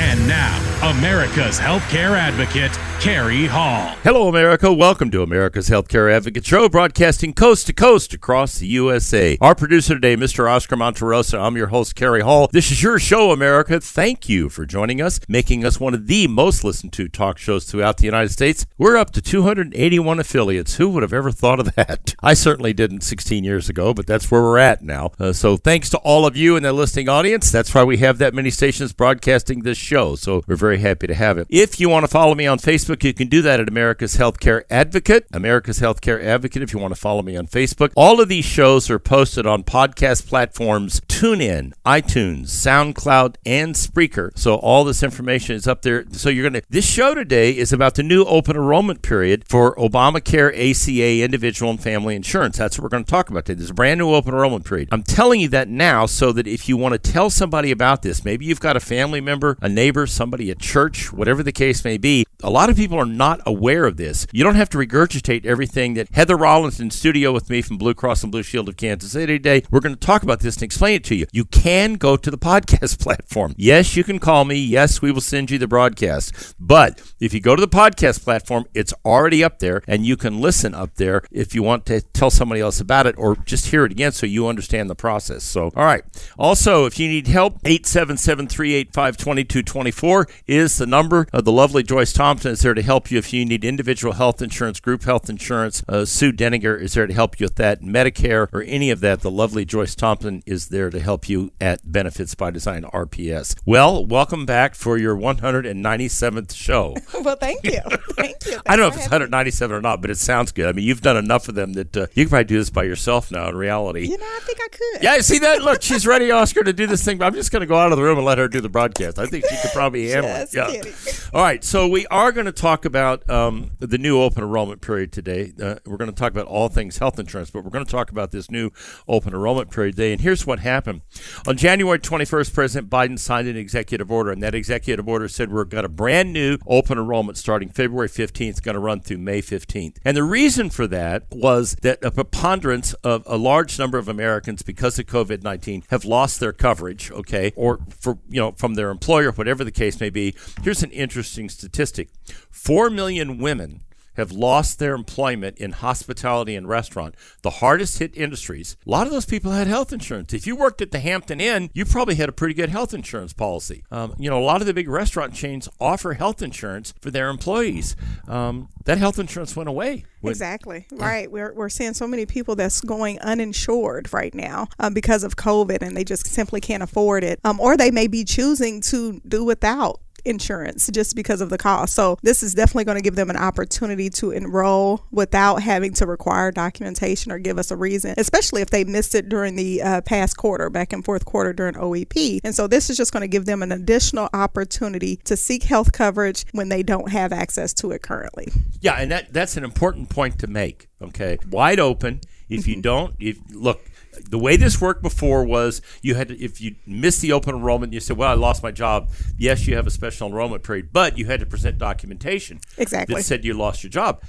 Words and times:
And 0.00 0.28
now, 0.28 0.90
America's 0.90 1.58
Healthcare 1.58 2.16
Advocate, 2.16 2.70
Kerry 3.00 3.46
Hall. 3.46 3.96
Hello, 4.04 4.28
America. 4.28 4.72
Welcome 4.72 5.10
to 5.10 5.22
America's 5.22 5.68
Healthcare 5.68 6.12
Advocate 6.12 6.46
Show, 6.46 6.68
broadcasting 6.68 7.32
coast 7.32 7.66
to 7.66 7.72
coast 7.72 8.14
across 8.14 8.58
the 8.58 8.68
USA. 8.68 9.36
Our 9.40 9.56
producer 9.56 9.94
today, 9.94 10.16
Mr. 10.16 10.48
Oscar 10.48 10.76
Monterosa. 10.76 11.40
I'm 11.40 11.56
your 11.56 11.66
host, 11.68 11.96
Kerry 11.96 12.20
Hall. 12.20 12.48
This 12.52 12.70
is 12.70 12.80
your 12.80 13.00
show, 13.00 13.32
America. 13.32 13.80
Thank 13.80 14.28
you 14.28 14.48
for 14.48 14.66
joining 14.66 15.02
us, 15.02 15.18
making 15.28 15.64
us 15.64 15.80
one 15.80 15.94
of 15.94 16.06
the 16.06 16.28
most 16.28 16.62
listened 16.62 16.92
to 16.92 17.08
talk 17.08 17.38
shows 17.38 17.64
throughout 17.64 17.96
the 17.96 18.04
United 18.04 18.30
States. 18.30 18.66
We're 18.78 18.96
up 18.96 19.10
to 19.12 19.20
281 19.20 20.20
affiliates. 20.20 20.76
Who 20.76 20.90
would 20.90 21.02
have 21.02 21.12
ever 21.12 21.32
thought 21.32 21.58
of 21.58 21.74
that? 21.74 22.14
I 22.22 22.34
certainly 22.34 22.72
didn't 22.72 23.02
16 23.02 23.42
years 23.42 23.68
ago, 23.68 23.92
but 23.94 24.06
that's 24.06 24.30
where 24.30 24.42
we're 24.42 24.58
at 24.58 24.82
now. 24.82 25.10
Uh, 25.18 25.32
so 25.32 25.56
thanks 25.56 25.90
to 25.90 25.98
all 25.98 26.24
of 26.24 26.36
you 26.36 26.54
and 26.54 26.64
the 26.64 26.72
listening 26.72 27.08
audience. 27.08 27.50
That's 27.50 27.74
why 27.74 27.82
we 27.82 27.96
have 27.98 28.18
that 28.18 28.34
many 28.34 28.50
stations 28.50 28.92
broadcasting 28.92 29.62
this 29.62 29.87
show. 29.88 30.16
So 30.16 30.42
we're 30.46 30.56
very 30.56 30.78
happy 30.78 31.06
to 31.06 31.14
have 31.14 31.38
it. 31.38 31.46
If 31.48 31.80
you 31.80 31.88
want 31.88 32.04
to 32.04 32.08
follow 32.08 32.34
me 32.34 32.46
on 32.46 32.58
Facebook, 32.58 33.02
you 33.02 33.14
can 33.14 33.28
do 33.28 33.40
that 33.42 33.58
at 33.58 33.68
America's 33.68 34.16
Healthcare 34.16 34.64
Advocate. 34.70 35.26
America's 35.32 35.80
Healthcare 35.80 36.22
Advocate, 36.22 36.62
if 36.62 36.72
you 36.74 36.78
want 36.78 36.94
to 36.94 37.00
follow 37.00 37.22
me 37.22 37.36
on 37.36 37.46
Facebook. 37.46 37.92
All 37.96 38.20
of 38.20 38.28
these 38.28 38.44
shows 38.44 38.90
are 38.90 38.98
posted 38.98 39.46
on 39.46 39.64
podcast 39.64 40.26
platforms 40.28 41.00
TuneIn, 41.08 41.72
iTunes, 41.86 42.48
SoundCloud, 42.48 43.36
and 43.46 43.74
Spreaker. 43.74 44.30
So 44.38 44.56
all 44.56 44.84
this 44.84 45.02
information 45.02 45.56
is 45.56 45.66
up 45.66 45.82
there. 45.82 46.04
So 46.12 46.28
you're 46.28 46.48
going 46.48 46.60
to, 46.60 46.68
this 46.68 46.88
show 46.88 47.14
today 47.14 47.56
is 47.56 47.72
about 47.72 47.94
the 47.94 48.02
new 48.02 48.24
open 48.24 48.56
enrollment 48.56 49.00
period 49.00 49.44
for 49.48 49.74
Obamacare 49.76 50.50
ACA 50.52 51.24
individual 51.24 51.70
and 51.70 51.82
family 51.82 52.14
insurance. 52.14 52.58
That's 52.58 52.78
what 52.78 52.82
we're 52.82 52.90
going 52.90 53.04
to 53.04 53.10
talk 53.10 53.30
about 53.30 53.46
today. 53.46 53.58
There's 53.58 53.70
a 53.70 53.74
brand 53.74 53.98
new 53.98 54.12
open 54.12 54.34
enrollment 54.34 54.66
period. 54.66 54.90
I'm 54.92 55.02
telling 55.02 55.40
you 55.40 55.48
that 55.48 55.68
now 55.68 56.04
so 56.06 56.30
that 56.32 56.46
if 56.46 56.68
you 56.68 56.76
want 56.76 56.92
to 56.92 56.98
tell 56.98 57.30
somebody 57.30 57.70
about 57.70 58.02
this, 58.02 58.24
maybe 58.24 58.44
you've 58.44 58.60
got 58.60 58.76
a 58.76 58.80
family 58.80 59.20
member, 59.20 59.56
a 59.62 59.68
neighbor, 59.78 60.08
somebody 60.08 60.50
at 60.50 60.58
church, 60.58 61.12
whatever 61.12 61.40
the 61.44 61.52
case 61.52 61.84
may 61.84 61.96
be, 61.96 62.24
a 62.42 62.50
lot 62.50 62.70
of 62.70 62.76
people 62.76 62.96
are 62.98 63.04
not 63.04 63.40
aware 63.46 63.84
of 63.84 63.96
this. 63.96 64.26
You 64.32 64.44
don't 64.44 64.54
have 64.54 64.70
to 64.70 64.78
regurgitate 64.78 65.44
everything 65.44 65.94
that 65.94 66.08
Heather 66.12 66.36
Rollins 66.36 66.78
in 66.78 66.90
studio 66.90 67.32
with 67.32 67.50
me 67.50 67.62
from 67.62 67.78
Blue 67.78 67.94
Cross 67.94 68.22
and 68.22 68.30
Blue 68.30 68.44
Shield 68.44 68.68
of 68.68 68.76
Kansas 68.76 69.10
City 69.10 69.38
today. 69.38 69.64
We're 69.70 69.80
going 69.80 69.94
to 69.96 70.00
talk 70.00 70.22
about 70.22 70.38
this 70.40 70.56
and 70.56 70.62
explain 70.62 70.94
it 70.94 71.04
to 71.04 71.16
you. 71.16 71.26
You 71.32 71.44
can 71.46 71.94
go 71.94 72.16
to 72.16 72.30
the 72.30 72.38
podcast 72.48 73.00
platform. 73.00 73.54
Yes, 73.56 73.96
you 73.96 74.04
can 74.04 74.20
call 74.20 74.44
me. 74.44 74.54
Yes, 74.54 75.02
we 75.02 75.10
will 75.10 75.20
send 75.20 75.50
you 75.50 75.58
the 75.58 75.66
broadcast. 75.66 76.54
But 76.60 77.02
if 77.18 77.34
you 77.34 77.40
go 77.40 77.56
to 77.56 77.60
the 77.60 77.66
podcast 77.66 78.22
platform, 78.22 78.66
it's 78.72 78.94
already 79.04 79.42
up 79.42 79.58
there 79.58 79.82
and 79.88 80.06
you 80.06 80.16
can 80.16 80.40
listen 80.40 80.74
up 80.74 80.94
there 80.94 81.24
if 81.32 81.56
you 81.56 81.64
want 81.64 81.86
to 81.86 82.00
tell 82.00 82.30
somebody 82.30 82.60
else 82.60 82.80
about 82.80 83.06
it 83.08 83.16
or 83.18 83.34
just 83.34 83.66
hear 83.66 83.84
it 83.84 83.90
again 83.90 84.12
so 84.12 84.26
you 84.26 84.46
understand 84.46 84.88
the 84.88 84.94
process. 84.94 85.42
So, 85.42 85.72
all 85.74 85.84
right. 85.84 86.04
Also, 86.38 86.86
if 86.86 87.00
you 87.00 87.08
need 87.08 87.26
help, 87.26 87.54
877 87.64 88.46
385 88.46 89.16
2224 89.16 90.28
is 90.46 90.78
the 90.78 90.86
number. 90.86 91.26
of 91.32 91.44
the 91.44 91.52
lovely 91.52 91.82
Joyce 91.82 92.12
Thompson 92.28 92.52
is 92.52 92.60
there 92.60 92.74
to 92.74 92.82
help 92.82 93.10
you 93.10 93.16
if 93.16 93.32
you 93.32 93.42
need 93.46 93.64
individual 93.64 94.12
health 94.12 94.42
insurance, 94.42 94.80
group 94.80 95.04
health 95.04 95.30
insurance. 95.30 95.82
Uh, 95.88 96.04
Sue 96.04 96.30
Denninger 96.30 96.78
is 96.78 96.92
there 96.92 97.06
to 97.06 97.14
help 97.14 97.40
you 97.40 97.44
with 97.46 97.54
that. 97.54 97.80
Medicare 97.80 98.52
or 98.52 98.60
any 98.64 98.90
of 98.90 99.00
that, 99.00 99.22
the 99.22 99.30
lovely 99.30 99.64
Joyce 99.64 99.94
Thompson 99.94 100.42
is 100.44 100.68
there 100.68 100.90
to 100.90 101.00
help 101.00 101.30
you 101.30 101.52
at 101.58 101.90
Benefits 101.90 102.34
by 102.34 102.50
Design 102.50 102.82
RPS. 102.82 103.58
Well, 103.64 104.04
welcome 104.04 104.44
back 104.44 104.74
for 104.74 104.98
your 104.98 105.16
197th 105.16 106.54
show. 106.54 106.96
Well, 107.20 107.36
thank 107.36 107.64
you. 107.64 107.80
Thank 108.16 108.46
you. 108.46 108.60
I 108.64 108.76
don't 108.76 108.84
know 108.84 108.88
if 108.88 108.94
it's 108.94 109.04
for 109.06 109.10
having 109.14 109.26
197 109.26 109.74
or 109.76 109.80
not, 109.80 110.00
but 110.00 110.10
it 110.10 110.18
sounds 110.18 110.52
good. 110.52 110.66
I 110.66 110.72
mean, 110.72 110.84
you've 110.84 111.00
done 111.00 111.16
enough 111.16 111.48
of 111.48 111.56
them 111.56 111.72
that 111.72 111.96
uh, 111.96 112.06
you 112.14 112.24
can 112.24 112.30
probably 112.30 112.44
do 112.44 112.58
this 112.58 112.70
by 112.70 112.84
yourself 112.84 113.30
now 113.32 113.48
in 113.48 113.56
reality. 113.56 114.02
me. 114.02 114.08
You 114.10 114.18
know, 114.18 114.24
I 114.24 114.40
think 114.44 114.58
I 114.62 114.68
could. 114.68 115.02
Yeah, 115.02 115.18
see 115.20 115.38
that? 115.40 115.62
Look, 115.62 115.82
she's 115.82 116.06
ready, 116.06 116.30
Oscar, 116.30 116.62
to 116.62 116.72
do 116.72 116.86
this 116.86 117.04
thing. 117.04 117.18
But 117.18 117.26
I'm 117.26 117.34
just 117.34 117.50
going 117.50 117.60
to 117.60 117.66
go 117.66 117.76
out 117.76 117.90
of 117.92 117.98
the 117.98 118.04
room 118.04 118.18
and 118.18 118.24
let 118.26 118.38
her 118.38 118.46
do 118.48 118.60
the 118.60 118.68
broadcast. 118.68 119.18
I 119.18 119.26
think 119.26 119.46
she 119.46 119.56
could 119.56 119.72
probably 119.72 120.08
handle 120.10 120.30
Just 120.30 120.54
it. 120.54 120.58
Yeah. 120.58 120.66
kidding. 120.70 120.94
All 121.34 121.42
right, 121.42 121.62
so 121.64 121.88
we 121.88 122.06
are 122.06 122.17
going 122.32 122.46
to 122.46 122.52
talk 122.52 122.84
about 122.84 123.28
um, 123.30 123.70
the 123.78 123.96
new 123.96 124.20
open 124.20 124.42
enrollment 124.42 124.80
period 124.80 125.12
today. 125.12 125.52
Uh, 125.62 125.76
we're 125.86 125.96
going 125.96 126.10
to 126.10 126.16
talk 126.16 126.32
about 126.32 126.46
all 126.46 126.68
things 126.68 126.98
health 126.98 127.16
insurance, 127.18 127.50
but 127.50 127.62
we're 127.62 127.70
going 127.70 127.84
to 127.84 127.90
talk 127.90 128.10
about 128.10 128.32
this 128.32 128.50
new 128.50 128.70
open 129.06 129.32
enrollment 129.32 129.70
period 129.70 129.94
today. 129.94 130.10
And 130.12 130.20
here's 130.20 130.44
what 130.44 130.58
happened 130.58 131.02
on 131.46 131.56
January 131.56 132.00
21st. 132.00 132.52
President 132.52 132.90
Biden 132.90 133.20
signed 133.20 133.46
an 133.46 133.56
executive 133.56 134.10
order, 134.10 134.32
and 134.32 134.42
that 134.42 134.52
executive 134.52 135.08
order 135.08 135.28
said 135.28 135.52
we've 135.52 135.68
got 135.68 135.84
a 135.84 135.88
brand 135.88 136.32
new 136.32 136.58
open 136.66 136.98
enrollment 136.98 137.38
starting 137.38 137.68
February 137.68 138.08
15th, 138.08 138.62
going 138.62 138.74
to 138.74 138.80
run 138.80 139.00
through 139.00 139.18
May 139.18 139.40
15th. 139.40 139.98
And 140.04 140.16
the 140.16 140.24
reason 140.24 140.70
for 140.70 140.88
that 140.88 141.24
was 141.30 141.76
that 141.82 142.04
a 142.04 142.10
preponderance 142.10 142.94
of 142.94 143.22
a 143.26 143.36
large 143.36 143.78
number 143.78 143.96
of 143.96 144.08
Americans, 144.08 144.62
because 144.62 144.98
of 144.98 145.06
COVID 145.06 145.44
19, 145.44 145.84
have 145.90 146.04
lost 146.04 146.40
their 146.40 146.52
coverage. 146.52 147.12
Okay, 147.12 147.52
or 147.54 147.78
for 148.00 148.18
you 148.28 148.40
know 148.40 148.52
from 148.52 148.74
their 148.74 148.90
employer, 148.90 149.30
whatever 149.30 149.62
the 149.62 149.70
case 149.70 150.00
may 150.00 150.10
be. 150.10 150.34
Here's 150.62 150.82
an 150.82 150.90
interesting 150.90 151.48
statistic: 151.48 152.07
four 152.50 152.90
million 152.90 153.38
women 153.38 153.82
have 154.14 154.32
lost 154.32 154.80
their 154.80 154.96
employment 154.96 155.56
in 155.58 155.70
hospitality 155.70 156.56
and 156.56 156.68
restaurant, 156.68 157.14
the 157.42 157.50
hardest 157.50 158.00
hit 158.00 158.16
industries. 158.16 158.76
A 158.84 158.90
lot 158.90 159.06
of 159.06 159.12
those 159.12 159.24
people 159.24 159.52
had 159.52 159.68
health 159.68 159.92
insurance. 159.92 160.34
If 160.34 160.44
you 160.44 160.56
worked 160.56 160.82
at 160.82 160.90
the 160.90 160.98
Hampton 160.98 161.40
Inn, 161.40 161.70
you 161.72 161.84
probably 161.84 162.16
had 162.16 162.28
a 162.28 162.32
pretty 162.32 162.52
good 162.52 162.68
health 162.68 162.92
insurance 162.92 163.32
policy. 163.32 163.84
Um, 163.92 164.16
you 164.18 164.28
know, 164.28 164.36
a 164.36 164.42
lot 164.42 164.60
of 164.60 164.66
the 164.66 164.74
big 164.74 164.88
restaurant 164.88 165.34
chains 165.34 165.68
offer 165.80 166.14
health 166.14 166.42
insurance 166.42 166.92
for 167.00 167.12
their 167.12 167.28
employees. 167.28 167.94
Um, 168.26 168.68
that 168.86 168.98
health 168.98 169.20
insurance 169.20 169.54
went 169.54 169.68
away. 169.68 170.04
when- 170.20 170.32
Exactly. 170.32 170.86
Right. 170.90 171.30
We're, 171.30 171.52
we're 171.54 171.68
seeing 171.68 171.94
so 171.94 172.08
many 172.08 172.26
people 172.26 172.56
that's 172.56 172.80
going 172.80 173.20
uninsured 173.20 174.12
right 174.12 174.34
now 174.34 174.66
um, 174.80 174.94
because 174.94 175.22
of 175.22 175.36
COVID 175.36 175.80
and 175.80 175.96
they 175.96 176.02
just 176.02 176.26
simply 176.26 176.60
can't 176.60 176.82
afford 176.82 177.22
it. 177.22 177.38
Um, 177.44 177.60
or 177.60 177.76
they 177.76 177.92
may 177.92 178.08
be 178.08 178.24
choosing 178.24 178.80
to 178.80 179.20
do 179.28 179.44
without 179.44 180.00
insurance 180.24 180.88
just 180.92 181.16
because 181.16 181.40
of 181.40 181.50
the 181.50 181.58
cost. 181.58 181.94
So 181.94 182.18
this 182.22 182.42
is 182.42 182.54
definitely 182.54 182.84
going 182.84 182.98
to 182.98 183.02
give 183.02 183.16
them 183.16 183.30
an 183.30 183.36
opportunity 183.36 184.10
to 184.10 184.30
enroll 184.30 185.04
without 185.10 185.62
having 185.62 185.92
to 185.94 186.06
require 186.06 186.50
documentation 186.50 187.32
or 187.32 187.38
give 187.38 187.58
us 187.58 187.70
a 187.70 187.76
reason, 187.76 188.14
especially 188.16 188.62
if 188.62 188.70
they 188.70 188.84
missed 188.84 189.14
it 189.14 189.28
during 189.28 189.56
the 189.56 189.82
uh, 189.82 190.00
past 190.02 190.36
quarter, 190.36 190.70
back 190.70 190.92
and 190.92 191.04
forth 191.04 191.24
quarter 191.24 191.52
during 191.52 191.74
OEP. 191.74 192.40
And 192.44 192.54
so 192.54 192.66
this 192.66 192.90
is 192.90 192.96
just 192.96 193.12
going 193.12 193.22
to 193.22 193.28
give 193.28 193.46
them 193.46 193.62
an 193.62 193.72
additional 193.72 194.28
opportunity 194.32 195.16
to 195.24 195.36
seek 195.36 195.64
health 195.64 195.92
coverage 195.92 196.44
when 196.52 196.68
they 196.68 196.82
don't 196.82 197.10
have 197.10 197.32
access 197.32 197.72
to 197.74 197.90
it 197.92 198.02
currently. 198.02 198.48
Yeah, 198.80 198.94
and 198.94 199.10
that 199.10 199.32
that's 199.32 199.56
an 199.56 199.64
important 199.64 200.08
point 200.08 200.38
to 200.40 200.46
make. 200.46 200.88
Okay, 201.00 201.38
wide 201.50 201.80
open. 201.80 202.20
If 202.48 202.66
you 202.66 202.80
don't, 202.80 203.14
if 203.18 203.38
look, 203.50 203.80
the 204.28 204.38
way 204.38 204.56
this 204.56 204.80
worked 204.80 205.02
before 205.02 205.44
was 205.44 205.82
you 206.02 206.14
had 206.14 206.28
to, 206.28 206.42
if 206.42 206.60
you 206.60 206.76
missed 206.86 207.20
the 207.20 207.32
open 207.32 207.54
enrollment, 207.54 207.92
you 207.92 208.00
said, 208.00 208.16
"Well, 208.16 208.30
I 208.30 208.34
lost 208.34 208.62
my 208.62 208.70
job." 208.70 209.10
Yes, 209.36 209.66
you 209.66 209.76
have 209.76 209.86
a 209.86 209.90
special 209.90 210.28
enrollment 210.28 210.62
period, 210.62 210.90
but 210.92 211.18
you 211.18 211.26
had 211.26 211.40
to 211.40 211.46
present 211.46 211.78
documentation 211.78 212.60
Exactly. 212.76 213.14
that 213.14 213.22
said 213.22 213.44
you 213.44 213.54
lost 213.54 213.82
your 213.82 213.90
job. 213.90 214.22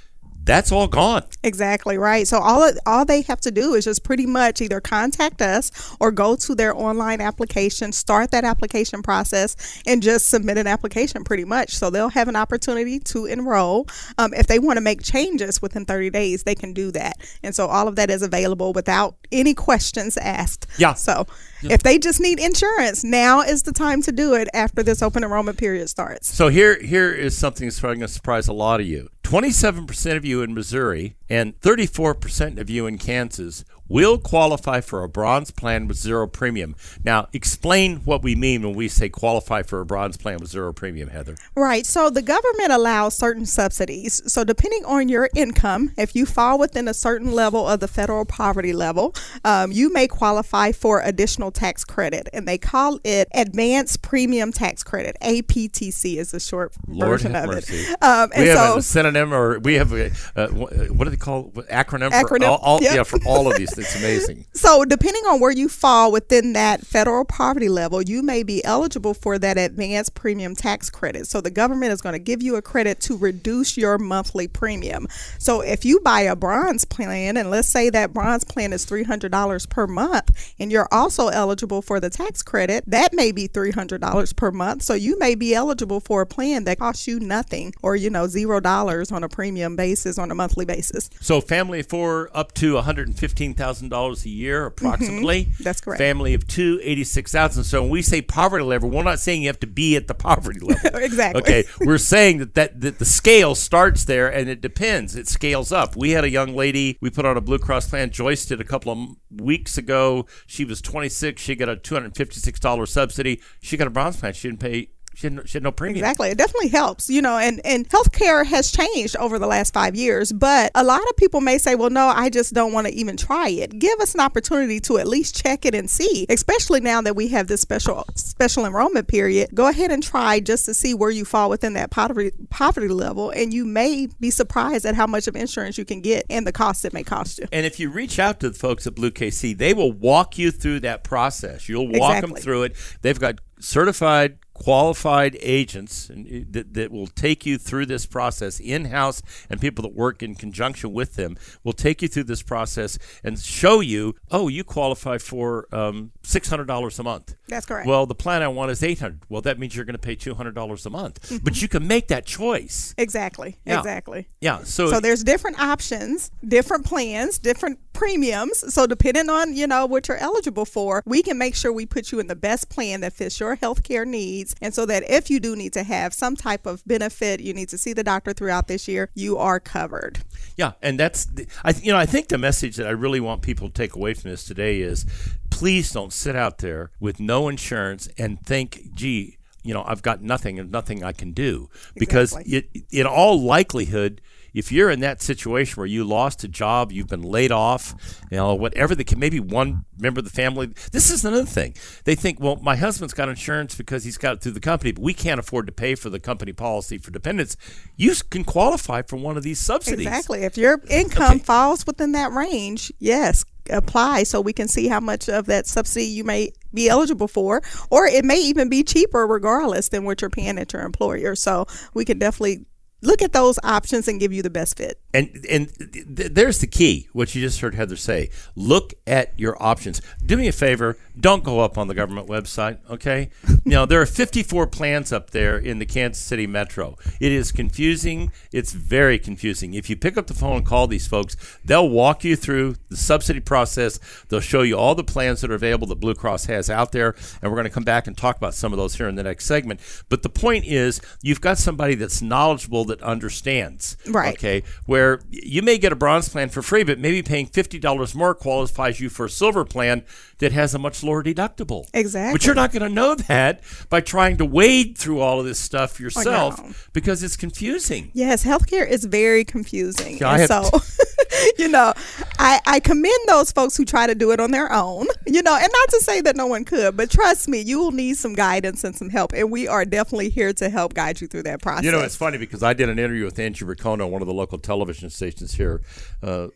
That's 0.44 0.72
all 0.72 0.88
gone. 0.88 1.24
Exactly 1.44 1.98
right. 1.98 2.28
So 2.28 2.40
all 2.40 2.72
all 2.86 3.06
they 3.06 3.22
have 3.24 3.40
to 3.42 3.52
do 3.52 3.74
is 3.76 3.86
just 3.86 4.04
pretty 4.04 4.26
much 4.26 4.62
either 4.62 4.82
contact 4.82 5.42
us 5.42 5.96
or 6.00 6.12
go 6.12 6.36
to 6.38 6.56
their 6.56 6.76
online 6.76 7.22
application, 7.22 7.92
start 7.92 8.32
that 8.32 8.44
application 8.44 9.02
process, 9.04 9.82
and 9.86 10.02
just 10.02 10.30
submit 10.30 10.58
an 10.58 10.68
application. 10.68 11.24
Pretty 11.24 11.46
much. 11.46 11.76
So 11.76 11.90
they'll 11.90 12.10
have 12.10 12.28
an 12.28 12.36
opportunity 12.36 13.00
to 13.00 13.26
enroll. 13.26 13.88
Um, 14.18 14.34
if 14.34 14.48
they 14.48 14.60
want 14.60 14.78
to 14.78 14.82
make 14.82 15.04
changes 15.04 15.62
within 15.62 15.86
30 15.86 16.10
days, 16.10 16.44
they 16.44 16.56
can 16.56 16.74
do 16.74 16.92
that. 16.92 17.18
And 17.44 17.54
so 17.54 17.68
all 17.68 17.88
of 17.88 17.96
that 17.98 18.10
is 18.10 18.22
available 18.22 18.74
without 18.74 19.16
any 19.32 19.54
questions 19.54 20.18
asked. 20.18 20.66
Yeah. 20.78 20.94
So 20.94 21.28
if 21.62 21.84
they 21.84 22.00
just 22.00 22.20
need 22.20 22.40
insurance, 22.40 23.04
now 23.04 23.42
is 23.42 23.64
the 23.64 23.74
time 23.74 24.02
to 24.04 24.12
do 24.12 24.34
it 24.34 24.48
after 24.54 24.82
this 24.82 25.02
open 25.02 25.24
enrollment 25.24 25.58
period 25.58 25.90
starts. 25.90 26.34
So 26.34 26.48
here, 26.48 26.82
here 26.82 27.12
is 27.12 27.38
something 27.38 27.68
that's 27.68 27.80
probably 27.80 27.98
going 27.98 28.08
to 28.08 28.14
surprise 28.14 28.48
a 28.48 28.54
lot 28.54 28.80
of 28.80 28.88
you. 28.88 29.10
Twenty-seven 29.30 29.86
percent 29.86 30.18
of 30.18 30.26
you 30.26 30.42
in 30.42 30.56
Missouri 30.56 31.16
and 31.30 31.56
thirty-four 31.62 32.16
percent 32.16 32.58
of 32.58 32.68
you 32.68 32.88
in 32.88 32.98
Kansas 32.98 33.64
will 33.90 34.18
qualify 34.20 34.80
for 34.80 35.04
a 35.04 35.10
bronze 35.10 35.52
plan 35.52 35.88
with 35.88 35.98
zero 35.98 36.28
premium. 36.28 36.76
Now, 37.04 37.28
explain 37.34 37.98
what 38.06 38.22
we 38.24 38.36
mean 38.36 38.62
when 38.62 38.74
we 38.76 38.88
say 38.88 39.10
qualify 39.10 39.64
for 39.64 39.82
a 39.82 39.86
bronze 39.86 40.16
plan 40.16 40.38
with 40.40 40.50
zero 40.50 40.72
premium, 40.72 41.10
Heather. 41.10 41.36
Right. 41.56 41.86
So 41.86 42.10
the 42.10 42.22
government 42.22 42.72
allows 42.72 43.18
certain 43.18 43.46
subsidies. 43.46 44.22
So 44.32 44.44
depending 44.44 44.86
on 44.86 45.10
your 45.10 45.30
income, 45.36 45.92
if 45.98 46.16
you 46.16 46.26
fall 46.26 46.60
within 46.60 46.88
a 46.88 46.94
certain 46.94 47.32
level 47.32 47.68
of 47.68 47.80
the 47.80 47.88
federal 47.88 48.26
poverty 48.26 48.74
level, 48.74 49.16
um, 49.44 49.72
you 49.72 49.92
may 49.92 50.08
qualify 50.08 50.72
for 50.72 51.02
additional 51.02 51.52
tax 51.52 51.84
credit, 51.84 52.30
and 52.32 52.48
they 52.48 52.58
call 52.58 53.00
it 53.04 53.28
Advanced 53.34 54.02
Premium 54.04 54.52
Tax 54.52 54.84
Credit. 54.84 55.18
APTC 55.24 56.18
is 56.18 56.32
the 56.32 56.40
short 56.40 56.74
Lord 56.88 57.10
version 57.10 57.36
of 57.36 57.48
mercy. 57.48 57.76
it. 57.76 58.04
Um, 58.04 58.30
and 58.34 58.44
we 58.44 58.50
have 58.50 58.58
so 58.74 58.78
a 58.78 58.82
synonym, 58.84 59.34
or 59.34 59.60
we 59.60 59.76
have 59.76 59.92
a 59.94 60.12
uh, 60.36 60.48
what 60.50 61.06
do 61.06 61.10
they 61.10 61.18
call 61.18 61.52
it? 61.56 61.68
acronym? 61.70 62.12
For 62.28 62.44
all, 62.46 62.58
all- 62.58 62.82
yep. 62.82 62.96
Yeah, 62.96 63.04
for 63.04 63.20
all 63.26 63.50
of 63.50 63.58
these. 63.58 63.74
It's 63.80 63.96
amazing. 63.96 64.46
So, 64.60 64.84
depending 64.84 65.24
on 65.24 65.40
where 65.40 65.52
you 65.52 65.70
fall 65.70 66.12
within 66.12 66.52
that 66.54 66.86
federal 66.86 67.24
poverty 67.24 67.70
level, 67.70 68.02
you 68.02 68.22
may 68.22 68.44
be 68.44 68.64
eligible 68.66 69.14
for 69.14 69.40
that 69.40 69.58
advanced 69.58 70.16
premium 70.16 70.54
tax 70.54 70.90
credit. 70.90 71.28
So, 71.28 71.40
the 71.40 71.50
government 71.50 71.94
is 71.94 72.02
going 72.02 72.14
to 72.14 72.20
give 72.20 72.42
you 72.42 72.58
a 72.58 72.62
credit 72.62 73.00
to 73.02 73.18
reduce 73.18 73.78
your 73.78 73.98
monthly 73.98 74.50
premium. 74.50 75.08
So, 75.38 75.62
if 75.62 75.86
you 75.86 76.02
buy 76.02 76.22
a 76.22 76.36
bronze 76.36 76.84
plan, 76.84 77.38
and 77.38 77.50
let's 77.50 77.70
say 77.70 77.90
that 77.92 78.14
bronze 78.14 78.44
plan 78.44 78.74
is 78.74 78.86
$300 78.86 79.70
per 79.70 79.88
month, 79.88 80.54
and 80.60 80.72
you're 80.72 80.90
also 80.92 81.30
eligible 81.30 81.82
for 81.82 82.02
the 82.02 82.10
tax 82.10 82.42
credit, 82.42 82.84
that 82.88 83.14
may 83.14 83.32
be 83.32 83.48
$300 83.48 84.36
per 84.36 84.52
month. 84.52 84.84
So, 84.84 84.94
you 84.94 85.18
may 85.20 85.36
be 85.36 85.56
eligible 85.56 86.02
for 86.02 86.22
a 86.22 86.26
plan 86.26 86.66
that 86.66 86.80
costs 86.80 87.08
you 87.08 87.20
nothing 87.20 87.74
or, 87.82 87.96
you 87.96 88.10
know, 88.10 88.28
zero 88.28 88.60
dollars 88.60 89.12
on 89.12 89.24
a 89.24 89.30
premium 89.30 89.76
basis 89.76 90.18
on 90.18 90.32
a 90.32 90.36
monthly 90.36 90.66
basis. 90.66 91.10
So, 91.22 91.40
family 91.40 91.80
of 91.80 91.88
four 91.88 92.30
up 92.34 92.54
to 92.56 92.74
one 92.76 92.84
hundred 92.84 93.08
and 93.08 93.18
fifteen 93.18 93.54
thousand 93.70 93.90
dollars 93.90 94.26
a 94.26 94.30
year, 94.30 94.66
approximately. 94.66 95.46
Mm-hmm. 95.46 95.64
That's 95.64 95.82
correct. 95.82 96.00
Family 96.00 96.34
of 96.34 96.48
two, 96.48 96.80
eighty-six 96.84 97.32
thousand. 97.32 97.64
So, 97.66 97.82
when 97.82 97.92
we 97.92 98.02
say 98.02 98.22
poverty 98.22 98.64
level, 98.64 98.90
we're 98.90 99.04
not 99.04 99.20
saying 99.20 99.44
you 99.44 99.48
have 99.48 99.60
to 99.60 99.68
be 99.68 99.96
at 99.96 100.08
the 100.08 100.14
poverty 100.16 100.60
level. 100.60 100.80
Exactly. 101.00 101.42
Okay, 101.42 101.64
we're 101.82 101.98
saying 101.98 102.40
that, 102.40 102.56
that 102.56 102.82
that 102.82 103.00
the 103.00 103.06
scale 103.06 103.56
starts 103.56 104.06
there, 104.06 104.28
and 104.28 104.50
it 104.50 104.62
depends. 104.62 105.16
It 105.16 105.28
scales 105.28 105.72
up. 105.72 105.96
We 105.96 106.12
had 106.12 106.24
a 106.24 106.30
young 106.30 106.56
lady 106.56 106.98
we 107.02 107.10
put 107.10 107.26
on 107.26 107.38
a 107.38 107.42
Blue 107.42 107.60
Cross 107.60 107.90
plan. 107.90 108.10
Joyce 108.12 108.46
did 108.46 108.60
a 108.60 108.64
couple 108.64 108.92
of 108.92 109.42
weeks 109.42 109.78
ago. 109.78 110.26
She 110.46 110.66
was 110.66 110.82
twenty-six. 110.82 111.42
She 111.42 111.56
got 111.56 111.70
a 111.70 111.76
two 111.78 111.96
hundred 111.96 112.08
and 112.08 112.16
fifty-six 112.18 112.60
dollars 112.60 112.92
subsidy. 112.92 113.42
She 113.62 113.78
got 113.78 113.88
a 113.88 113.92
bronze 113.92 114.18
plan. 114.18 114.34
She 114.34 114.50
didn't 114.50 114.60
pay. 114.60 114.90
She 115.20 115.28
had 115.28 115.34
no, 115.34 115.42
she 115.44 115.58
had 115.58 115.64
no 115.64 115.74
premium. 115.74 115.98
Exactly. 115.98 116.30
It 116.30 116.38
definitely 116.38 116.70
helps, 116.70 117.10
you 117.10 117.22
know, 117.22 117.38
and, 117.38 117.60
and 117.66 117.90
healthcare 117.90 118.46
has 118.46 118.72
changed 118.72 119.18
over 119.18 119.38
the 119.38 119.48
last 119.48 119.74
five 119.74 119.94
years. 119.94 120.32
But 120.32 120.72
a 120.76 120.84
lot 120.86 121.02
of 121.10 121.18
people 121.18 121.42
may 121.42 121.58
say, 121.58 121.76
well, 121.76 121.90
no, 121.90 122.08
I 122.08 122.30
just 122.30 122.54
don't 122.54 122.72
want 122.72 122.88
to 122.88 122.94
even 122.94 123.18
try 123.18 123.50
it. 123.50 123.78
Give 123.80 124.00
us 124.00 124.14
an 124.14 124.22
opportunity 124.22 124.80
to 124.80 124.98
at 124.98 125.10
least 125.10 125.36
check 125.36 125.66
it 125.66 125.76
and 125.76 125.90
see, 125.90 126.26
especially 126.30 126.80
now 126.80 127.02
that 127.02 127.18
we 127.18 127.28
have 127.28 127.48
this 127.48 127.60
special 127.60 128.06
special 128.16 128.66
enrollment 128.66 129.10
period. 129.10 129.50
Go 129.54 129.68
ahead 129.68 129.92
and 129.92 130.02
try 130.02 130.40
just 130.40 130.64
to 130.68 130.74
see 130.74 130.94
where 130.94 131.12
you 131.12 131.26
fall 131.26 131.50
within 131.50 131.74
that 131.74 131.92
poverty, 131.92 132.32
poverty 132.50 132.88
level. 132.88 133.32
And 133.32 133.54
you 133.54 133.66
may 133.66 134.08
be 134.22 134.32
surprised 134.32 134.86
at 134.86 134.96
how 134.96 135.06
much 135.06 135.28
of 135.28 135.36
insurance 135.36 135.78
you 135.78 135.84
can 135.84 136.00
get 136.00 136.28
and 136.30 136.48
the 136.48 136.54
cost 136.54 136.86
it 136.86 136.94
may 136.94 137.04
cost 137.04 137.40
you. 137.40 137.48
And 137.52 137.66
if 137.66 137.78
you 137.78 137.90
reach 137.90 138.20
out 138.20 138.40
to 138.40 138.52
the 138.52 138.58
folks 138.58 138.88
at 138.88 138.96
Blue 138.96 139.12
KC, 139.12 139.58
they 139.58 139.74
will 139.74 139.92
walk 139.92 140.38
you 140.38 140.50
through 140.50 140.80
that 140.82 141.04
process. 141.04 141.68
You'll 141.68 141.92
walk 141.92 142.22
them 142.22 142.36
through 142.36 142.64
it. 142.64 142.76
They've 143.02 143.20
got 143.20 143.42
certified, 143.60 144.38
qualified 144.60 145.38
agents 145.42 146.10
uh, 146.10 146.16
that, 146.50 146.74
that 146.74 146.92
will 146.92 147.08
take 147.08 147.46
you 147.46 147.58
through 147.58 147.86
this 147.86 148.06
process 148.06 148.60
in 148.60 148.86
house, 148.86 149.22
and 149.50 149.62
people 149.62 149.82
that 149.84 149.96
work 149.96 150.22
in 150.22 150.36
conjunction 150.36 150.92
with 150.94 151.16
them 151.16 151.38
will 151.64 151.74
take 151.74 152.02
you 152.02 152.08
through 152.08 152.26
this 152.26 152.42
process 152.44 153.00
and 153.24 153.40
show 153.40 153.80
you, 153.80 154.16
oh, 154.32 154.50
you 154.50 154.64
qualify 154.64 155.18
for 155.18 155.68
um, 155.74 156.12
$600 156.24 157.00
a 157.00 157.04
month. 157.04 157.36
That's 157.48 157.66
correct. 157.66 157.88
Well, 157.88 158.06
the 158.06 158.16
plan 158.16 158.44
I 158.44 158.50
want 158.50 158.70
is 158.72 158.84
800 158.84 159.22
Well, 159.30 159.42
that 159.42 159.58
means 159.58 159.76
you're 159.76 159.86
going 159.86 159.94
to 159.94 160.00
pay 160.00 160.16
$200 160.16 160.86
a 160.86 160.90
month. 160.90 161.40
But 161.44 161.62
you 161.62 161.68
can 161.68 161.88
make 161.88 162.10
that 162.10 162.26
choice. 162.26 162.94
Exactly. 162.98 163.58
Yeah. 163.66 163.80
Exactly. 163.80 164.28
Yeah. 164.42 164.64
So, 164.64 164.90
So 164.90 165.00
there's 165.00 165.24
different 165.24 165.60
options, 165.60 166.32
different 166.46 166.86
plans, 166.86 167.40
different 167.40 167.80
premiums. 167.94 168.74
So 168.74 168.86
depending 168.88 169.30
on, 169.30 169.56
you 169.56 169.68
know, 169.68 169.86
what 169.86 170.08
you're 170.08 170.18
eligible 170.18 170.66
for, 170.66 171.02
we 171.06 171.22
can 171.22 171.38
make 171.38 171.56
sure 171.56 171.72
we 171.72 171.86
put 171.86 172.12
you 172.12 172.20
in 172.20 172.28
the 172.28 172.36
best 172.36 172.70
plan 172.70 173.02
that 173.02 173.14
fits 173.14 173.40
your 173.40 173.58
healthcare 173.58 174.06
needs. 174.06 174.49
And 174.62 174.74
so 174.74 174.86
that 174.86 175.10
if 175.10 175.30
you 175.30 175.40
do 175.40 175.56
need 175.56 175.74
to 175.74 175.84
have 175.84 176.14
some 176.14 176.36
type 176.36 176.66
of 176.66 176.86
benefit, 176.86 177.40
you 177.40 177.54
need 177.54 177.70
to 177.70 177.78
see 177.78 177.94
the 177.94 178.04
doctor 178.04 178.34
throughout 178.34 178.68
this 178.68 178.88
year, 178.88 179.10
you 179.16 179.38
are 179.38 179.60
covered. 179.60 180.20
Yeah, 180.58 180.74
and 180.82 181.00
that's 181.00 181.26
the, 181.26 181.48
I 181.64 181.74
you 181.82 181.92
know 181.92 181.98
I 181.98 182.06
think 182.06 182.28
the 182.28 182.38
message 182.38 182.76
that 182.78 182.88
I 182.88 182.92
really 182.92 183.20
want 183.20 183.42
people 183.42 183.68
to 183.70 183.74
take 183.74 183.96
away 183.96 184.14
from 184.14 184.32
this 184.32 184.44
today 184.44 184.82
is 184.82 185.06
please 185.50 185.92
don't 185.92 186.14
sit 186.14 186.36
out 186.36 186.60
there 186.60 186.92
with 187.00 187.20
no 187.20 187.50
insurance 187.50 188.08
and 188.18 188.40
think, 188.46 188.94
gee, 188.94 189.38
you 189.64 189.74
know, 189.74 189.84
I've 189.86 190.02
got 190.02 190.22
nothing 190.22 190.58
and 190.58 190.72
nothing 190.72 191.04
I 191.04 191.12
can 191.12 191.32
do. 191.32 191.70
Because 191.96 192.36
it, 192.46 192.70
in 192.92 193.06
all 193.06 193.42
likelihood 193.42 194.22
if 194.54 194.72
you're 194.72 194.90
in 194.90 195.00
that 195.02 195.22
situation 195.22 195.76
where 195.76 195.88
you 195.88 196.04
lost 196.04 196.44
a 196.44 196.48
job, 196.48 196.92
you've 196.92 197.08
been 197.08 197.22
laid 197.22 197.52
off, 197.52 197.96
you 198.32 198.38
know, 198.38 198.54
whatever 198.56 198.96
the 198.96 199.06
maybe 199.18 199.40
one 199.40 199.86
member 199.98 200.20
of 200.20 200.26
the 200.26 200.32
family. 200.32 200.74
This 200.92 201.12
is 201.12 201.26
another 201.26 201.46
thing. 201.46 201.76
They 202.06 202.16
think, 202.16 202.40
well, 202.40 202.58
my 202.58 202.76
husband's 202.76 203.14
got 203.14 203.30
insurance 203.30 203.76
because 203.76 204.04
he's 204.04 204.18
got 204.18 204.36
it 204.36 204.42
through 204.42 204.54
the 204.54 204.60
company, 204.60 204.92
but 204.92 205.04
we 205.04 205.14
can't 205.14 205.40
afford 205.40 205.66
to 205.68 205.72
pay 205.72 205.96
for 205.96 206.10
the 206.10 206.20
company 206.20 206.54
policy 206.54 206.98
for 206.98 207.12
dependents. 207.12 207.58
You 207.96 208.14
can 208.30 208.44
qualify 208.44 209.02
for 209.04 209.18
one 209.18 209.38
of 209.38 209.44
these 209.44 209.60
subsidies. 209.60 210.06
Exactly. 210.08 210.44
If 210.44 210.58
your 210.58 210.82
income 210.90 211.38
Okay. 211.38 211.40
falls 211.40 211.86
within 211.86 212.14
that 212.14 212.32
range, 212.32 212.92
yes, 213.00 213.46
apply 213.70 214.24
so 214.24 214.42
we 214.42 214.54
can 214.54 214.68
see 214.68 214.88
how 214.88 215.00
much 215.00 215.30
of 215.30 215.46
that 215.46 215.68
subsidy 215.68 216.06
you 216.06 216.24
may 216.24 216.52
be 216.74 216.90
eligible 216.90 217.28
for, 217.28 217.62
or 217.90 218.06
it 218.06 218.26
may 218.26 218.40
even 218.40 218.70
be 218.70 218.84
cheaper 218.84 219.28
regardless 219.28 219.90
than 219.90 220.06
what 220.06 220.22
you're 220.22 220.30
paying 220.30 220.58
at 220.58 220.74
your 220.74 220.82
employer. 220.82 221.36
So 221.36 221.68
we 221.94 222.06
can 222.06 222.18
definitely 222.18 222.66
look 223.02 223.22
at 223.22 223.34
those 223.34 223.60
options 223.64 224.08
and 224.08 224.20
give 224.20 224.34
you 224.34 224.42
the 224.42 224.50
best 224.50 224.78
fit. 224.78 225.00
And 225.14 225.46
and 225.50 225.74
th- 225.76 226.32
there's 226.32 226.60
the 226.60 226.68
key. 226.68 227.08
What 227.14 227.34
you 227.34 227.42
just 227.42 227.62
heard 227.62 227.76
Heather 227.76 227.96
say. 227.96 228.30
Look 228.56 228.94
at 229.08 229.38
your 229.40 229.62
options. 229.62 230.02
Do 230.26 230.38
me 230.38 230.48
a 230.48 230.52
favor. 230.52 230.98
Don't 231.20 231.44
go 231.44 231.60
up 231.60 231.78
on 231.78 231.88
the 231.88 231.94
government 231.94 232.28
website. 232.28 232.80
Okay. 232.90 233.30
now, 233.66 233.86
there 233.86 234.02
are 234.02 234.06
54 234.06 234.68
plans 234.68 235.12
up 235.12 235.32
there 235.32 235.58
in 235.58 235.80
the 235.80 235.86
Kansas 235.86 236.24
City 236.24 236.48
metro. 236.48 236.98
It 237.20 237.32
is 237.32 237.52
confusing. 237.52 238.32
It's 238.52 238.72
very 238.74 239.20
confusing. 239.20 239.74
If 239.74 239.90
you 239.90 239.96
pick 239.96 240.18
up 240.18 240.28
the 240.28 240.34
phone 240.34 240.58
and 240.58 240.66
call 240.66 240.88
these 240.88 241.08
folks, 241.08 241.36
they'll 241.66 241.90
walk 241.90 242.24
you 242.24 242.36
through 242.36 242.76
the 242.90 242.98
subsidy 242.98 243.42
process. 243.42 244.00
They'll 244.30 244.40
show 244.40 244.62
you 244.62 244.78
all 244.78 244.96
the 244.96 245.04
plans 245.04 245.42
that 245.42 245.52
are 245.52 245.56
available 245.56 245.88
that 245.88 246.00
Blue 246.00 246.16
Cross 246.16 246.46
has 246.46 246.70
out 246.70 246.92
there, 246.92 247.16
and 247.42 247.52
we're 247.52 247.58
going 247.58 247.64
to 247.66 247.70
come 247.70 247.84
back 247.84 248.08
and 248.08 248.18
talk 248.18 248.38
about 248.38 248.54
some 248.54 248.72
of 248.72 248.78
those 248.78 248.96
here 248.96 249.08
in 249.08 249.16
the 249.16 249.24
next 249.24 249.46
segment. 249.46 249.80
But 250.08 250.24
the 250.24 250.30
point 250.30 250.66
is, 250.66 251.02
you've 251.22 251.42
got 251.42 251.58
somebody 251.58 251.96
that's 251.96 252.22
knowledgeable 252.22 252.86
that 252.90 253.02
understands. 253.02 253.98
Right. 254.08 254.34
Okay. 254.34 254.64
Where 254.86 255.22
you 255.32 255.62
may 255.62 255.78
get 255.78 255.92
a 255.92 255.96
bronze 255.96 256.30
plan 256.30 256.50
for 256.50 256.62
free, 256.62 256.84
but 256.84 257.00
maybe 257.00 257.24
paying 257.24 257.48
fifty 257.48 257.80
dollars 257.80 258.14
more 258.14 258.36
qualifies 258.36 259.00
you 259.00 259.10
for 259.10 259.26
a 259.26 259.30
silver 259.30 259.66
plan 259.66 260.04
that 260.40 260.52
has 260.52 260.74
a 260.74 260.80
much 260.80 261.04
lower 261.04 261.24
deductible. 261.24 261.88
Exactly. 261.94 262.34
But 262.34 262.46
you're 262.46 262.56
not 262.56 262.72
going 262.72 262.84
to 262.84 262.94
know 262.94 263.16
that 263.16 263.62
by 263.90 264.02
trying 264.02 264.38
to 264.38 264.46
wade 264.46 264.98
through 264.98 265.20
all 265.20 265.40
of 265.40 265.46
this 265.46 265.60
stuff 265.60 266.00
no. 266.00 266.04
yourself 266.04 266.90
because 266.94 267.24
it's 267.24 267.38
confusing. 267.38 268.12
Yes, 268.14 268.44
healthcare 268.44 268.88
is 268.88 269.06
very 269.06 269.44
confusing. 269.46 270.18
Yeah, 270.18 270.30
I 270.30 270.40
have 270.40 270.48
so, 270.48 270.70
you 271.58 271.68
know, 271.68 271.94
I, 272.38 272.60
I 272.66 272.80
commend 272.80 273.20
those 273.28 273.52
folks 273.52 273.78
who 273.78 273.86
try 273.86 274.08
to 274.08 274.16
do 274.16 274.32
it 274.32 274.40
on 274.40 274.52
their 274.52 274.72
own, 274.72 275.08
you 275.26 275.42
know, 275.42 275.56
and 275.56 275.70
not 275.72 275.90
to 275.90 276.02
say 276.02 276.22
that 276.22 276.36
no 276.36 276.48
one 276.48 276.66
could, 276.66 276.98
but 276.98 277.10
trust 277.10 277.48
me, 277.48 277.62
you 277.62 277.80
will 277.80 277.92
need 277.92 278.16
some 278.16 278.34
guidance 278.34 278.84
and 278.84 278.96
some 278.96 279.10
help. 279.10 279.34
And 279.34 279.52
we 279.52 279.68
are 279.68 279.86
definitely 279.86 280.30
here 280.30 280.54
to 280.54 280.70
help 280.70 280.94
guide 280.94 281.22
you 281.22 281.28
through 281.28 281.44
that 281.44 281.62
process. 281.62 281.86
You 281.86 281.92
know, 281.92 282.02
it's 282.02 282.16
funny 282.16 282.38
because 282.38 282.64
I 282.64 282.74
did 282.74 282.90
an 282.90 283.00
interview 283.00 283.26
with 283.26 283.38
Angie 283.40 283.66
Ricono 283.66 284.06
on 284.06 284.12
one 284.12 284.22
of 284.22 284.28
the 284.28 284.34
local 284.34 284.58
television 284.58 285.10
stations 285.10 285.54
here 285.54 285.82
uh, 286.24 286.48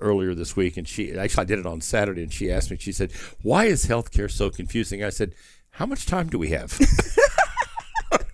earlier 0.00 0.34
this 0.34 0.56
week, 0.56 0.76
and 0.76 0.86
she 0.86 1.16
actually 1.16 1.42
I 1.42 1.44
did 1.44 1.58
it 1.58 1.66
on 1.66 1.80
Saturday, 1.80 2.22
and 2.22 2.32
she 2.32 2.50
asked 2.50 2.70
me, 2.70 2.76
she 2.78 2.92
said, 2.92 3.12
"Why 3.42 3.64
is 3.66 3.86
healthcare 3.86 4.30
so 4.30 4.50
confusing?" 4.50 5.02
I 5.04 5.10
said, 5.10 5.34
"How 5.70 5.86
much 5.86 6.06
time 6.06 6.28
do 6.28 6.38
we 6.38 6.48
have?" 6.48 6.78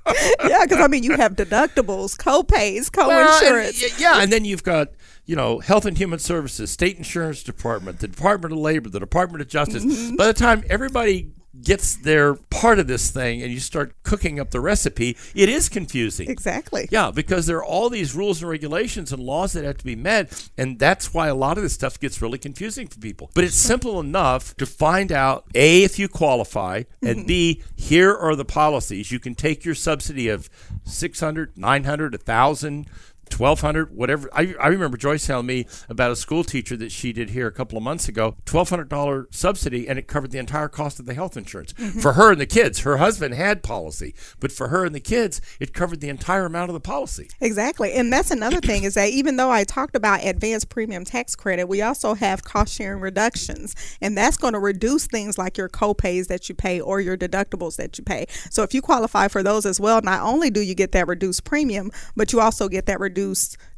yeah, 0.45 0.65
because 0.65 0.81
I 0.81 0.89
mean, 0.89 1.03
you 1.03 1.17
have 1.17 1.35
deductibles, 1.35 2.19
co-pays, 2.19 2.91
co-insurance. 2.91 3.81
Well, 3.81 3.91
and- 3.91 4.01
yeah, 4.01 4.21
and 4.21 4.33
then 4.33 4.45
you've 4.45 4.63
got 4.63 4.89
you 5.27 5.37
know 5.37 5.59
Health 5.61 5.87
and 5.87 5.97
Human 5.97 6.19
Services, 6.19 6.71
State 6.71 6.97
Insurance 6.99 7.43
Department, 7.43 8.01
the 8.01 8.09
Department 8.09 8.53
of 8.53 8.59
Labor, 8.59 8.89
the 8.89 9.01
Department 9.01 9.41
of 9.43 9.49
Justice. 9.49 9.85
Mm-hmm. 9.85 10.17
By 10.17 10.27
the 10.27 10.35
time 10.35 10.65
everybody 10.69 11.33
gets 11.63 11.97
their 11.97 12.35
part 12.35 12.79
of 12.79 12.87
this 12.87 13.11
thing, 13.11 13.43
and 13.43 13.53
you 13.53 13.61
start 13.61 13.95
cooking 14.03 14.41
up 14.41 14.51
the 14.51 14.61
recipe, 14.61 15.17
it 15.35 15.49
is 15.49 15.69
confusing. 15.69 16.29
Exactly. 16.29 16.89
Yeah, 16.91 17.11
because 17.11 17.47
there 17.47 17.59
are 17.59 17.65
all 17.65 17.89
these 17.91 18.15
rules 18.15 18.43
and 18.43 18.51
regulations 18.51 19.13
and 19.13 19.23
laws 19.23 19.53
that 19.53 19.65
have 19.65 19.79
to 19.79 19.85
be 19.85 19.97
met, 19.97 20.49
and 20.59 20.79
that's 20.79 21.15
why 21.15 21.29
a 21.29 21.35
lot 21.35 21.57
of 21.57 21.63
this 21.63 21.75
stuff 21.75 21.99
gets 22.01 22.21
really 22.21 22.39
confusing 22.39 22.87
for 22.87 22.99
people. 22.99 23.31
But 23.35 23.45
it's 23.45 23.57
simple 23.57 24.01
enough 24.01 24.57
to 24.57 24.67
find 24.67 25.13
out 25.13 25.45
A, 25.55 25.85
if 25.85 25.99
you 25.99 26.09
qualify, 26.09 26.85
and 27.03 27.27
B, 27.27 27.63
here 27.77 28.15
are 28.15 28.35
the 28.35 28.45
policies. 28.45 29.11
You 29.11 29.21
can 29.21 29.35
take 29.35 29.65
your 29.65 29.75
subsidy 29.75 30.29
of 30.29 30.51
600, 30.85 31.57
900, 31.57 32.13
1000 32.13 32.87
twelve 33.31 33.61
hundred, 33.61 33.95
whatever. 33.97 34.29
I, 34.33 34.55
I 34.61 34.69
remember 34.69 34.97
Joyce 34.97 35.27
telling 35.27 35.47
me 35.47 35.67
about 35.89 36.11
a 36.11 36.17
school 36.17 36.45
teacher 36.45 36.77
that 36.77 36.93
she 36.93 37.13
did 37.13 37.31
here 37.31 37.47
a 37.47 37.53
couple 37.53 37.77
of 37.79 37.85
months 37.85 38.09
ago. 38.09 38.37
Twelve 38.45 38.69
hundred 38.69 38.89
dollar 38.89 39.29
subsidy, 39.31 39.89
and 39.89 39.99
it 39.99 40.07
covered 40.07 40.31
the 40.31 40.39
entire 40.39 40.69
cost 40.69 40.99
of 41.01 41.07
the 41.07 41.15
health 41.15 41.37
insurance 41.37 41.73
Mm-hmm. 41.75 42.01
for 42.01 42.13
her 42.13 42.33
and 42.33 42.41
the 42.41 42.47
kids. 42.47 42.81
Her 42.81 42.99
husband 42.99 43.35
had 43.35 43.63
policy, 43.63 44.15
but 44.39 44.53
for 44.53 44.69
her 44.69 44.85
and 44.85 44.95
the 44.95 45.01
kids, 45.01 45.41
it 45.61 45.73
covered 45.73 46.01
the 46.01 46.09
entire 46.09 46.45
amount 46.45 46.71
of 46.71 46.75
the 46.75 46.81
policy. 46.81 47.29
Exactly. 47.41 47.93
And 47.93 48.13
that's 48.13 48.31
another 48.31 48.61
thing 48.61 48.85
is 48.85 48.95
that 48.95 49.11
even 49.11 49.37
though 49.37 49.51
I 49.51 49.65
talked 49.65 49.97
about 49.97 50.25
advanced 50.25 50.69
premium 50.69 51.05
tax 51.05 51.35
credit, 51.35 51.67
we 51.69 51.83
also 51.83 52.15
have 52.15 52.45
cost 52.45 52.75
sharing 52.75 53.01
reductions. 53.01 53.75
And 54.01 54.17
that's 54.17 54.37
going 54.37 54.53
to 54.53 54.59
reduce 54.59 55.07
things 55.07 55.39
like 55.39 55.57
your 55.57 55.69
copays 55.69 56.27
that 56.29 56.49
you 56.49 56.55
pay 56.55 56.81
or 56.81 57.01
your 57.01 57.17
deductibles 57.17 57.77
that 57.77 57.99
you 57.99 58.05
pay. 58.05 58.27
So 58.51 58.63
if 58.63 58.75
you 58.75 58.83
qualify 58.83 59.29
for 59.29 59.43
those 59.43 59.67
as 59.67 59.81
well, 59.81 60.01
not 60.03 60.21
only 60.23 60.51
do 60.51 60.61
you 60.61 60.75
get 60.75 60.93
that 60.93 61.09
reduced 61.09 61.45
premium, 61.45 61.91
but 62.15 62.33
you 62.33 62.41
also 62.41 62.69
get 62.69 62.87
that 62.87 63.01
reduced 63.01 63.14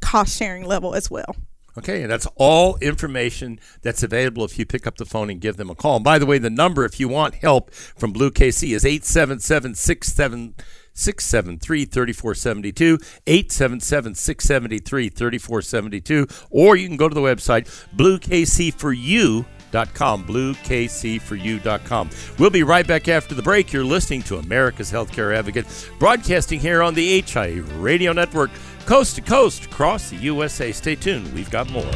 cost 0.00 0.36
sharing 0.36 0.64
level 0.64 0.94
as 0.94 1.10
well. 1.10 1.36
Okay, 1.78 2.02
and 2.02 2.10
that's 2.10 2.26
all 2.36 2.78
information 2.78 3.60
that's 3.82 4.02
available 4.02 4.46
if 4.46 4.58
you 4.58 4.64
pick 4.64 4.86
up 4.86 4.96
the 4.96 5.04
phone 5.04 5.28
and 5.28 5.42
give 5.42 5.58
them 5.58 5.68
a 5.68 5.74
call. 5.74 5.96
And 5.96 6.04
by 6.04 6.18
the 6.18 6.24
way, 6.24 6.38
the 6.38 6.48
number, 6.48 6.86
if 6.86 6.98
you 6.98 7.06
want 7.06 7.34
help 7.34 7.70
from 7.72 8.12
Blue 8.12 8.30
KC, 8.30 8.74
is 8.74 8.86
877 8.86 9.74
673 9.74 11.84
3472, 11.84 12.98
877 13.26 14.14
673 14.14 15.08
3472, 15.10 16.26
or 16.50 16.76
you 16.76 16.88
can 16.88 16.96
go 16.96 17.10
to 17.10 17.14
the 17.14 17.20
website 17.20 17.66
bluekcforyou.com, 17.94 20.24
bluekcforyou.com. 20.24 22.10
We'll 22.38 22.48
be 22.48 22.62
right 22.62 22.86
back 22.86 23.08
after 23.08 23.34
the 23.34 23.42
break. 23.42 23.74
You're 23.74 23.84
listening 23.84 24.22
to 24.22 24.38
America's 24.38 24.90
Healthcare 24.90 25.36
Advocate, 25.36 25.66
broadcasting 25.98 26.60
here 26.60 26.82
on 26.82 26.94
the 26.94 27.20
HI 27.20 27.60
Radio 27.76 28.14
Network, 28.14 28.50
coast 28.86 29.16
to 29.16 29.20
coast 29.20 29.66
across 29.66 30.10
the 30.10 30.16
USA. 30.16 30.70
Stay 30.72 30.94
tuned, 30.94 31.32
we've 31.34 31.50
got 31.50 31.68
more. 31.70 31.92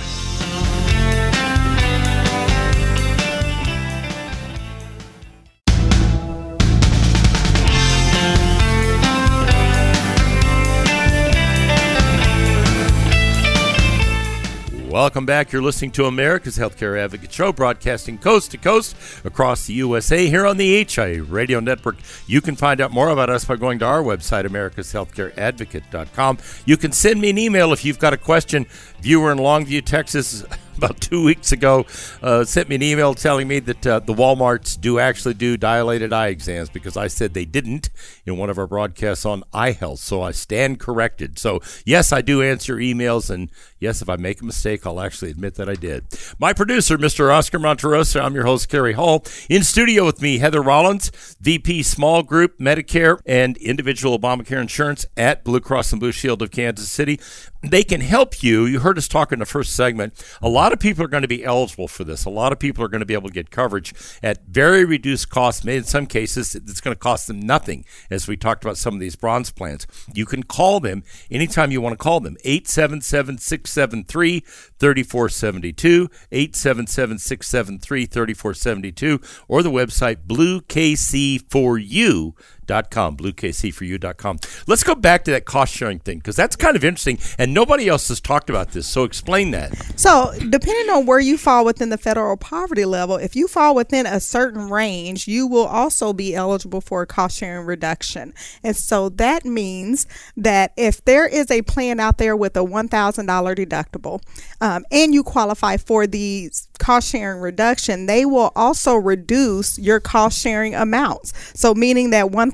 Welcome 15.00 15.24
back. 15.24 15.50
You're 15.50 15.62
listening 15.62 15.92
to 15.92 16.04
America's 16.04 16.58
Healthcare 16.58 17.02
Advocate 17.02 17.32
Show, 17.32 17.54
broadcasting 17.54 18.18
coast 18.18 18.50
to 18.50 18.58
coast 18.58 18.94
across 19.24 19.66
the 19.66 19.72
USA 19.72 20.26
here 20.26 20.46
on 20.46 20.58
the 20.58 20.84
HI 20.84 21.20
Radio 21.20 21.58
Network. 21.58 21.96
You 22.26 22.42
can 22.42 22.54
find 22.54 22.82
out 22.82 22.90
more 22.90 23.08
about 23.08 23.30
us 23.30 23.46
by 23.46 23.56
going 23.56 23.78
to 23.78 23.86
our 23.86 24.02
website, 24.02 24.44
americashealthcareadvocate.com. 24.44 26.38
You 26.66 26.76
can 26.76 26.92
send 26.92 27.18
me 27.18 27.30
an 27.30 27.38
email 27.38 27.72
if 27.72 27.82
you've 27.82 27.98
got 27.98 28.12
a 28.12 28.18
question. 28.18 28.66
Viewer 29.00 29.32
in 29.32 29.38
Longview, 29.38 29.86
Texas, 29.86 30.44
about 30.82 30.98
two 30.98 31.22
weeks 31.22 31.52
ago, 31.52 31.84
uh, 32.22 32.42
sent 32.44 32.70
me 32.70 32.76
an 32.76 32.82
email 32.82 33.12
telling 33.12 33.46
me 33.46 33.58
that 33.58 33.86
uh, 33.86 34.00
the 34.00 34.14
Walmarts 34.14 34.80
do 34.80 34.98
actually 34.98 35.34
do 35.34 35.58
dilated 35.58 36.10
eye 36.10 36.28
exams 36.28 36.70
because 36.70 36.96
I 36.96 37.06
said 37.06 37.34
they 37.34 37.44
didn't 37.44 37.90
in 38.24 38.38
one 38.38 38.48
of 38.48 38.56
our 38.56 38.66
broadcasts 38.66 39.26
on 39.26 39.44
eye 39.52 39.72
health. 39.72 40.00
So 40.00 40.22
I 40.22 40.30
stand 40.30 40.80
corrected. 40.80 41.38
So, 41.38 41.60
yes, 41.84 42.12
I 42.12 42.22
do 42.22 42.40
answer 42.40 42.76
emails, 42.76 43.28
and 43.28 43.50
yes, 43.78 44.00
if 44.00 44.08
I 44.08 44.16
make 44.16 44.40
a 44.40 44.44
mistake, 44.44 44.86
I'll 44.86 45.00
actually 45.00 45.30
admit 45.30 45.56
that 45.56 45.68
I 45.68 45.74
did. 45.74 46.04
My 46.38 46.54
producer, 46.54 46.96
Mr. 46.96 47.30
Oscar 47.30 47.58
Monterosa, 47.58 48.22
I'm 48.22 48.34
your 48.34 48.46
host, 48.46 48.70
Kerry 48.70 48.94
Hall. 48.94 49.24
In 49.50 49.62
studio 49.62 50.06
with 50.06 50.22
me, 50.22 50.38
Heather 50.38 50.62
Rollins, 50.62 51.10
VP 51.40 51.82
Small 51.82 52.22
Group, 52.22 52.58
Medicare, 52.58 53.20
and 53.26 53.58
Individual 53.58 54.18
Obamacare 54.18 54.62
Insurance 54.62 55.04
at 55.18 55.44
Blue 55.44 55.60
Cross 55.60 55.92
and 55.92 56.00
Blue 56.00 56.12
Shield 56.12 56.40
of 56.40 56.50
Kansas 56.50 56.90
City. 56.90 57.20
They 57.62 57.82
can 57.82 58.00
help 58.00 58.42
you. 58.42 58.64
You 58.64 58.80
heard 58.80 58.96
us 58.96 59.06
talk 59.06 59.32
in 59.32 59.38
the 59.38 59.44
first 59.44 59.76
segment. 59.76 60.14
A 60.40 60.48
lot 60.48 60.72
of 60.72 60.80
people 60.80 61.04
are 61.04 61.08
going 61.08 61.20
to 61.22 61.28
be 61.28 61.44
eligible 61.44 61.88
for 61.88 62.04
this. 62.04 62.24
A 62.24 62.30
lot 62.30 62.52
of 62.52 62.58
people 62.58 62.82
are 62.82 62.88
going 62.88 63.00
to 63.00 63.06
be 63.06 63.12
able 63.12 63.28
to 63.28 63.34
get 63.34 63.50
coverage 63.50 63.92
at 64.22 64.46
very 64.46 64.86
reduced 64.86 65.28
cost. 65.28 65.62
Maybe 65.62 65.76
in 65.76 65.84
some 65.84 66.06
cases, 66.06 66.54
it's 66.54 66.80
going 66.80 66.94
to 66.94 66.98
cost 66.98 67.26
them 67.26 67.38
nothing, 67.38 67.84
as 68.10 68.26
we 68.26 68.38
talked 68.38 68.64
about 68.64 68.78
some 68.78 68.94
of 68.94 69.00
these 69.00 69.14
bronze 69.14 69.50
plans. 69.50 69.86
You 70.14 70.24
can 70.24 70.44
call 70.44 70.80
them 70.80 71.02
anytime 71.30 71.70
you 71.70 71.82
want 71.82 71.92
to 71.92 72.02
call 72.02 72.20
them. 72.20 72.38
877 72.44 73.36
673 73.38 74.40
3472, 74.78 76.08
877 76.32 77.18
673 77.18 78.06
3472, 78.06 79.20
or 79.48 79.62
the 79.62 79.70
website 79.70 80.26
bluekc4u.com 80.26 82.34
bluekc4u.com, 82.70 83.16
bluekc4u.com. 83.16 84.38
Let's 84.66 84.82
go 84.82 84.94
back 84.94 85.24
to 85.24 85.30
that 85.32 85.44
cost 85.44 85.74
sharing 85.74 85.98
thing 85.98 86.18
because 86.18 86.36
that's 86.36 86.56
kind 86.56 86.76
of 86.76 86.84
interesting 86.84 87.18
and 87.38 87.52
nobody 87.52 87.88
else 87.88 88.08
has 88.08 88.20
talked 88.20 88.50
about 88.50 88.72
this. 88.72 88.86
So 88.86 89.04
explain 89.04 89.50
that. 89.52 89.74
So, 89.98 90.32
depending 90.48 90.90
on 90.94 91.06
where 91.06 91.20
you 91.20 91.36
fall 91.36 91.64
within 91.64 91.90
the 91.90 91.98
federal 91.98 92.36
poverty 92.36 92.84
level, 92.84 93.16
if 93.16 93.34
you 93.36 93.48
fall 93.48 93.74
within 93.74 94.06
a 94.06 94.20
certain 94.20 94.70
range, 94.70 95.26
you 95.26 95.46
will 95.46 95.66
also 95.66 96.12
be 96.12 96.34
eligible 96.34 96.80
for 96.80 97.02
a 97.02 97.06
cost 97.06 97.38
sharing 97.38 97.66
reduction. 97.66 98.32
And 98.62 98.76
so 98.76 99.08
that 99.10 99.44
means 99.44 100.06
that 100.36 100.72
if 100.76 101.04
there 101.04 101.26
is 101.26 101.50
a 101.50 101.62
plan 101.62 102.00
out 102.00 102.18
there 102.18 102.36
with 102.36 102.56
a 102.56 102.60
$1,000 102.60 102.88
deductible 102.88 104.22
um, 104.60 104.84
and 104.90 105.14
you 105.14 105.22
qualify 105.22 105.76
for 105.76 106.06
the 106.06 106.50
cost 106.80 107.10
sharing 107.10 107.40
reduction, 107.40 108.06
they 108.06 108.24
will 108.24 108.50
also 108.56 108.96
reduce 108.96 109.78
your 109.78 110.00
cost 110.00 110.40
sharing 110.40 110.74
amounts. 110.74 111.32
So, 111.54 111.74
meaning 111.74 112.10
that 112.10 112.26
$1,000 112.26 112.50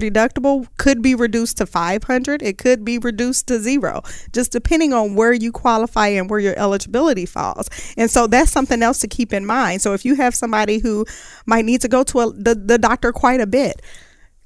deductible 0.00 0.66
could 0.78 1.02
be 1.02 1.14
reduced 1.14 1.58
to 1.58 1.66
500, 1.66 2.42
it 2.42 2.58
could 2.58 2.84
be 2.84 2.98
reduced 2.98 3.46
to 3.48 3.60
zero, 3.60 4.02
just 4.32 4.50
depending 4.50 4.92
on 4.92 5.14
where 5.14 5.32
you 5.32 5.52
qualify 5.52 6.08
and 6.08 6.28
where 6.28 6.40
your 6.40 6.58
eligibility 6.58 7.26
falls. 7.26 7.68
And 7.96 8.10
so 8.10 8.26
that's 8.26 8.50
something 8.50 8.82
else 8.82 8.98
to 8.98 9.08
keep 9.08 9.32
in 9.32 9.46
mind. 9.46 9.82
So 9.82 9.94
if 9.94 10.04
you 10.04 10.16
have 10.16 10.34
somebody 10.34 10.78
who 10.78 11.06
might 11.46 11.64
need 11.64 11.80
to 11.82 11.88
go 11.88 12.02
to 12.04 12.20
a, 12.20 12.32
the, 12.32 12.54
the 12.54 12.78
doctor 12.78 13.12
quite 13.12 13.40
a 13.40 13.46
bit, 13.46 13.82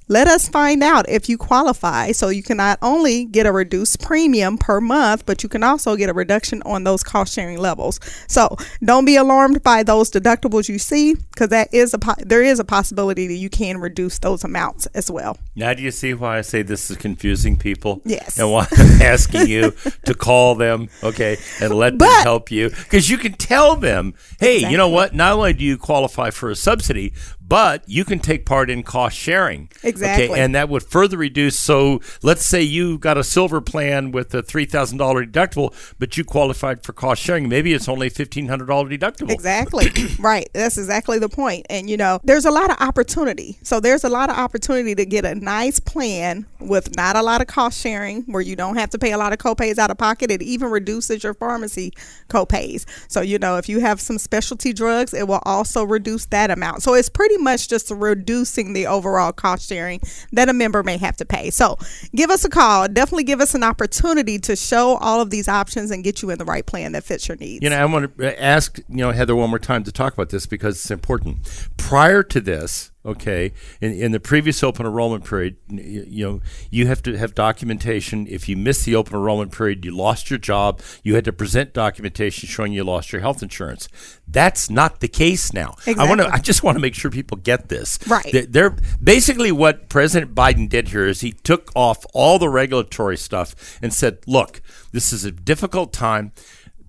let 0.09 0.27
us 0.27 0.49
find 0.49 0.83
out 0.83 1.09
if 1.09 1.29
you 1.29 1.39
qualify 1.39 2.13
so 2.13 2.29
you 2.29 2.43
can 2.43 2.57
not 2.57 2.79
only 2.83 3.25
get 3.25 3.47
a 3.47 3.53
reduced 3.53 4.01
premium 4.03 4.59
per 4.59 4.81
month 4.81 5.25
but 5.27 5.43
you 5.43 5.49
can 5.49 5.63
also 5.63 5.97
get 5.97 6.09
a 6.09 6.13
reduction 6.13 6.63
on 6.67 6.85
those 6.85 7.03
cost 7.03 7.35
sharing 7.35 7.59
levels 7.59 7.99
so 8.29 8.57
don't 8.83 9.05
be 9.05 9.17
alarmed 9.17 9.63
by 9.63 9.83
those 9.83 10.11
deductibles 10.11 10.69
you 10.69 10.79
see 10.79 11.15
because 11.15 11.49
that 11.49 11.73
is 11.73 11.95
a 11.95 11.99
po- 11.99 12.15
there 12.19 12.43
is 12.43 12.59
a 12.59 12.65
possibility 12.65 13.27
that 13.27 13.35
you 13.35 13.49
can 13.49 13.79
reduce 13.79 14.19
those 14.19 14.45
amounts 14.45 14.87
as 14.87 15.11
well 15.11 15.39
Now, 15.57 15.73
do 15.73 15.83
you 15.83 15.91
see 15.91 16.15
why 16.15 16.39
I 16.39 16.41
say 16.43 16.63
this 16.63 16.91
is 16.91 16.97
confusing 16.97 17.57
people? 17.57 18.03
Yes. 18.05 18.39
And 18.39 18.51
why 18.51 18.67
I'm 18.73 19.03
asking 19.03 19.47
you 19.47 19.73
to 20.05 20.15
call 20.15 20.57
them, 20.57 20.89
okay, 21.03 21.37
and 21.61 21.75
let 21.75 21.99
them 21.99 22.11
help 22.23 22.51
you? 22.51 22.71
Because 22.71 23.09
you 23.09 23.19
can 23.19 23.33
tell 23.35 23.77
them, 23.77 24.15
hey, 24.41 24.59
you 24.69 24.77
know 24.77 24.89
what? 24.89 25.15
Not 25.15 25.33
only 25.35 25.53
do 25.53 25.65
you 25.65 25.79
qualify 25.79 26.31
for 26.31 26.51
a 26.51 26.57
subsidy, 26.57 27.13
but 27.47 27.87
you 27.87 28.05
can 28.05 28.19
take 28.19 28.47
part 28.47 28.71
in 28.71 28.83
cost 28.83 29.17
sharing. 29.17 29.69
Exactly. 29.83 30.31
Okay, 30.31 30.41
and 30.41 30.55
that 30.55 30.69
would 30.69 30.83
further 30.83 31.17
reduce. 31.17 31.59
So 31.59 32.01
let's 32.23 32.45
say 32.45 32.63
you 32.63 32.99
got 32.99 33.19
a 33.19 33.25
silver 33.25 33.61
plan 33.61 34.13
with 34.13 34.35
a 34.35 34.43
$3,000 34.43 35.31
deductible, 35.31 35.75
but 35.99 36.17
you 36.17 36.25
qualified 36.25 36.83
for 36.83 36.93
cost 36.93 37.23
sharing. 37.23 37.49
Maybe 37.49 37.75
it's 37.75 37.89
only 37.89 38.09
$1,500 38.09 38.67
deductible. 38.67 39.31
Exactly. 39.31 39.91
right. 40.19 40.49
That's 40.55 40.79
exactly 40.79 41.19
the 41.19 41.29
point. 41.29 41.67
And 41.69 41.91
you 41.91 41.97
know, 41.97 42.19
there's 42.25 42.47
a 42.47 42.51
lot 42.51 42.71
of 42.71 42.79
opportunity. 42.81 43.59
So 43.63 43.79
there's 43.79 44.05
a 44.05 44.09
lot 44.09 44.31
of 44.31 44.37
opportunity 44.37 44.95
to 44.95 45.05
get 45.05 45.25
a 45.25 45.35
nice 45.35 45.81
plan 45.81 46.47
with 46.61 46.97
not 46.97 47.15
a 47.15 47.23
lot 47.23 47.43
of 47.43 47.47
cost 47.47 47.79
sharing 47.79 48.23
where 48.23 48.43
you 48.43 48.57
don't 48.57 48.77
have 48.77 48.91
to 48.91 48.99
pay 48.99 49.13
a 49.13 49.19
lot 49.19 49.33
of 49.33 49.39
copays 49.39 49.79
out 49.79 49.91
of 49.91 49.99
pocket. 49.99 50.31
It 50.31 50.41
even 50.41 50.71
reduces 50.71 51.23
your 51.23 51.35
pharmacy 51.35 51.93
copays. 52.29 52.87
So 53.09 53.21
you 53.21 53.39
know, 53.39 53.59
if 53.59 53.69
you 53.69 53.81
have 53.81 54.01
some 54.01 54.19
specialty 54.19 54.73
drugs, 54.73 55.13
it 55.13 55.29
will 55.29 55.43
also 55.45 55.85
reduce 55.85 56.27
that 56.27 56.51
amount. 56.51 56.83
So 56.83 56.95
it's 56.95 57.09
pretty 57.09 57.34
much 57.38 57.69
just 57.69 57.91
reducing 57.91 58.73
the 58.73 58.87
overall 58.87 59.33
cost 59.33 59.69
sharing 59.69 60.00
that 60.33 60.49
a 60.49 60.53
member 60.53 60.83
may 60.83 60.97
have 60.99 61.17
to 61.19 61.25
pay. 61.25 61.50
So 61.50 61.79
give 62.14 62.31
us 62.31 62.45
a 62.45 62.49
call. 62.49 62.88
Definitely 62.88 63.25
give 63.25 63.41
us 63.41 63.55
an 63.55 63.62
opportunity 63.62 64.38
to 64.41 64.57
show 64.57 64.97
all 64.97 65.21
of 65.21 65.31
these 65.31 65.49
options 65.49 65.91
and 65.91 66.03
get 66.05 66.23
you 66.23 66.31
in 66.31 66.38
the 66.38 66.45
right 66.45 66.64
plan 66.64 66.93
that 66.93 67.05
fits 67.05 67.29
your 67.29 67.37
needs. 67.37 67.62
You 67.62 67.71
know, 67.71 67.76
I 67.76 67.85
want 67.85 68.17
to 68.19 68.43
ask, 68.43 68.79
you 68.88 68.97
know, 68.97 69.12
Heather 69.12 69.37
one 69.37 69.50
more 69.50 69.59
time 69.59 69.85
to 69.85 69.93
talk 69.93 70.14
about 70.14 70.31
this 70.31 70.47
because 70.47 70.76
it's 70.76 70.91
important. 70.91 71.69
Prior 71.76 72.23
to 72.23 72.41
this, 72.41 72.91
okay, 73.05 73.53
in, 73.81 73.93
in 73.93 74.13
the 74.13 74.21
previous 74.21 74.63
open 74.63 74.87
enrollment 74.87 75.25
period, 75.25 75.57
you, 75.69 76.05
you 76.09 76.27
know, 76.27 76.41
you 76.71 76.87
have 76.87 77.03
to 77.03 77.17
have 77.17 77.35
documentation. 77.35 78.27
If 78.29 78.49
you 78.49 78.57
missed 78.57 78.85
the 78.85 78.95
open 78.97 79.15
enrollment 79.15 79.53
period, 79.53 79.85
you 79.85 79.95
lost 79.95 80.31
your 80.31 80.39
job, 80.39 80.81
you 81.03 81.15
had 81.15 81.25
to 81.27 81.33
present 81.33 81.73
documentation 81.75 82.49
showing 82.49 82.73
you 82.73 82.85
lost 82.85 83.13
your 83.13 83.21
health 83.21 83.43
insurance. 83.43 83.89
That's 84.27 84.71
not 84.71 85.01
the 85.01 85.09
case 85.09 85.53
now. 85.53 85.75
exactly. 85.87 86.05
I 86.05 86.09
want 86.09 86.21
to. 86.23 86.29
I 86.33 86.39
just 86.39 86.63
want 86.63 86.77
to 86.77 86.81
make 86.81 86.95
sure 86.95 87.11
people 87.11 87.37
get 87.37 87.69
this. 87.69 87.99
Right. 88.07 88.31
They- 88.33 88.47
They're 88.47 88.75
basically 89.03 89.53
what 89.53 89.89
President 89.89 90.35
Biden 90.35 90.69
did 90.69 90.89
here 90.89 91.07
is 91.07 91.21
he 91.21 91.33
took 91.33 91.71
off 91.75 92.07
all 92.15 92.39
the 92.39 92.49
regulatory 92.49 93.17
stuff 93.17 93.79
and 93.83 93.93
said, 93.93 94.19
"Look, 94.27 94.63
this 94.93 95.13
is 95.13 95.25
a 95.25 95.31
difficult 95.31 95.93
time." 95.93 96.33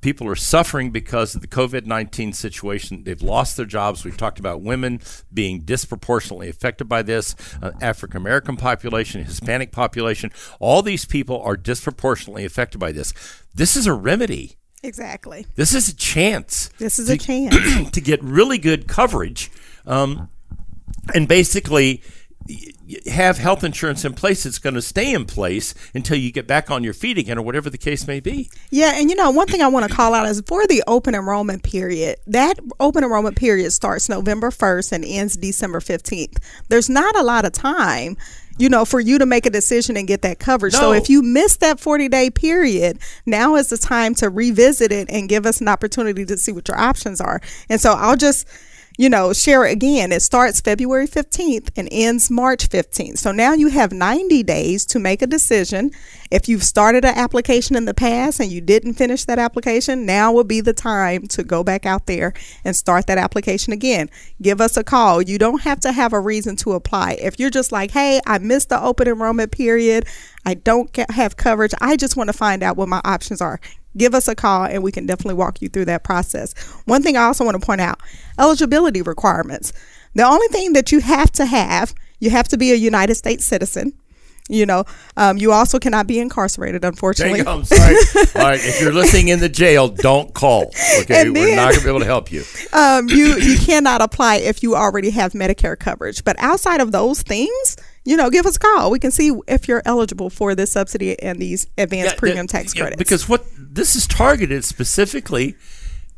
People 0.06 0.28
are 0.28 0.36
suffering 0.36 0.92
because 0.92 1.34
of 1.34 1.42
the 1.42 1.48
COVID 1.48 1.88
19 1.88 2.32
situation. 2.32 3.04
They've 3.06 3.24
lost 3.24 3.58
their 3.58 3.66
jobs. 3.66 4.06
We've 4.06 4.16
talked 4.16 4.38
about 4.38 4.62
women 4.62 5.02
being 5.34 5.62
disproportionately 5.62 6.48
affected 6.48 6.88
by 6.88 7.02
this, 7.02 7.36
uh, 7.60 7.72
African 7.82 8.18
American 8.18 8.56
population, 8.56 9.24
Hispanic 9.24 9.72
population. 9.72 10.32
All 10.60 10.84
these 10.84 11.06
people 11.06 11.42
are 11.42 11.58
disproportionately 11.58 12.46
affected 12.46 12.78
by 12.78 12.92
this. 12.92 13.16
This 13.56 13.76
is 13.76 13.88
a 13.88 13.94
remedy. 13.94 14.58
Exactly. 14.84 15.48
This 15.56 15.74
is 15.74 15.90
a 15.90 15.96
chance. 15.96 16.68
This 16.78 17.00
is 17.00 17.08
to, 17.08 17.14
a 17.14 17.18
chance. 17.50 17.90
to 17.90 18.00
get 18.00 18.22
really 18.22 18.60
good 18.60 18.88
coverage, 18.88 19.50
um, 19.88 20.30
and 21.16 21.28
basically 21.28 22.04
have 23.08 23.38
health 23.38 23.64
insurance 23.64 24.06
in 24.06 24.14
place 24.14 24.46
it's 24.46 24.60
going 24.60 24.76
to 24.76 24.82
stay 24.82 25.14
in 25.14 25.26
place 25.26 25.74
until 25.96 26.18
you 26.18 26.32
get 26.32 26.46
back 26.46 26.70
on 26.70 26.84
your 26.84 26.94
feet 26.94 27.18
again, 27.18 27.38
or 27.38 27.42
whatever 27.42 27.70
the 27.70 27.78
case 27.78 28.08
may 28.08 28.20
be. 28.20 28.50
Yeah, 28.70 28.94
and 28.96 29.10
you 29.10 29.16
know, 29.16 29.32
one 29.32 29.48
thing 29.48 29.62
I 29.62 29.68
want 29.68 29.90
to 29.90 29.96
call 29.96 30.14
out 30.14 30.28
is 30.28 30.42
for 30.46 30.68
the 30.68 30.84
open 30.88 31.16
enrollment 31.16 31.64
period, 31.64 32.18
that 32.28 32.60
open 32.80 33.04
enrollment 33.04 33.36
period 33.36 33.72
starts 33.72 34.10
November 34.10 34.52
1st 34.52 34.92
and 34.92 35.06
ends 35.06 35.36
December 35.38 35.80
15th. 35.80 36.38
There's 36.70 36.90
not 36.90 37.16
a 37.16 37.24
lot 37.24 37.46
of 37.46 37.54
time, 37.54 38.16
you 38.58 38.70
know, 38.70 38.86
for 38.86 39.00
you 39.00 39.18
to 39.18 39.26
make 39.26 39.46
a 39.46 39.50
decision 39.50 39.98
and 39.98 40.08
get 40.08 40.22
that 40.22 40.40
coverage. 40.40 40.74
So 40.74 40.94
if 40.94 41.10
you 41.10 41.24
miss 41.24 41.58
that 41.58 41.80
40 41.80 42.10
day 42.10 42.30
period, 42.30 43.00
now 43.26 43.56
is 43.56 43.70
the 43.70 43.78
time 43.78 44.14
to 44.16 44.30
revisit 44.30 44.92
it 44.92 45.10
and 45.10 45.28
give 45.28 45.46
us 45.46 45.62
an 45.62 45.68
opportunity 45.68 46.26
to 46.26 46.38
see 46.38 46.52
what 46.52 46.68
your 46.68 46.78
options 46.78 47.20
are. 47.20 47.42
And 47.70 47.82
so 47.82 47.94
I'll 47.94 48.18
just 48.18 48.48
you 48.98 49.10
know, 49.10 49.34
share 49.34 49.66
it 49.66 49.74
again. 49.74 50.12
It 50.12 50.22
starts 50.22 50.62
February 50.62 51.08
15th 51.08 51.70
and 51.76 51.90
ends 51.92 52.32
March 52.32 52.70
15th. 52.70 53.18
So 53.18 53.32
now 53.32 53.54
you 53.54 53.68
have 53.68 53.92
90 53.92 54.44
days 54.44 54.86
to 54.88 55.00
make 55.00 55.22
a 55.22 55.28
decision. 55.28 55.92
If 56.32 56.48
you've 56.48 56.64
started 56.64 57.04
an 57.06 57.18
application 57.18 57.76
in 57.76 57.86
the 57.86 57.94
past 57.94 58.40
and 58.40 58.52
you 58.52 58.62
didn't 58.62 58.94
finish 58.94 59.26
that 59.26 59.40
application, 59.40 60.06
now 60.06 60.32
would 60.32 60.48
be 60.48 60.62
the 60.62 60.74
time 60.74 61.28
to 61.28 61.44
go 61.44 61.64
back 61.64 61.86
out 61.86 62.06
there 62.06 62.34
and 62.64 62.76
start 62.76 63.08
that 63.08 63.18
application 63.18 63.74
again. 63.74 64.10
Give 64.42 64.62
us 64.62 64.78
a 64.78 64.84
call. 64.84 65.22
You 65.22 65.38
don't 65.38 65.62
have 65.62 65.80
to 65.82 65.92
have 65.92 66.14
a 66.14 66.20
reason 66.20 66.56
to 66.58 66.74
apply. 66.74 67.18
If 67.22 67.40
you're 67.40 67.50
just 67.50 67.72
like, 67.72 67.92
hey, 67.92 68.22
I 68.26 68.38
missed 68.38 68.70
the 68.70 68.82
open 68.82 69.08
enrollment 69.08 69.52
period, 69.52 70.06
I 70.46 70.54
don't 70.54 70.92
get, 70.94 71.12
have 71.12 71.38
coverage, 71.38 71.74
I 71.82 71.98
just 71.98 72.16
want 72.16 72.30
to 72.30 72.34
find 72.34 72.64
out 72.64 72.78
what 72.78 72.88
my 72.88 73.02
options 73.04 73.42
are 73.42 73.60
give 73.98 74.14
us 74.14 74.28
a 74.28 74.36
call 74.36 74.66
and 74.66 74.84
we 74.84 74.92
can 74.92 75.06
definitely 75.06 75.36
walk 75.36 75.62
you 75.62 75.70
through 75.70 75.86
that 75.86 76.04
process. 76.04 76.54
One 76.86 77.02
thing 77.04 77.18
I 77.18 77.24
also 77.24 77.44
want 77.46 77.60
to 77.60 77.66
point 77.66 77.82
out 77.82 78.00
eligibility 78.40 79.02
requirements. 79.02 79.74
The 80.14 80.24
only 80.24 80.48
thing 80.48 80.74
that 80.74 80.92
you 80.92 81.00
have 81.02 81.32
to 81.34 81.46
have, 81.46 81.94
you 82.20 82.30
have 82.30 82.48
to 82.50 82.58
be 82.58 82.72
a 82.72 82.76
United 82.76 83.16
States 83.16 83.46
citizen. 83.46 83.94
You 84.48 84.68
know, 84.68 84.84
um, 85.18 85.40
you 85.40 85.52
also 85.52 85.80
cannot 85.80 86.06
be 86.06 86.20
incarcerated, 86.20 86.86
unfortunately. 86.86 87.42
go. 87.42 87.52
I'm 87.52 87.66
sorry. 87.66 87.96
All 88.36 88.42
right. 88.44 88.60
If 88.64 88.80
you're 88.80 88.94
listening 88.94 89.30
in 89.30 89.40
the 89.40 89.50
jail, 89.50 89.88
don't 89.88 90.36
call. 90.36 90.72
Okay. 91.02 91.22
And 91.22 91.34
We're 91.34 91.56
not 91.56 91.72
going 91.72 91.80
to 91.80 91.84
be 91.84 91.90
able 91.90 92.02
to 92.02 92.06
help 92.06 92.32
you. 92.32 92.44
um, 92.72 93.10
you 93.10 93.38
you 93.38 93.58
cannot 93.58 94.02
apply 94.04 94.36
if 94.36 94.62
you 94.62 94.76
already 94.76 95.10
have 95.10 95.34
Medicare 95.34 95.78
coverage. 95.80 96.24
But 96.24 96.36
outside 96.38 96.80
of 96.80 96.92
those 96.92 97.24
things, 97.24 97.76
you 98.06 98.16
know, 98.16 98.30
give 98.30 98.46
us 98.46 98.56
a 98.56 98.60
call. 98.60 98.92
We 98.92 99.00
can 99.00 99.12
see 99.12 99.32
if 99.48 99.68
you're 99.68 99.82
eligible 99.86 100.30
for 100.30 100.56
this 100.56 100.72
subsidy 100.72 101.20
and 101.22 101.40
these 101.40 101.68
advanced 101.78 102.14
Yeah, 102.14 102.20
premium 102.20 102.48
tax 102.48 102.74
yeah, 102.76 102.82
credits. 102.84 102.98
Because 103.00 103.28
what 103.28 103.46
this 103.58 103.96
is 103.96 104.08
targeted 104.08 104.64
specifically 104.64 105.56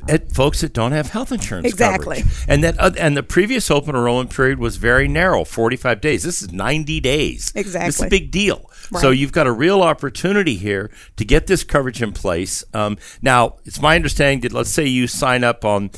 at 0.07 0.31
folks 0.31 0.61
that 0.61 0.73
don't 0.73 0.91
have 0.91 1.09
health 1.09 1.31
insurance 1.31 1.65
Exactly. 1.65 2.17
coverage. 2.17 2.45
And 2.47 2.63
that 2.63 2.79
uh, 2.79 2.91
and 2.99 3.17
the 3.17 3.23
previous 3.23 3.71
open 3.71 3.95
enrollment 3.95 4.29
period 4.33 4.59
was 4.59 4.77
very 4.77 5.07
narrow, 5.07 5.43
45 5.43 6.01
days. 6.01 6.23
This 6.23 6.41
is 6.41 6.51
90 6.51 6.99
days. 6.99 7.51
This 7.53 7.75
is 7.75 8.01
a 8.01 8.07
big 8.07 8.31
deal. 8.31 8.69
So 8.99 9.09
you've 9.09 9.33
got 9.33 9.47
a 9.47 9.51
real 9.51 9.81
opportunity 9.81 10.55
here 10.55 10.89
to 11.17 11.25
get 11.25 11.47
this 11.47 11.63
coverage 11.63 12.01
in 12.01 12.13
place. 12.13 12.63
Um, 12.73 12.97
now, 13.21 13.57
it's 13.65 13.81
my 13.81 13.95
understanding 13.95 14.41
that 14.41 14.53
let's 14.53 14.69
say 14.69 14.85
you 14.85 15.07
sign 15.07 15.43
up 15.43 15.65
on 15.65 15.91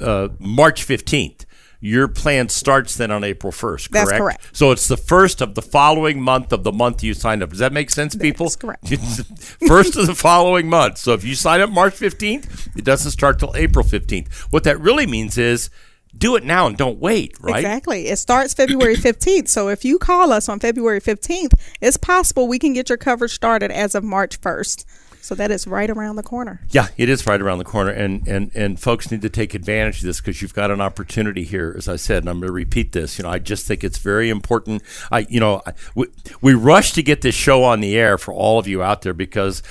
uh, 0.00 0.28
March 0.38 0.86
15th. 0.86 1.44
Your 1.80 2.08
plan 2.08 2.50
starts 2.50 2.96
then 2.96 3.10
on 3.10 3.24
April 3.24 3.52
1st, 3.52 3.60
correct? 3.60 3.92
That's 3.92 4.12
correct. 4.12 4.50
So 4.52 4.70
it's 4.70 4.86
the 4.86 4.98
first 4.98 5.40
of 5.40 5.54
the 5.54 5.62
following 5.62 6.20
month 6.20 6.52
of 6.52 6.62
the 6.62 6.72
month 6.72 7.02
you 7.02 7.14
signed 7.14 7.42
up. 7.42 7.50
Does 7.50 7.58
that 7.60 7.72
make 7.72 7.90
sense, 7.90 8.14
people? 8.14 8.46
That's 8.46 8.56
correct. 8.56 8.88
first 9.66 9.96
of 9.96 10.06
the 10.06 10.14
following 10.14 10.68
month. 10.68 10.98
So 10.98 11.14
if 11.14 11.24
you 11.24 11.34
sign 11.34 11.62
up 11.62 11.70
March 11.70 11.94
15th, 11.94 12.76
it 12.76 12.84
doesn't 12.84 13.10
start 13.12 13.38
till 13.38 13.54
April 13.56 13.84
15th. 13.84 14.30
What 14.50 14.64
that 14.64 14.78
really 14.78 15.06
means 15.06 15.38
is 15.38 15.70
do 16.16 16.36
it 16.36 16.44
now 16.44 16.66
and 16.66 16.76
don't 16.76 16.98
wait, 16.98 17.36
right? 17.40 17.56
Exactly. 17.56 18.08
It 18.08 18.16
starts 18.18 18.52
February 18.52 18.96
15th. 18.96 19.48
So 19.48 19.68
if 19.68 19.84
you 19.84 19.98
call 19.98 20.32
us 20.32 20.48
on 20.48 20.60
February 20.60 21.00
15th, 21.00 21.54
it's 21.80 21.96
possible 21.96 22.48
we 22.48 22.58
can 22.58 22.72
get 22.72 22.88
your 22.88 22.98
coverage 22.98 23.32
started 23.32 23.70
as 23.70 23.94
of 23.94 24.04
March 24.04 24.40
1st. 24.40 24.84
So 25.20 25.34
that 25.34 25.50
is 25.50 25.66
right 25.66 25.90
around 25.90 26.16
the 26.16 26.22
corner. 26.22 26.60
Yeah, 26.70 26.88
it 26.96 27.08
is 27.08 27.26
right 27.26 27.40
around 27.40 27.58
the 27.58 27.64
corner, 27.64 27.90
and 27.90 28.26
and 28.26 28.50
and 28.54 28.80
folks 28.80 29.10
need 29.10 29.22
to 29.22 29.28
take 29.28 29.54
advantage 29.54 29.98
of 29.98 30.04
this 30.04 30.20
because 30.20 30.40
you've 30.42 30.54
got 30.54 30.70
an 30.70 30.80
opportunity 30.80 31.44
here. 31.44 31.74
As 31.76 31.88
I 31.88 31.96
said, 31.96 32.22
and 32.22 32.30
I'm 32.30 32.40
going 32.40 32.48
to 32.48 32.52
repeat 32.52 32.92
this. 32.92 33.18
You 33.18 33.24
know, 33.24 33.30
I 33.30 33.38
just 33.38 33.66
think 33.66 33.84
it's 33.84 33.98
very 33.98 34.30
important. 34.30 34.82
I, 35.10 35.20
you 35.28 35.40
know, 35.40 35.62
I, 35.66 35.74
we, 35.94 36.06
we 36.40 36.54
rush 36.54 36.92
to 36.92 37.02
get 37.02 37.22
this 37.22 37.34
show 37.34 37.64
on 37.64 37.80
the 37.80 37.96
air 37.96 38.18
for 38.18 38.32
all 38.32 38.58
of 38.58 38.66
you 38.66 38.82
out 38.82 39.02
there 39.02 39.14
because 39.14 39.62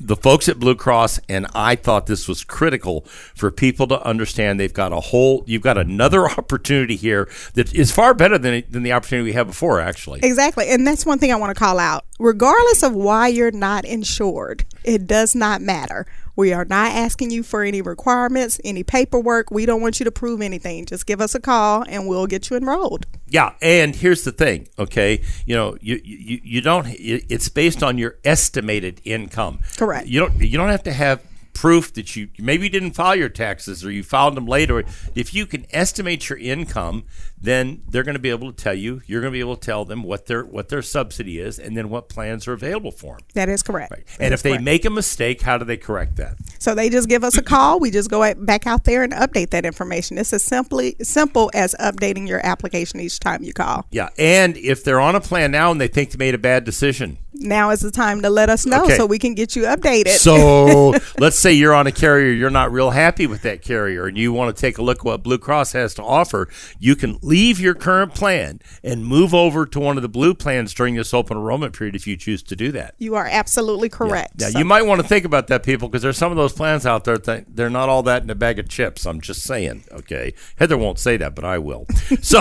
the 0.00 0.16
folks 0.16 0.48
at 0.48 0.58
Blue 0.58 0.74
Cross 0.74 1.20
and 1.28 1.46
I 1.54 1.76
thought 1.76 2.06
this 2.06 2.28
was 2.28 2.44
critical 2.44 3.02
for 3.34 3.50
people 3.50 3.86
to 3.88 4.02
understand 4.06 4.58
they've 4.58 4.72
got 4.72 4.92
a 4.92 5.00
whole 5.00 5.44
you've 5.46 5.62
got 5.62 5.78
another 5.78 6.28
opportunity 6.38 6.96
here 6.96 7.28
that 7.54 7.72
is 7.74 7.92
far 7.92 8.14
better 8.14 8.38
than 8.38 8.64
than 8.68 8.82
the 8.82 8.92
opportunity 8.92 9.24
we 9.24 9.32
had 9.32 9.46
before 9.46 9.80
actually. 9.80 10.20
Exactly. 10.22 10.68
And 10.68 10.86
that's 10.86 11.06
one 11.06 11.18
thing 11.18 11.32
I 11.32 11.36
want 11.36 11.54
to 11.54 11.58
call 11.58 11.78
out. 11.78 12.04
Regardless 12.18 12.82
of 12.82 12.94
why 12.94 13.28
you're 13.28 13.50
not 13.50 13.84
insured, 13.84 14.64
it 14.84 15.06
does 15.06 15.34
not 15.34 15.60
matter. 15.60 16.06
We 16.36 16.52
are 16.52 16.64
not 16.66 16.92
asking 16.92 17.30
you 17.30 17.42
for 17.42 17.62
any 17.62 17.82
requirements, 17.82 18.60
any 18.62 18.82
paperwork. 18.82 19.50
We 19.50 19.66
don't 19.66 19.80
want 19.80 19.98
you 19.98 20.04
to 20.04 20.12
prove 20.12 20.42
anything. 20.42 20.84
Just 20.84 21.06
give 21.06 21.20
us 21.20 21.34
a 21.34 21.40
call 21.40 21.84
and 21.88 22.06
we'll 22.06 22.26
get 22.26 22.50
you 22.50 22.56
enrolled. 22.56 23.06
Yeah, 23.28 23.54
and 23.60 23.96
here's 23.96 24.22
the 24.22 24.32
thing, 24.32 24.68
okay? 24.78 25.22
You 25.46 25.56
know, 25.56 25.76
you 25.80 26.00
you, 26.04 26.40
you 26.44 26.60
don't 26.60 26.86
it's 26.88 27.48
based 27.48 27.82
on 27.82 27.98
your 27.98 28.16
estimated 28.24 29.00
income. 29.04 29.60
Correct. 29.76 30.06
You 30.06 30.20
don't 30.20 30.40
you 30.40 30.56
don't 30.58 30.68
have 30.68 30.84
to 30.84 30.92
have 30.92 31.22
proof 31.56 31.94
that 31.94 32.14
you 32.14 32.28
maybe 32.38 32.64
you 32.64 32.70
didn't 32.70 32.92
file 32.92 33.16
your 33.16 33.30
taxes 33.30 33.82
or 33.82 33.90
you 33.90 34.02
filed 34.02 34.36
them 34.36 34.46
later. 34.46 34.84
If 35.14 35.32
you 35.32 35.46
can 35.46 35.64
estimate 35.70 36.28
your 36.28 36.38
income, 36.38 37.04
then 37.40 37.82
they're 37.88 38.02
going 38.02 38.14
to 38.14 38.20
be 38.20 38.28
able 38.28 38.52
to 38.52 38.62
tell 38.62 38.74
you. 38.74 39.00
You're 39.06 39.22
going 39.22 39.32
to 39.32 39.36
be 39.36 39.40
able 39.40 39.56
to 39.56 39.64
tell 39.64 39.86
them 39.86 40.02
what 40.02 40.26
their 40.26 40.44
what 40.44 40.68
their 40.68 40.82
subsidy 40.82 41.38
is 41.38 41.58
and 41.58 41.74
then 41.74 41.88
what 41.88 42.10
plans 42.10 42.46
are 42.46 42.52
available 42.52 42.90
for 42.90 43.16
them. 43.16 43.26
That 43.32 43.48
is 43.48 43.62
correct. 43.62 43.90
Right. 43.90 44.04
And 44.20 44.34
if 44.34 44.42
they 44.42 44.50
correct. 44.50 44.64
make 44.64 44.84
a 44.84 44.90
mistake, 44.90 45.40
how 45.40 45.56
do 45.56 45.64
they 45.64 45.78
correct 45.78 46.16
that? 46.16 46.36
So 46.58 46.74
they 46.74 46.90
just 46.90 47.08
give 47.08 47.24
us 47.24 47.38
a 47.38 47.42
call. 47.42 47.80
We 47.80 47.90
just 47.90 48.10
go 48.10 48.34
back 48.34 48.66
out 48.66 48.84
there 48.84 49.02
and 49.02 49.14
update 49.14 49.48
that 49.50 49.64
information. 49.64 50.18
It's 50.18 50.34
as 50.34 50.42
simply 50.42 50.94
simple 51.02 51.50
as 51.54 51.74
updating 51.80 52.28
your 52.28 52.44
application 52.44 53.00
each 53.00 53.18
time 53.18 53.42
you 53.42 53.54
call. 53.54 53.86
Yeah, 53.90 54.10
and 54.18 54.58
if 54.58 54.84
they're 54.84 55.00
on 55.00 55.14
a 55.14 55.20
plan 55.22 55.52
now 55.52 55.70
and 55.70 55.80
they 55.80 55.88
think 55.88 56.10
they 56.10 56.18
made 56.18 56.34
a 56.34 56.38
bad 56.38 56.64
decision, 56.64 57.16
Now 57.40 57.70
is 57.70 57.80
the 57.80 57.90
time 57.90 58.22
to 58.22 58.30
let 58.30 58.48
us 58.50 58.66
know 58.66 58.84
Okay. 58.84 58.96
so 58.96 59.06
we 59.06 59.18
can 59.18 59.34
get 59.34 59.54
you 59.56 59.62
updated. 59.62 60.08
So 60.16 60.94
let's 61.18 61.38
say 61.38 61.52
you're 61.52 61.74
on 61.74 61.86
a 61.86 61.92
carrier, 61.92 62.32
you're 62.32 62.50
not 62.50 62.72
real 62.72 62.90
happy 62.90 63.26
with 63.26 63.42
that 63.42 63.62
carrier, 63.62 64.06
and 64.06 64.16
you 64.16 64.32
want 64.32 64.54
to 64.56 64.60
take 64.60 64.78
a 64.78 64.82
look 64.82 64.98
at 64.98 65.04
what 65.04 65.22
Blue 65.22 65.38
Cross 65.38 65.72
has 65.72 65.94
to 65.94 66.02
offer. 66.02 66.48
You 66.78 66.96
can 66.96 67.18
leave 67.22 67.60
your 67.60 67.74
current 67.74 68.14
plan 68.14 68.60
and 68.82 69.04
move 69.04 69.34
over 69.34 69.66
to 69.66 69.80
one 69.80 69.96
of 69.96 70.02
the 70.02 70.08
blue 70.08 70.34
plans 70.34 70.72
during 70.74 70.94
this 70.94 71.12
open 71.14 71.36
enrollment 71.36 71.76
period 71.76 71.94
if 71.94 72.06
you 72.06 72.16
choose 72.16 72.42
to 72.44 72.56
do 72.56 72.72
that. 72.72 72.94
you 72.98 73.14
are 73.14 73.26
absolutely 73.30 73.88
correct. 73.88 74.40
Now, 74.40 74.48
So- 74.50 74.58
you 74.58 74.64
might 74.64 74.82
want 74.82 75.00
to 75.00 75.06
think 75.06 75.24
about 75.24 75.46
that, 75.48 75.62
people, 75.62 75.88
because 75.88 76.02
there's 76.02 76.18
some 76.18 76.30
of 76.32 76.36
those 76.36 76.52
plans 76.52 76.86
out 76.86 77.04
there 77.04 77.18
that 77.18 77.44
they're 77.54 77.70
not 77.70 77.88
all 77.88 78.02
that 78.04 78.22
in 78.22 78.30
a 78.30 78.34
bag 78.34 78.58
of 78.58 78.68
chips. 78.68 79.06
I'm 79.06 79.20
just 79.20 79.42
saying, 79.42 79.84
okay? 79.92 80.32
Heather 80.56 80.76
won't 80.76 80.98
say 80.98 81.16
that, 81.18 81.34
but 81.34 81.44
I 81.44 81.58
will. 81.58 81.86
so 82.22 82.40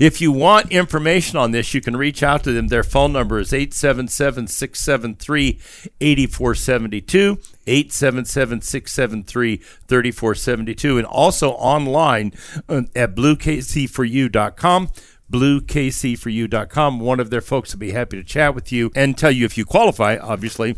if 0.00 0.20
you 0.20 0.32
want 0.32 0.70
information 0.72 1.38
on 1.38 1.50
this, 1.52 1.72
you 1.74 1.80
can 1.80 1.96
reach 1.96 2.22
out 2.22 2.44
to 2.44 2.52
them. 2.52 2.68
Their 2.68 2.82
phone 2.84 3.12
number 3.12 3.38
is 3.38 3.52
877 4.08 4.46
673 4.48 5.60
8472. 6.00 7.38
877 7.66 8.62
673 8.62 9.56
3472 9.56 10.98
and 10.98 11.06
also 11.06 11.50
online 11.50 12.32
uh, 12.68 12.82
at 12.96 13.14
bluekc4u.com 13.14 14.88
bluekc4u.com. 15.30 17.00
One 17.00 17.20
of 17.20 17.28
their 17.28 17.42
folks 17.42 17.74
will 17.74 17.80
be 17.80 17.90
happy 17.90 18.16
to 18.16 18.24
chat 18.24 18.54
with 18.54 18.72
you 18.72 18.90
and 18.96 19.16
tell 19.16 19.30
you 19.30 19.44
if 19.44 19.58
you 19.58 19.66
qualify, 19.66 20.16
obviously, 20.16 20.76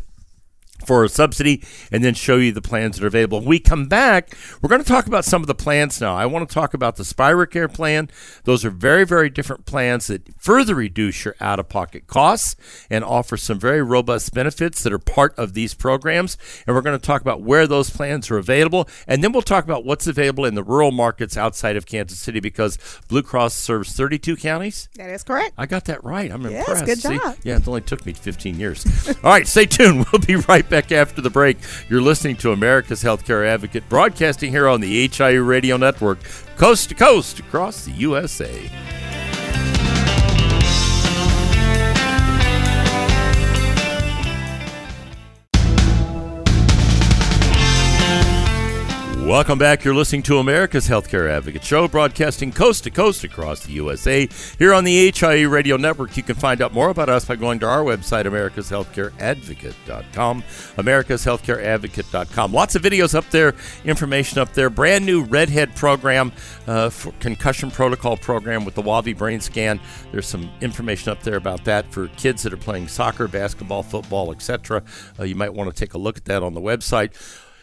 for 0.86 1.04
a 1.04 1.08
subsidy 1.08 1.62
and 1.92 2.02
then 2.04 2.14
show 2.14 2.36
you 2.36 2.52
the 2.52 2.62
plans 2.62 2.96
that 2.96 3.04
are 3.04 3.08
available. 3.08 3.38
When 3.40 3.48
we 3.48 3.58
come 3.58 3.86
back, 3.86 4.34
we're 4.60 4.68
going 4.68 4.82
to 4.82 4.88
talk 4.88 5.06
about 5.06 5.24
some 5.24 5.42
of 5.42 5.46
the 5.46 5.54
plans 5.54 6.00
now. 6.00 6.14
I 6.16 6.26
want 6.26 6.48
to 6.48 6.52
talk 6.54 6.74
about 6.74 6.96
the 6.96 7.04
Spira 7.04 7.46
Care 7.46 7.68
plan. 7.68 8.08
Those 8.44 8.64
are 8.64 8.70
very, 8.70 9.04
very 9.04 9.30
different 9.30 9.66
plans 9.66 10.06
that 10.08 10.22
further 10.38 10.74
reduce 10.74 11.24
your 11.24 11.34
out 11.40 11.58
of 11.58 11.68
pocket 11.68 12.06
costs 12.06 12.56
and 12.88 13.04
offer 13.04 13.36
some 13.36 13.58
very 13.58 13.82
robust 13.82 14.32
benefits 14.34 14.82
that 14.82 14.92
are 14.92 14.98
part 14.98 15.34
of 15.38 15.54
these 15.54 15.74
programs. 15.74 16.36
And 16.66 16.74
we're 16.74 16.82
going 16.82 16.98
to 16.98 17.04
talk 17.06 17.20
about 17.20 17.42
where 17.42 17.66
those 17.66 17.90
plans 17.90 18.30
are 18.30 18.38
available. 18.38 18.88
And 19.06 19.22
then 19.22 19.32
we'll 19.32 19.42
talk 19.42 19.64
about 19.64 19.84
what's 19.84 20.06
available 20.06 20.44
in 20.44 20.54
the 20.54 20.62
rural 20.62 20.90
markets 20.92 21.36
outside 21.36 21.76
of 21.76 21.86
Kansas 21.86 22.18
City 22.18 22.40
because 22.40 22.78
Blue 23.08 23.22
Cross 23.22 23.54
serves 23.54 23.92
32 23.92 24.36
counties. 24.36 24.88
that 24.96 25.10
is 25.10 25.22
correct. 25.22 25.52
I 25.58 25.66
got 25.66 25.84
that 25.86 26.02
right. 26.04 26.30
I'm 26.30 26.42
Yes, 26.42 26.60
impressed. 26.68 26.86
good 26.86 26.98
See? 26.98 27.18
job. 27.18 27.36
Yeah, 27.44 27.56
it 27.56 27.68
only 27.68 27.80
took 27.82 28.04
me 28.06 28.12
15 28.12 28.58
years. 28.58 28.86
All 29.24 29.30
right, 29.30 29.46
stay 29.46 29.66
tuned. 29.66 29.90
We'll 30.12 30.20
be 30.20 30.36
right 30.36 30.68
back 30.68 30.69
after 30.72 31.20
the 31.20 31.30
break. 31.30 31.58
You're 31.88 32.00
listening 32.00 32.36
to 32.36 32.52
America's 32.52 33.02
Healthcare 33.02 33.46
Advocate, 33.46 33.88
broadcasting 33.88 34.50
here 34.50 34.68
on 34.68 34.80
the 34.80 35.08
HIU 35.08 35.42
Radio 35.42 35.76
Network, 35.76 36.18
coast 36.56 36.88
to 36.90 36.94
coast 36.94 37.40
across 37.40 37.84
the 37.84 37.92
USA. 37.92 39.19
Welcome 49.30 49.60
back. 49.60 49.84
You're 49.84 49.94
listening 49.94 50.24
to 50.24 50.38
America's 50.38 50.88
Healthcare 50.88 51.30
Advocate 51.30 51.62
Show, 51.62 51.86
broadcasting 51.86 52.50
coast 52.50 52.82
to 52.82 52.90
coast 52.90 53.22
across 53.22 53.64
the 53.64 53.70
USA. 53.74 54.28
Here 54.58 54.74
on 54.74 54.82
the 54.82 55.12
HIE 55.12 55.42
Radio 55.42 55.76
Network, 55.76 56.16
you 56.16 56.24
can 56.24 56.34
find 56.34 56.60
out 56.60 56.74
more 56.74 56.88
about 56.88 57.08
us 57.08 57.26
by 57.26 57.36
going 57.36 57.60
to 57.60 57.68
our 57.68 57.84
website, 57.84 58.24
americashealthcareadvocate.com. 58.24 60.42
Americashealthcareadvocate.com. 60.42 62.52
Lots 62.52 62.74
of 62.74 62.82
videos 62.82 63.14
up 63.14 63.30
there, 63.30 63.54
information 63.84 64.40
up 64.40 64.52
there. 64.52 64.68
Brand 64.68 65.06
new 65.06 65.22
Redhead 65.22 65.76
program, 65.76 66.32
uh, 66.66 66.90
for 66.90 67.12
concussion 67.20 67.70
protocol 67.70 68.16
program 68.16 68.64
with 68.64 68.74
the 68.74 68.82
Wavi 68.82 69.16
brain 69.16 69.40
scan. 69.40 69.78
There's 70.10 70.26
some 70.26 70.50
information 70.60 71.12
up 71.12 71.22
there 71.22 71.36
about 71.36 71.64
that 71.66 71.92
for 71.92 72.08
kids 72.08 72.42
that 72.42 72.52
are 72.52 72.56
playing 72.56 72.88
soccer, 72.88 73.28
basketball, 73.28 73.84
football, 73.84 74.32
etc. 74.32 74.82
Uh, 75.20 75.22
you 75.22 75.36
might 75.36 75.54
want 75.54 75.72
to 75.72 75.76
take 75.78 75.94
a 75.94 75.98
look 75.98 76.16
at 76.16 76.24
that 76.24 76.42
on 76.42 76.54
the 76.54 76.60
website. 76.60 77.14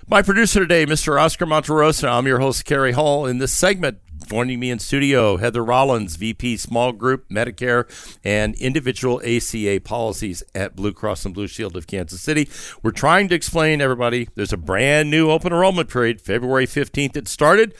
My 0.09 0.21
producer 0.21 0.61
today, 0.61 0.85
Mr. 0.85 1.21
Oscar 1.21 1.45
Monterosa. 1.45 2.07
I'm 2.07 2.27
your 2.27 2.39
host, 2.39 2.63
Kerry 2.63 2.93
Hall. 2.93 3.25
In 3.25 3.39
this 3.39 3.51
segment, 3.51 3.97
joining 4.25 4.57
me 4.57 4.71
in 4.71 4.79
studio, 4.79 5.35
Heather 5.35 5.61
Rollins, 5.61 6.15
VP 6.15 6.55
Small 6.55 6.93
Group, 6.93 7.27
Medicare, 7.27 7.83
and 8.23 8.55
Individual 8.55 9.21
ACA 9.25 9.81
Policies 9.83 10.43
at 10.55 10.77
Blue 10.77 10.93
Cross 10.93 11.25
and 11.25 11.35
Blue 11.35 11.45
Shield 11.45 11.75
of 11.75 11.87
Kansas 11.87 12.21
City. 12.21 12.47
We're 12.81 12.91
trying 12.91 13.27
to 13.27 13.35
explain, 13.35 13.81
everybody, 13.81 14.29
there's 14.35 14.53
a 14.53 14.57
brand 14.57 15.11
new 15.11 15.29
open 15.29 15.51
enrollment 15.51 15.89
period, 15.89 16.21
February 16.21 16.67
15th. 16.67 17.17
It 17.17 17.27
started 17.27 17.75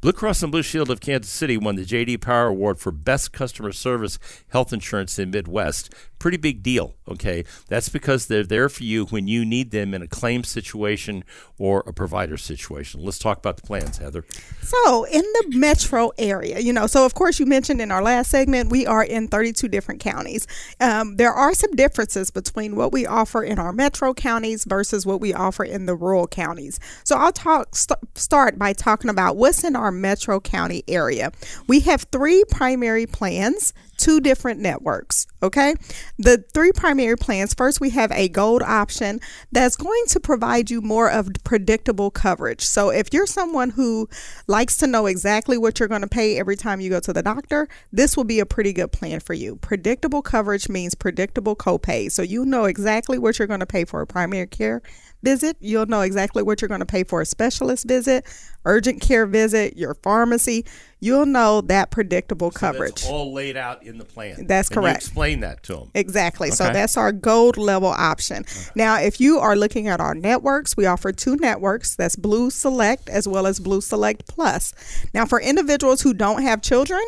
Blue 0.00 0.14
Cross 0.14 0.42
and 0.42 0.50
Blue 0.50 0.62
Shield 0.62 0.88
of 0.88 1.00
Kansas 1.00 1.30
City 1.30 1.58
won 1.58 1.76
the 1.76 1.84
J.D. 1.84 2.16
Power 2.18 2.46
Award 2.46 2.78
for 2.78 2.90
Best 2.90 3.34
Customer 3.34 3.70
Service 3.70 4.18
Health 4.48 4.72
Insurance 4.72 5.18
in 5.18 5.30
Midwest. 5.30 5.92
Pretty 6.18 6.38
big 6.38 6.62
deal, 6.62 6.94
okay? 7.06 7.44
That's 7.68 7.90
because 7.90 8.26
they're 8.26 8.44
there 8.44 8.70
for 8.70 8.82
you 8.82 9.04
when 9.06 9.28
you 9.28 9.44
need 9.44 9.72
them 9.72 9.92
in 9.92 10.00
a 10.00 10.06
claim 10.06 10.42
situation 10.42 11.22
or 11.58 11.82
a 11.86 11.92
provider 11.92 12.38
situation. 12.38 13.02
Let's 13.02 13.18
talk 13.18 13.38
about 13.38 13.56
the 13.56 13.62
plans, 13.62 13.98
Heather. 13.98 14.24
So, 14.62 15.04
in 15.04 15.20
the 15.20 15.56
metro 15.56 16.12
area, 16.16 16.60
you 16.60 16.72
know, 16.72 16.86
so 16.86 17.04
of 17.04 17.12
course, 17.12 17.38
you 17.38 17.44
mentioned 17.44 17.82
in 17.82 17.90
our 17.90 18.02
last 18.02 18.30
segment, 18.30 18.70
we 18.70 18.86
are 18.86 19.04
in 19.04 19.28
32 19.28 19.68
different 19.68 20.00
counties. 20.00 20.46
Um, 20.80 21.16
there 21.16 21.32
are 21.32 21.52
some 21.52 21.72
differences 21.72 22.30
between 22.30 22.74
what 22.74 22.90
we 22.90 23.06
offer 23.06 23.42
in 23.42 23.58
our 23.58 23.72
metro 23.72 24.14
counties 24.14 24.64
versus 24.64 25.04
what 25.04 25.20
we 25.20 25.34
offer 25.34 25.64
in 25.64 25.84
the 25.84 25.94
rural 25.94 26.26
counties. 26.26 26.80
So, 27.04 27.16
I'll 27.16 27.32
talk 27.32 27.74
st- 27.76 27.98
start 28.14 28.58
by 28.58 28.72
talking 28.72 29.10
about 29.10 29.36
what's 29.36 29.62
in 29.62 29.76
our 29.76 29.89
metro 29.90 30.40
county 30.40 30.84
area. 30.88 31.32
We 31.66 31.80
have 31.80 32.02
three 32.12 32.44
primary 32.50 33.06
plans 33.06 33.72
two 34.00 34.20
different 34.20 34.60
networks. 34.60 35.26
Okay. 35.42 35.74
The 36.18 36.44
three 36.52 36.72
primary 36.72 37.16
plans 37.16 37.54
first, 37.54 37.80
we 37.80 37.90
have 37.90 38.10
a 38.12 38.28
gold 38.28 38.62
option 38.62 39.20
that's 39.52 39.76
going 39.76 40.04
to 40.08 40.20
provide 40.20 40.70
you 40.70 40.80
more 40.80 41.10
of 41.10 41.28
predictable 41.44 42.10
coverage. 42.10 42.62
So 42.62 42.90
if 42.90 43.12
you're 43.12 43.26
someone 43.26 43.70
who 43.70 44.08
likes 44.46 44.76
to 44.78 44.86
know 44.86 45.06
exactly 45.06 45.58
what 45.58 45.78
you're 45.78 45.88
going 45.88 46.00
to 46.00 46.08
pay 46.08 46.38
every 46.38 46.56
time 46.56 46.80
you 46.80 46.90
go 46.90 47.00
to 47.00 47.12
the 47.12 47.22
doctor, 47.22 47.68
this 47.92 48.16
will 48.16 48.24
be 48.24 48.40
a 48.40 48.46
pretty 48.46 48.72
good 48.72 48.92
plan 48.92 49.20
for 49.20 49.34
you. 49.34 49.56
Predictable 49.56 50.22
coverage 50.22 50.68
means 50.68 50.94
predictable 50.94 51.54
copay. 51.54 52.10
So 52.10 52.22
you 52.22 52.44
know 52.44 52.64
exactly 52.64 53.18
what 53.18 53.38
you're 53.38 53.48
going 53.48 53.60
to 53.60 53.66
pay 53.66 53.84
for 53.84 54.00
a 54.00 54.06
primary 54.06 54.46
care 54.46 54.82
visit. 55.22 55.56
You'll 55.60 55.86
know 55.86 56.00
exactly 56.00 56.42
what 56.42 56.60
you're 56.60 56.68
going 56.68 56.80
to 56.80 56.86
pay 56.86 57.04
for 57.04 57.20
a 57.20 57.26
specialist 57.26 57.86
visit, 57.86 58.24
urgent 58.64 59.00
care 59.00 59.26
visit, 59.26 59.76
your 59.76 59.94
pharmacy. 59.94 60.64
You'll 61.00 61.26
know 61.26 61.62
that 61.62 61.90
predictable 61.90 62.50
So 62.50 62.58
coverage. 62.58 62.96
that's 62.96 63.06
all 63.08 63.32
laid 63.32 63.56
out 63.56 63.82
in 63.84 63.96
the 63.98 64.04
plan. 64.04 64.46
That's 64.46 64.68
correct. 64.68 64.96
explain 64.98 65.40
that 65.40 65.62
to 65.64 65.74
them. 65.76 65.90
Exactly. 65.94 66.50
So 66.50 66.64
that's 66.64 66.96
our 66.96 67.10
gold 67.10 67.56
level 67.56 67.88
option. 67.88 68.44
Uh-huh. 68.46 68.70
Now, 68.74 69.00
if 69.00 69.18
you 69.20 69.38
are 69.38 69.56
looking 69.56 69.88
at 69.88 69.98
our 70.00 70.14
networks, 70.14 70.76
we 70.76 70.84
offer 70.86 71.10
two 71.12 71.36
networks. 71.36 71.96
That's 71.96 72.16
Blue 72.16 72.50
Select 72.50 73.08
as 73.08 73.26
well 73.26 73.46
as 73.46 73.60
Blue 73.60 73.80
Select 73.80 74.26
Plus. 74.28 74.74
Now, 75.14 75.24
for 75.24 75.40
individuals 75.40 76.02
who 76.02 76.12
don't 76.12 76.42
have 76.42 76.60
children, 76.60 77.00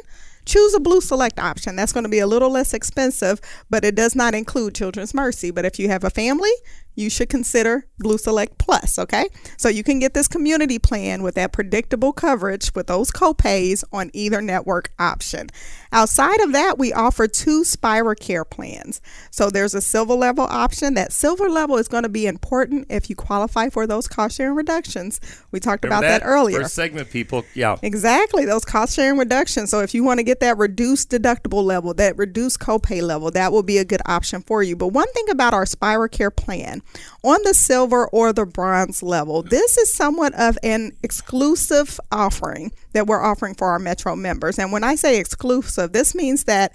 choose 0.46 0.74
a 0.74 0.81
Blue 0.81 1.00
Select 1.00 1.38
option. 1.38 1.76
That's 1.76 1.92
going 1.92 2.05
to 2.05 2.11
be 2.11 2.18
a 2.18 2.26
little 2.26 2.50
less 2.50 2.72
expensive, 2.74 3.40
but 3.70 3.85
it 3.85 3.94
does 3.94 4.16
not 4.16 4.35
include 4.35 4.74
Children's 4.74 5.12
Mercy. 5.14 5.50
But 5.50 5.64
if 5.66 5.78
you 5.78 5.88
have 5.88 6.02
a 6.02 6.11
family, 6.11 6.50
you 6.94 7.09
should 7.09 7.28
consider 7.28 7.87
Blue 7.98 8.18
Select 8.18 8.59
Plus, 8.59 8.98
okay? 8.98 9.28
So 9.57 9.68
you 9.68 9.83
can 9.83 9.98
get 9.98 10.14
this 10.14 10.28
community 10.28 10.78
plan 10.78 11.22
with 11.22 11.35
that 11.37 11.52
predictable 11.52 12.12
coverage 12.12 12.74
with 12.74 12.87
those 12.87 13.11
copays 13.11 13.85
on 13.92 14.11
either 14.12 14.42
network 14.42 14.92
option. 14.98 15.48
Outside 15.92 16.40
of 16.40 16.52
that, 16.52 16.78
we 16.78 16.92
offer 16.92 17.28
two 17.28 17.64
Spira 17.64 18.16
Care 18.16 18.44
plans. 18.44 19.00
So 19.31 19.50
there's 19.50 19.74
a 19.74 19.81
silver 19.81 20.14
level 20.14 20.44
option. 20.44 20.94
That 20.94 21.12
silver 21.12 21.48
level 21.48 21.76
is 21.76 21.88
going 21.88 22.02
to 22.02 22.09
be 22.09 22.26
important 22.26 22.87
if 22.90 23.11
you 23.11 23.16
qualify 23.16 23.68
for 23.68 23.87
those 23.87 24.09
cost 24.09 24.37
sharing 24.37 24.55
reductions. 24.55 25.20
We 25.50 25.61
talked 25.61 25.85
Remember 25.85 26.07
about 26.07 26.20
that, 26.20 26.26
earlier. 26.26 26.62
First 26.62 26.74
segment, 26.74 27.11
people. 27.11 27.44
Yeah. 27.55 27.76
Exactly, 27.83 28.44
those 28.44 28.64
cost 28.64 28.96
sharing 28.96 29.18
reductions. 29.18 29.70
So 29.70 29.81
if 29.81 29.94
you 29.94 30.02
want 30.05 30.18
to 30.18 30.24
get 30.24 30.40
that 30.40 30.59
reduced 30.59 31.11
deductible 31.11 31.62
level, 31.62 31.94
that 31.94 32.16
reduced 32.16 32.59
copay 32.59 33.02
level, 33.02 33.31
that 33.31 33.52
will 33.52 33.62
be 33.62 33.78
a 33.78 33.85
good 33.85 34.02
option 34.07 34.42
for 34.42 34.62
you. 34.62 34.76
But 34.76 34.88
one 34.88 35.11
thing 35.12 35.28
about 35.31 35.55
our 35.55 35.66
Spira 35.66 36.09
Care 36.09 36.31
plan, 36.31 36.81
on 37.22 37.40
the 37.44 37.54
silver 37.54 38.08
or 38.08 38.32
the 38.32 38.46
bronze 38.46 39.02
level, 39.02 39.42
this 39.42 39.78
is 39.78 39.92
somewhat 39.92 40.34
of 40.34 40.58
an 40.62 40.92
exclusive 41.02 41.98
offering 42.10 42.72
that 42.92 43.06
we're 43.06 43.22
offering 43.22 43.54
for 43.54 43.68
our 43.68 43.78
Metro 43.78 44.16
members. 44.16 44.58
And 44.58 44.72
when 44.72 44.84
I 44.84 44.94
say 44.94 45.18
exclusive, 45.18 45.92
this 45.92 46.14
means 46.14 46.44
that 46.44 46.72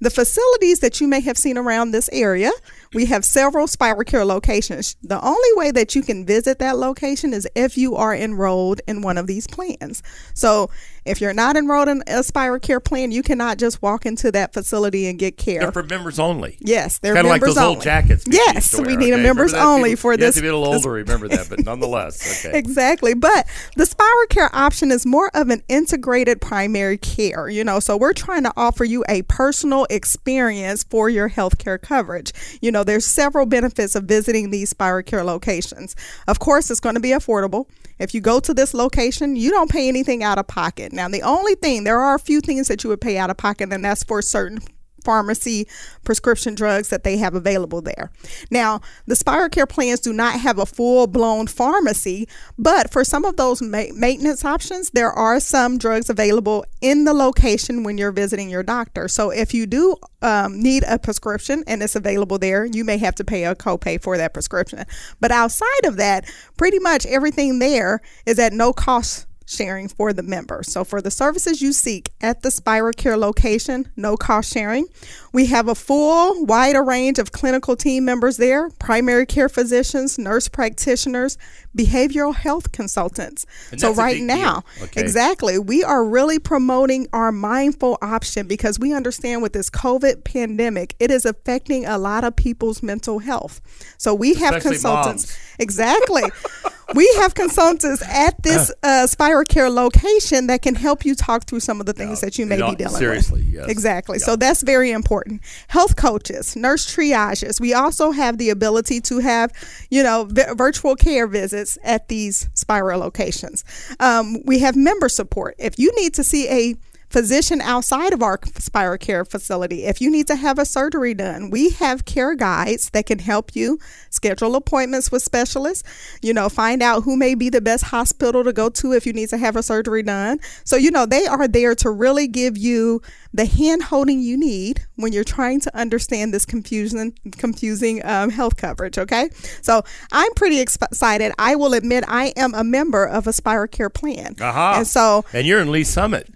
The 0.00 0.10
facilities 0.10 0.80
that 0.80 1.00
you 1.00 1.06
may 1.08 1.20
have 1.20 1.36
seen 1.36 1.58
around 1.58 1.90
this 1.90 2.08
area, 2.12 2.50
we 2.94 3.06
have 3.06 3.24
several 3.24 3.66
Spira 3.66 4.04
Care 4.04 4.24
locations. 4.24 4.96
The 5.02 5.22
only 5.24 5.48
way 5.54 5.70
that 5.72 5.94
you 5.94 6.02
can 6.02 6.24
visit 6.24 6.58
that 6.58 6.78
location 6.78 7.32
is 7.34 7.46
if 7.54 7.76
you 7.76 7.96
are 7.96 8.14
enrolled 8.14 8.80
in 8.88 9.02
one 9.02 9.18
of 9.18 9.26
these 9.26 9.46
plans. 9.46 10.02
So 10.34 10.70
if 11.04 11.20
you're 11.20 11.34
not 11.34 11.56
enrolled 11.56 11.88
in 11.88 12.02
a 12.06 12.22
Spira 12.22 12.58
Care 12.60 12.80
plan, 12.80 13.12
you 13.12 13.22
cannot 13.22 13.58
just 13.58 13.82
walk 13.82 14.06
into 14.06 14.30
that 14.32 14.52
facility 14.54 15.06
and 15.06 15.18
get 15.18 15.36
care. 15.36 15.60
They're 15.60 15.72
for 15.72 15.82
members 15.82 16.18
only. 16.18 16.56
Yes, 16.60 16.98
they're 16.98 17.14
Kind 17.14 17.26
of 17.26 17.30
like 17.30 17.42
those 17.42 17.56
only. 17.58 17.74
old 17.76 17.82
jackets. 17.84 18.24
Yes, 18.26 18.78
we 18.80 18.96
need 18.96 19.12
a 19.12 19.18
members 19.18 19.52
only 19.54 19.90
People- 19.90 20.00
for 20.00 20.12
you 20.12 20.18
this. 20.18 20.34
have 20.34 20.34
to 20.36 20.42
be 20.42 20.48
a 20.48 20.56
little 20.56 20.72
older 20.74 20.82
to 20.82 20.90
remember 20.90 21.28
that, 21.28 21.48
but 21.50 21.60
nonetheless, 21.64 22.44
okay. 22.46 22.56
Exactly. 22.58 23.12
But 23.14 23.46
the 23.76 23.84
Spira 23.86 24.26
Care 24.28 24.50
option 24.54 24.90
is 24.90 25.04
more 25.04 25.30
of 25.34 25.48
an 25.50 25.62
integrated 25.68 26.40
primary 26.40 26.96
care, 26.98 27.48
you 27.50 27.64
know, 27.64 27.80
so 27.80 27.96
we're 27.96 28.12
trying 28.14 28.44
to 28.44 28.52
offer 28.56 28.84
you 28.84 29.04
a 29.08 29.22
personal 29.22 29.86
experience 29.90 30.84
for 30.84 31.10
your 31.10 31.28
healthcare 31.28 31.80
coverage. 31.80 32.32
You 32.60 32.70
know, 32.70 32.84
there's 32.84 33.04
several 33.04 33.46
benefits 33.46 33.94
of 33.94 34.04
visiting 34.04 34.50
these 34.50 34.70
Spira 34.70 35.02
Care 35.02 35.24
locations. 35.24 35.96
Of 36.28 36.38
course, 36.38 36.70
it's 36.70 36.80
going 36.80 36.94
to 36.94 37.00
be 37.00 37.10
affordable. 37.10 37.66
If 37.98 38.14
you 38.14 38.20
go 38.20 38.40
to 38.40 38.54
this 38.54 38.72
location, 38.72 39.36
you 39.36 39.50
don't 39.50 39.70
pay 39.70 39.88
anything 39.88 40.22
out 40.22 40.38
of 40.38 40.46
pocket. 40.46 40.92
Now, 40.92 41.08
the 41.08 41.22
only 41.22 41.54
thing, 41.54 41.84
there 41.84 42.00
are 42.00 42.14
a 42.14 42.20
few 42.20 42.40
things 42.40 42.68
that 42.68 42.82
you 42.82 42.90
would 42.90 43.00
pay 43.00 43.18
out 43.18 43.30
of 43.30 43.36
pocket, 43.36 43.72
and 43.72 43.84
that's 43.84 44.04
for 44.04 44.22
certain 44.22 44.60
pharmacy 45.04 45.66
prescription 46.04 46.54
drugs 46.54 46.88
that 46.88 47.04
they 47.04 47.16
have 47.16 47.34
available 47.34 47.80
there. 47.80 48.10
Now, 48.50 48.80
the 49.06 49.16
Spira 49.16 49.50
Care 49.50 49.66
plans 49.66 50.00
do 50.00 50.12
not 50.12 50.40
have 50.40 50.58
a 50.58 50.66
full 50.66 51.06
blown 51.06 51.46
pharmacy, 51.46 52.28
but 52.58 52.90
for 52.92 53.04
some 53.04 53.24
of 53.24 53.36
those 53.36 53.62
ma- 53.62 53.92
maintenance 53.94 54.44
options, 54.44 54.90
there 54.90 55.10
are 55.10 55.40
some 55.40 55.78
drugs 55.78 56.10
available 56.10 56.64
in 56.80 57.04
the 57.04 57.14
location 57.14 57.82
when 57.82 57.98
you're 57.98 58.12
visiting 58.12 58.50
your 58.50 58.62
doctor. 58.62 59.08
So 59.08 59.30
if 59.30 59.54
you 59.54 59.66
do 59.66 59.96
um, 60.22 60.60
need 60.62 60.84
a 60.86 60.98
prescription 60.98 61.64
and 61.66 61.82
it's 61.82 61.96
available 61.96 62.38
there, 62.38 62.64
you 62.64 62.84
may 62.84 62.98
have 62.98 63.14
to 63.16 63.24
pay 63.24 63.44
a 63.44 63.54
copay 63.54 64.00
for 64.00 64.16
that 64.16 64.34
prescription. 64.34 64.84
But 65.20 65.30
outside 65.30 65.84
of 65.84 65.96
that, 65.96 66.30
pretty 66.56 66.78
much 66.78 67.06
everything 67.06 67.58
there 67.58 68.00
is 68.26 68.38
at 68.38 68.52
no 68.52 68.72
cost 68.72 69.26
sharing 69.50 69.88
for 69.88 70.12
the 70.12 70.22
member. 70.22 70.62
So 70.62 70.84
for 70.84 71.02
the 71.02 71.10
services 71.10 71.60
you 71.60 71.72
seek 71.72 72.10
at 72.20 72.42
the 72.42 72.50
Spira 72.50 72.92
Care 72.92 73.16
location, 73.16 73.88
no 73.96 74.16
cost 74.16 74.52
sharing. 74.52 74.86
We 75.32 75.46
have 75.46 75.68
a 75.68 75.74
full 75.74 76.44
wider 76.44 76.84
range 76.84 77.18
of 77.18 77.32
clinical 77.32 77.76
team 77.76 78.04
members 78.04 78.36
there, 78.36 78.70
primary 78.70 79.26
care 79.26 79.48
physicians, 79.48 80.18
nurse 80.18 80.48
practitioners, 80.48 81.36
behavioral 81.76 82.34
health 82.34 82.72
consultants. 82.72 83.44
And 83.70 83.80
so 83.80 83.92
right 83.94 84.20
now. 84.20 84.62
Okay. 84.82 85.00
exactly, 85.00 85.58
we 85.58 85.82
are 85.82 86.04
really 86.04 86.38
promoting 86.38 87.08
our 87.12 87.32
mindful 87.32 87.98
option 88.00 88.46
because 88.46 88.78
we 88.78 88.92
understand 88.92 89.42
with 89.42 89.52
this 89.52 89.68
COVID 89.70 90.24
pandemic, 90.24 90.94
it 91.00 91.10
is 91.10 91.24
affecting 91.24 91.84
a 91.86 91.98
lot 91.98 92.24
of 92.24 92.36
people's 92.36 92.82
mental 92.82 93.18
health. 93.18 93.60
So 93.98 94.14
we 94.14 94.34
have 94.34 94.54
Especially 94.54 94.76
consultants. 94.76 95.26
moms. 95.26 95.38
Exactly. 95.58 96.22
we 96.94 97.10
have 97.18 97.34
consultants 97.34 98.02
at 98.02 98.42
this 98.42 98.72
uh, 98.82 99.06
Spira 99.06 99.44
Care 99.44 99.70
location 99.70 100.46
that 100.48 100.62
can 100.62 100.74
help 100.74 101.04
you 101.04 101.14
talk 101.14 101.44
through 101.44 101.60
some 101.60 101.80
of 101.80 101.86
the 101.86 101.92
things 101.92 102.20
that 102.20 102.38
you 102.38 102.46
may 102.46 102.56
be 102.56 102.74
dealing 102.76 102.96
seriously, 102.96 103.42
with. 103.42 103.54
yes. 103.54 103.68
Exactly. 103.68 104.18
Yeah. 104.18 104.26
So 104.26 104.36
that's 104.36 104.62
very 104.62 104.90
important. 104.90 105.42
Health 105.68 105.96
coaches, 105.96 106.56
nurse 106.56 106.92
triages. 106.94 107.60
We 107.60 107.74
also 107.74 108.10
have 108.10 108.38
the 108.38 108.50
ability 108.50 109.00
to 109.02 109.18
have, 109.18 109.52
you 109.90 110.02
know, 110.02 110.24
vi- 110.28 110.52
virtual 110.54 110.96
care 110.96 111.26
visits 111.26 111.78
at 111.84 112.08
these 112.08 112.48
Spira 112.54 112.98
locations. 112.98 113.64
Um, 114.00 114.38
we 114.44 114.58
have 114.60 114.76
member 114.76 115.08
support. 115.08 115.54
If 115.58 115.78
you 115.78 115.92
need 115.96 116.14
to 116.14 116.24
see 116.24 116.48
a 116.48 116.76
physician 117.10 117.60
outside 117.60 118.12
of 118.12 118.22
our 118.22 118.38
Spira 118.56 118.96
Care 118.96 119.24
facility. 119.24 119.84
If 119.84 120.00
you 120.00 120.10
need 120.10 120.28
to 120.28 120.36
have 120.36 120.58
a 120.58 120.64
surgery 120.64 121.12
done, 121.12 121.50
we 121.50 121.70
have 121.70 122.04
care 122.04 122.34
guides 122.34 122.90
that 122.90 123.06
can 123.06 123.18
help 123.18 123.54
you 123.54 123.78
schedule 124.10 124.54
appointments 124.54 125.10
with 125.10 125.22
specialists, 125.22 125.82
you 126.22 126.32
know, 126.32 126.48
find 126.48 126.82
out 126.82 127.02
who 127.02 127.16
may 127.16 127.34
be 127.34 127.50
the 127.50 127.60
best 127.60 127.84
hospital 127.84 128.44
to 128.44 128.52
go 128.52 128.68
to 128.70 128.92
if 128.92 129.06
you 129.06 129.12
need 129.12 129.28
to 129.30 129.36
have 129.36 129.56
a 129.56 129.62
surgery 129.62 130.02
done. 130.02 130.38
So, 130.64 130.76
you 130.76 130.90
know, 130.90 131.04
they 131.04 131.26
are 131.26 131.48
there 131.48 131.74
to 131.76 131.90
really 131.90 132.28
give 132.28 132.56
you 132.56 133.02
the 133.34 133.44
hand 133.44 133.84
holding 133.84 134.20
you 134.20 134.36
need 134.38 134.86
when 134.96 135.12
you're 135.12 135.24
trying 135.24 135.60
to 135.60 135.76
understand 135.76 136.32
this 136.32 136.46
confusing, 136.46 137.16
confusing 137.32 138.04
um, 138.04 138.30
health 138.30 138.56
coverage. 138.56 138.98
Okay. 138.98 139.30
So 139.62 139.82
I'm 140.12 140.32
pretty 140.34 140.60
excited. 140.60 141.32
I 141.38 141.56
will 141.56 141.74
admit 141.74 142.04
I 142.06 142.32
am 142.36 142.54
a 142.54 142.64
member 142.64 143.04
of 143.04 143.26
a 143.26 143.32
Spira 143.32 143.68
Care 143.68 143.90
plan. 143.90 144.36
Aha. 144.40 144.74
And 144.78 144.86
so 144.86 145.24
And 145.32 145.46
you're 145.46 145.60
in 145.60 145.72
Lee 145.72 145.84
Summit. 145.84 146.28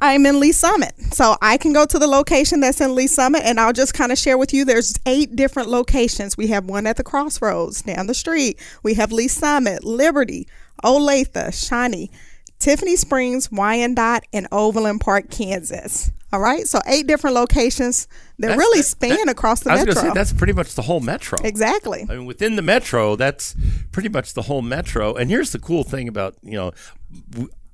I'm 0.00 0.26
in 0.26 0.40
Lee 0.40 0.52
Summit. 0.52 0.92
So 1.12 1.36
I 1.42 1.56
can 1.56 1.72
go 1.72 1.86
to 1.86 1.98
the 1.98 2.06
location 2.06 2.60
that's 2.60 2.80
in 2.80 2.94
Lee 2.94 3.06
Summit 3.06 3.42
and 3.44 3.58
I'll 3.60 3.72
just 3.72 3.94
kind 3.94 4.12
of 4.12 4.18
share 4.18 4.36
with 4.38 4.52
you 4.52 4.64
there's 4.64 4.94
eight 5.06 5.36
different 5.36 5.68
locations. 5.68 6.36
We 6.36 6.48
have 6.48 6.66
one 6.66 6.86
at 6.86 6.96
the 6.96 7.04
crossroads 7.04 7.82
down 7.82 8.06
the 8.06 8.14
street. 8.14 8.58
We 8.82 8.94
have 8.94 9.12
Lee 9.12 9.28
Summit, 9.28 9.84
Liberty, 9.84 10.46
Olathe, 10.84 11.52
Shawnee, 11.52 12.10
Tiffany 12.58 12.96
Springs, 12.96 13.50
Wyandotte, 13.52 14.24
and 14.32 14.46
Overland 14.52 15.00
Park, 15.00 15.30
Kansas. 15.30 16.10
All 16.32 16.40
right. 16.40 16.66
So 16.68 16.80
eight 16.86 17.06
different 17.06 17.34
locations 17.36 18.06
that 18.38 18.48
That's- 18.48 18.58
really 18.58 18.82
span 18.82 19.16
that- 19.16 19.28
across 19.30 19.60
the 19.60 19.70
I 19.70 19.76
was 19.76 19.86
metro. 19.86 20.02
say 20.02 20.10
that's 20.14 20.32
pretty 20.32 20.52
much 20.52 20.74
the 20.74 20.82
whole 20.82 21.00
metro. 21.00 21.38
exactly. 21.42 22.04
I 22.08 22.14
mean, 22.16 22.26
within 22.26 22.56
the 22.56 22.62
metro, 22.62 23.16
that's 23.16 23.54
pretty 23.92 24.10
much 24.10 24.34
the 24.34 24.42
whole 24.42 24.60
metro. 24.60 25.14
And 25.14 25.30
here's 25.30 25.52
the 25.52 25.58
cool 25.58 25.84
thing 25.84 26.06
about 26.06 26.34
you 26.42 26.52
know, 26.52 26.72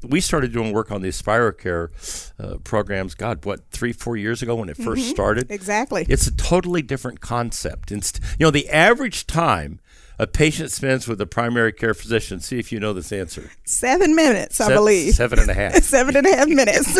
we 0.09 0.21
started 0.21 0.53
doing 0.53 0.73
work 0.73 0.91
on 0.91 1.03
these 1.03 1.17
Spira 1.17 1.53
Care 1.53 1.91
uh, 2.39 2.57
programs. 2.65 3.15
God, 3.15 3.45
what 3.45 3.61
three, 3.71 3.93
four 3.93 4.17
years 4.17 4.43
ago 4.43 4.55
when 4.57 4.69
it 4.69 4.77
1st 4.79 5.11
started? 5.11 5.51
Exactly. 5.51 6.07
It's 6.09 6.27
a 6.27 6.35
totally 6.35 6.83
different 6.83 7.21
concept. 7.21 7.91
Inst- 7.93 8.21
you 8.39 8.47
know, 8.47 8.51
the 8.51 8.69
average 8.69 9.27
time 9.27 9.81
a 10.19 10.27
patient 10.27 10.71
spends 10.71 11.09
with 11.09 11.21
a 11.21 11.27
primary 11.27 11.73
care 11.73 11.95
physician. 11.95 12.39
See 12.41 12.59
if 12.59 12.71
you 12.71 12.79
know 12.79 12.93
this 12.93 13.11
answer. 13.11 13.51
Seven 13.65 14.15
minutes, 14.15 14.61
I 14.61 14.73
believe. 14.73 15.15
seven 15.15 15.41
and 15.41 15.51
a 15.51 15.55
half. 15.55 15.75
Seven 15.83 16.17
and 16.17 16.27
a 16.27 16.37
half 16.37 16.49
minutes. 16.49 16.93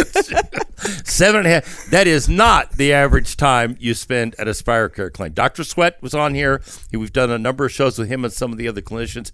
Seven 1.09 1.37
and 1.39 1.47
a 1.47 1.51
half. 1.51 1.87
That 1.91 2.07
is 2.09 2.29
not 2.29 2.73
the 2.73 2.93
average 2.93 3.37
time 3.37 3.77
you 3.79 3.95
spend 3.95 4.35
at 4.39 4.49
a 4.49 4.55
Spira 4.55 4.91
Care 4.91 5.11
clinic. 5.11 5.35
Dr. 5.35 5.63
Sweat 5.63 6.03
was 6.03 6.13
on 6.15 6.35
here. 6.35 6.61
He- 6.91 6.97
We've 6.97 7.13
done 7.13 7.31
a 7.31 7.39
number 7.39 7.67
of 7.67 7.73
shows 7.73 7.99
with 7.99 8.09
him 8.09 8.25
and 8.25 8.33
some 8.33 8.51
of 8.51 8.59
the 8.59 8.67
other 8.67 8.81
clinicians. 8.81 9.31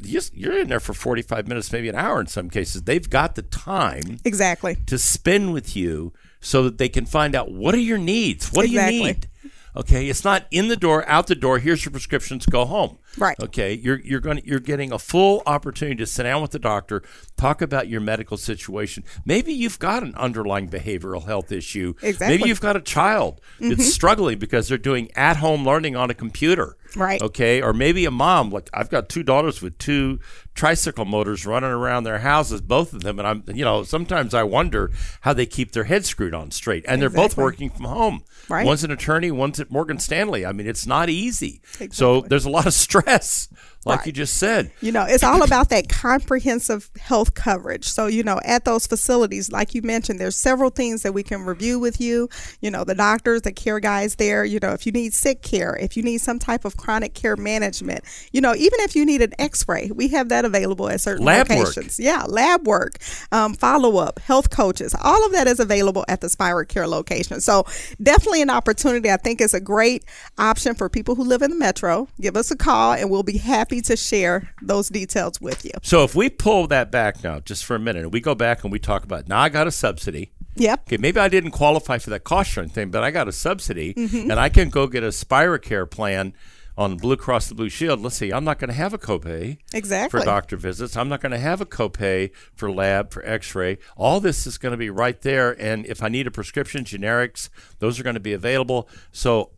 You're 0.00 0.58
in 0.58 0.68
there 0.68 0.80
for 0.80 0.94
45 0.94 1.48
minutes, 1.48 1.72
maybe 1.72 1.88
an 1.88 1.94
hour 1.94 2.20
in 2.20 2.26
some 2.26 2.50
cases. 2.50 2.82
They've 2.82 3.08
got 3.08 3.34
the 3.34 3.42
time 3.42 4.18
exactly. 4.24 4.76
to 4.86 4.98
spend 4.98 5.52
with 5.52 5.76
you 5.76 6.12
so 6.40 6.62
that 6.64 6.78
they 6.78 6.88
can 6.88 7.06
find 7.06 7.34
out 7.34 7.50
what 7.50 7.74
are 7.74 7.78
your 7.78 7.98
needs? 7.98 8.52
What 8.52 8.66
do 8.66 8.72
you 8.72 8.82
need? 8.82 9.28
Okay, 9.76 10.08
it's 10.08 10.24
not 10.24 10.46
in 10.50 10.68
the 10.68 10.76
door, 10.76 11.06
out 11.08 11.26
the 11.26 11.34
door. 11.34 11.58
Here's 11.58 11.84
your 11.84 11.92
prescriptions. 11.92 12.46
Go 12.46 12.64
home. 12.64 12.98
Right. 13.18 13.38
Okay, 13.40 13.74
you're 13.74 14.00
you're 14.00 14.20
going 14.20 14.42
you're 14.44 14.60
getting 14.60 14.92
a 14.92 14.98
full 14.98 15.42
opportunity 15.46 15.96
to 15.96 16.06
sit 16.06 16.24
down 16.24 16.42
with 16.42 16.50
the 16.50 16.58
doctor, 16.58 17.02
talk 17.36 17.62
about 17.62 17.88
your 17.88 18.00
medical 18.00 18.36
situation. 18.36 19.04
Maybe 19.24 19.52
you've 19.52 19.78
got 19.78 20.02
an 20.02 20.14
underlying 20.16 20.68
behavioral 20.68 21.24
health 21.24 21.52
issue. 21.52 21.94
Exactly. 22.02 22.36
Maybe 22.36 22.48
you've 22.48 22.60
got 22.60 22.76
a 22.76 22.80
child 22.80 23.40
that's 23.58 23.72
mm-hmm. 23.72 23.82
struggling 23.82 24.38
because 24.38 24.68
they're 24.68 24.78
doing 24.78 25.10
at 25.16 25.38
home 25.38 25.64
learning 25.64 25.96
on 25.96 26.10
a 26.10 26.14
computer. 26.14 26.76
Right. 26.94 27.20
Okay, 27.20 27.60
or 27.60 27.72
maybe 27.72 28.04
a 28.04 28.10
mom 28.10 28.50
like 28.50 28.70
I've 28.72 28.90
got 28.90 29.08
two 29.08 29.22
daughters 29.22 29.60
with 29.60 29.78
two 29.78 30.20
tricycle 30.54 31.04
motors 31.04 31.44
running 31.44 31.70
around 31.70 32.04
their 32.04 32.18
houses, 32.18 32.60
both 32.60 32.92
of 32.92 33.02
them, 33.02 33.18
and 33.18 33.26
I'm 33.26 33.44
you 33.54 33.64
know 33.64 33.82
sometimes 33.82 34.34
I 34.34 34.42
wonder 34.42 34.90
how 35.22 35.32
they 35.32 35.46
keep 35.46 35.72
their 35.72 35.84
heads 35.84 36.08
screwed 36.08 36.34
on 36.34 36.50
straight, 36.50 36.84
and 36.88 37.00
they're 37.00 37.10
both 37.10 37.36
working 37.36 37.70
from 37.70 37.86
home. 37.86 38.24
Right. 38.48 38.64
One's 38.64 38.84
an 38.84 38.90
attorney, 38.90 39.30
one's 39.30 39.60
at 39.60 39.70
Morgan 39.70 39.98
Stanley. 39.98 40.46
I 40.46 40.52
mean, 40.52 40.66
it's 40.66 40.86
not 40.86 41.08
easy. 41.08 41.60
Exactly. 41.64 41.88
So 41.92 42.20
there's 42.22 42.44
a 42.44 42.50
lot 42.50 42.66
of 42.66 42.74
stress, 42.86 43.05
Yes 43.06 43.48
like 43.86 44.00
Right. 44.00 44.06
you 44.08 44.12
just 44.12 44.36
said. 44.36 44.70
You 44.80 44.90
know, 44.92 45.04
it's 45.08 45.22
all 45.22 45.42
about 45.42 45.68
that 45.70 45.88
comprehensive 45.88 46.90
health 46.98 47.34
coverage. 47.34 47.86
So, 47.86 48.06
you 48.08 48.22
know, 48.24 48.40
at 48.44 48.64
those 48.64 48.86
facilities, 48.86 49.52
like 49.52 49.74
you 49.74 49.82
mentioned, 49.82 50.18
there's 50.18 50.36
several 50.36 50.70
things 50.70 51.02
that 51.02 51.12
we 51.12 51.22
can 51.22 51.42
review 51.44 51.78
with 51.78 52.00
you. 52.00 52.28
You 52.60 52.70
know, 52.70 52.82
the 52.84 52.94
doctors, 52.96 53.42
the 53.42 53.52
care 53.52 53.78
guys 53.78 54.16
there, 54.16 54.44
you 54.44 54.58
know, 54.60 54.72
if 54.72 54.86
you 54.86 54.92
need 54.92 55.14
sick 55.14 55.40
care, 55.40 55.76
if 55.76 55.96
you 55.96 56.02
need 56.02 56.18
some 56.18 56.38
type 56.40 56.64
of 56.64 56.76
chronic 56.76 57.14
care 57.14 57.36
management, 57.36 58.02
you 58.32 58.40
know, 58.40 58.54
even 58.56 58.80
if 58.80 58.96
you 58.96 59.06
need 59.06 59.22
an 59.22 59.32
x 59.38 59.64
ray, 59.68 59.90
we 59.94 60.08
have 60.08 60.28
that 60.30 60.44
available 60.44 60.88
at 60.88 61.00
certain 61.00 61.24
Lab 61.24 61.48
work. 61.48 61.58
locations. 61.58 62.00
Yeah, 62.00 62.24
lab 62.26 62.66
work, 62.66 62.98
um, 63.30 63.54
follow 63.54 63.98
up, 63.98 64.18
health 64.18 64.50
coaches, 64.50 64.94
all 65.00 65.24
of 65.24 65.32
that 65.32 65.46
is 65.46 65.60
available 65.60 66.04
at 66.08 66.20
the 66.20 66.28
Spira 66.28 66.66
Care 66.66 66.88
location. 66.88 67.40
So, 67.40 67.64
definitely 68.02 68.42
an 68.42 68.50
opportunity. 68.50 69.10
I 69.10 69.16
think 69.16 69.40
it's 69.40 69.54
a 69.54 69.60
great 69.60 70.04
option 70.38 70.74
for 70.74 70.88
people 70.88 71.14
who 71.14 71.22
live 71.24 71.42
in 71.42 71.50
the 71.50 71.56
metro. 71.56 72.08
Give 72.20 72.36
us 72.36 72.50
a 72.50 72.56
call 72.56 72.92
and 72.92 73.10
we'll 73.10 73.22
be 73.22 73.38
happy 73.38 73.75
to 73.82 73.96
share 73.96 74.52
those 74.62 74.88
details 74.88 75.40
with 75.40 75.64
you. 75.64 75.72
So 75.82 76.04
if 76.04 76.14
we 76.14 76.28
pull 76.30 76.66
that 76.68 76.90
back 76.90 77.22
now, 77.24 77.40
just 77.40 77.64
for 77.64 77.76
a 77.76 77.78
minute, 77.78 78.02
and 78.04 78.12
we 78.12 78.20
go 78.20 78.34
back 78.34 78.62
and 78.64 78.72
we 78.72 78.78
talk 78.78 79.04
about 79.04 79.28
now 79.28 79.40
I 79.40 79.48
got 79.48 79.66
a 79.66 79.72
subsidy. 79.72 80.32
Yep. 80.56 80.80
Okay, 80.88 80.96
maybe 80.96 81.20
I 81.20 81.28
didn't 81.28 81.50
qualify 81.50 81.98
for 81.98 82.10
that 82.10 82.24
cost 82.24 82.50
sharing 82.50 82.70
thing, 82.70 82.90
but 82.90 83.04
I 83.04 83.10
got 83.10 83.28
a 83.28 83.32
subsidy, 83.32 83.92
Mm-hmm. 83.94 84.30
and 84.30 84.40
I 84.40 84.48
can 84.48 84.70
go 84.70 84.86
get 84.86 85.02
a 85.02 85.12
Spira 85.12 85.58
Care 85.58 85.86
plan. 85.86 86.32
on 86.78 86.98
Blue 86.98 87.16
Cross 87.16 87.48
and 87.48 87.56
Blue 87.56 87.70
Shield, 87.70 88.00
let's 88.02 88.16
see, 88.16 88.30
I'm 88.30 88.44
not 88.44 88.58
going 88.58 88.68
to 88.68 88.74
have 88.76 88.92
a 88.92 88.98
copay 88.98 89.56
Exactly. 89.72 90.20
for 90.20 90.22
doctor 90.22 90.58
visits. 90.58 90.94
I'm 90.94 91.08
not 91.08 91.22
going 91.22 91.32
to 91.32 91.38
have 91.38 91.62
a 91.62 91.64
copay 91.66 92.30
for 92.54 92.70
lab, 92.70 93.12
for 93.12 93.24
x 93.24 93.54
ray. 93.54 93.78
All 93.96 94.20
this 94.20 94.46
is 94.46 94.58
going 94.58 94.72
to 94.72 94.76
be 94.76 94.90
right 94.90 95.18
there. 95.22 95.52
And 95.58 95.86
if 95.86 96.02
I 96.02 96.08
need 96.08 96.26
a 96.26 96.30
prescription, 96.30 96.84
generics, 96.84 97.48
those 97.78 97.98
are 97.98 98.02
going 98.02 98.12
to 98.12 98.20
be 98.20 98.34
available. 98.34 98.90
So 99.10 99.52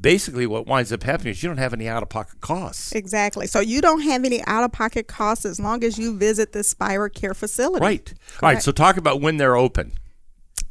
basically, 0.00 0.46
what 0.46 0.66
winds 0.66 0.92
up 0.92 1.02
happening 1.02 1.32
is 1.32 1.42
you 1.42 1.48
don't 1.48 1.58
have 1.58 1.72
any 1.72 1.88
out 1.88 2.02
of 2.02 2.08
pocket 2.08 2.40
costs. 2.40 2.92
Exactly. 2.92 3.46
So 3.46 3.60
you 3.60 3.80
don't 3.80 4.00
have 4.00 4.24
any 4.24 4.42
out 4.44 4.64
of 4.64 4.72
pocket 4.72 5.06
costs 5.08 5.44
as 5.44 5.58
long 5.58 5.84
as 5.84 5.98
you 5.98 6.16
visit 6.16 6.52
the 6.52 6.62
Spira 6.62 7.10
Care 7.10 7.34
facility. 7.34 7.84
Right. 7.84 8.14
All 8.42 8.48
right. 8.48 8.62
So 8.62 8.72
talk 8.72 8.96
about 8.96 9.20
when 9.20 9.36
they're 9.36 9.56
open. 9.56 9.92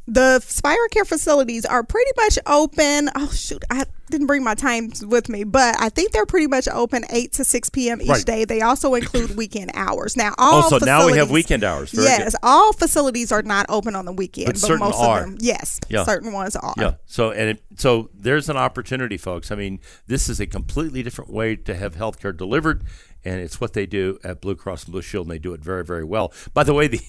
The 0.06 0.40
Spira 0.40 0.88
Care 0.90 1.04
facilities 1.06 1.64
are 1.64 1.82
pretty 1.82 2.10
much 2.16 2.38
open. 2.46 3.08
Oh 3.14 3.28
shoot, 3.30 3.64
I 3.70 3.84
didn't 4.10 4.26
bring 4.26 4.44
my 4.44 4.54
times 4.54 5.04
with 5.04 5.30
me, 5.30 5.44
but 5.44 5.76
I 5.80 5.88
think 5.88 6.12
they're 6.12 6.26
pretty 6.26 6.46
much 6.46 6.68
open 6.68 7.04
eight 7.08 7.32
to 7.32 7.44
six 7.44 7.70
p.m. 7.70 8.02
each 8.02 8.08
Right. 8.08 8.24
day. 8.24 8.44
They 8.44 8.60
also 8.60 8.94
include 8.94 9.34
weekend 9.36 9.70
hours. 9.72 10.14
Now, 10.14 10.34
all 10.36 10.64
Oh, 10.64 10.68
so 10.78 10.84
now 10.84 11.06
we 11.06 11.12
have 11.12 11.28
facilities- 11.28 11.32
weekend 11.32 11.64
hours. 11.64 11.90
Very 11.90 12.06
yes, 12.06 12.32
good. 12.32 12.38
all 12.42 12.74
facilities 12.74 13.32
are 13.32 13.42
not 13.42 13.64
open 13.70 13.96
on 13.96 14.04
the 14.04 14.12
weekend, 14.12 14.46
But 14.46 14.54
but, 14.56 14.60
certain 14.60 14.78
most 14.80 15.00
are. 15.00 15.20
of 15.20 15.24
them, 15.24 15.38
yes, 15.40 15.80
Yeah. 15.88 16.04
certain 16.04 16.32
ones 16.32 16.54
are. 16.54 16.74
Yeah. 16.76 16.94
So 17.06 17.30
and 17.30 17.50
it, 17.50 17.62
so 17.76 18.10
there's 18.14 18.50
an 18.50 18.58
opportunity, 18.58 19.16
folks. 19.16 19.50
I 19.50 19.54
mean, 19.54 19.80
this 20.06 20.28
is 20.28 20.38
a 20.38 20.46
completely 20.46 21.02
different 21.02 21.32
way 21.32 21.56
to 21.56 21.74
have 21.74 21.94
healthcare 21.96 22.36
delivered, 22.36 22.82
and 23.24 23.40
it's 23.40 23.58
what 23.58 23.72
they 23.72 23.86
do 23.86 24.18
at 24.22 24.42
Blue 24.42 24.54
Cross 24.54 24.84
and 24.84 24.92
Blue 24.92 25.00
Shield, 25.02 25.26
and 25.28 25.32
they 25.32 25.38
do 25.38 25.54
it 25.54 25.60
very, 25.64 25.82
very 25.82 26.04
well. 26.04 26.30
By 26.52 26.62
the 26.62 26.74
way, 26.74 26.88
the 26.88 27.00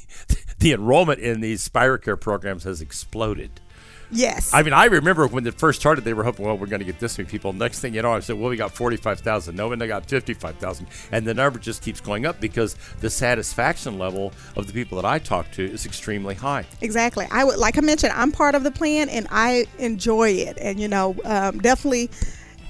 the 0.65 0.73
enrollment 0.73 1.19
in 1.19 1.41
these 1.41 1.62
Spira 1.62 1.99
Care 1.99 2.17
programs 2.17 2.63
has 2.63 2.82
exploded. 2.82 3.62
Yes. 4.10 4.51
I 4.51 4.63
mean, 4.63 4.73
I 4.73 4.86
remember 4.86 5.28
when 5.28 5.45
it 5.45 5.54
first 5.60 5.80
started, 5.80 6.04
they 6.04 6.13
were 6.15 6.23
hoping, 6.23 6.43
well, 6.43 6.58
we're 6.58 6.65
going 6.65 6.80
to 6.80 6.86
get 6.86 6.99
this 6.99 7.19
many 7.19 7.30
people. 7.30 7.54
Next 7.54 7.82
thing 7.82 7.93
you 7.93 8.01
know, 8.01 8.13
I 8.13 8.19
said, 8.19 8.39
well, 8.39 8.49
we 8.49 8.58
got 8.58 8.71
45,000. 8.71 9.56
No, 9.56 9.71
and 9.71 9.80
they 9.80 9.86
got 9.86 10.08
55,000. 10.08 10.88
And 11.12 11.23
the 11.23 11.36
number 11.36 11.60
just 11.60 11.84
keeps 11.84 12.01
going 12.01 12.25
up 12.25 12.41
because 12.41 12.78
the 12.99 13.12
satisfaction 13.12 13.99
level 13.99 14.34
of 14.56 14.65
the 14.65 14.73
people 14.73 14.99
that 14.99 15.06
I 15.08 15.19
talk 15.19 15.51
to 15.51 15.63
is 15.63 15.86
extremely 15.86 16.34
high. 16.34 16.65
Exactly. 16.82 17.28
I 17.30 17.43
would 17.43 17.60
like 17.60 17.78
I 17.78 17.82
mentioned, 17.82 18.13
I'm 18.13 18.32
part 18.32 18.56
of 18.56 18.63
the 18.63 18.71
plan 18.71 19.08
and 19.10 19.28
I 19.30 19.67
enjoy 19.78 20.32
it, 20.32 20.58
and 20.60 20.80
you 20.80 20.88
know, 20.88 21.15
um, 21.25 21.60
definitely 21.60 22.10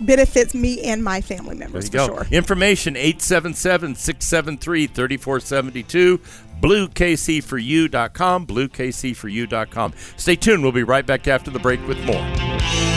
benefits 0.01 0.53
me 0.53 0.81
and 0.83 1.03
my 1.03 1.21
family 1.21 1.55
members 1.55 1.87
for 1.87 1.93
go. 1.93 2.07
sure. 2.07 2.27
Information 2.31 2.95
877 2.95 3.95
673 3.95 4.87
3472. 4.87 6.19
BlueKCForYou.com. 6.61 8.47
BlueKCForYou.com. 8.47 9.93
Stay 10.17 10.35
tuned. 10.35 10.63
We'll 10.63 10.71
be 10.71 10.83
right 10.83 11.05
back 11.05 11.27
after 11.27 11.51
the 11.51 11.59
break 11.59 11.85
with 11.87 12.03
more. 12.05 12.94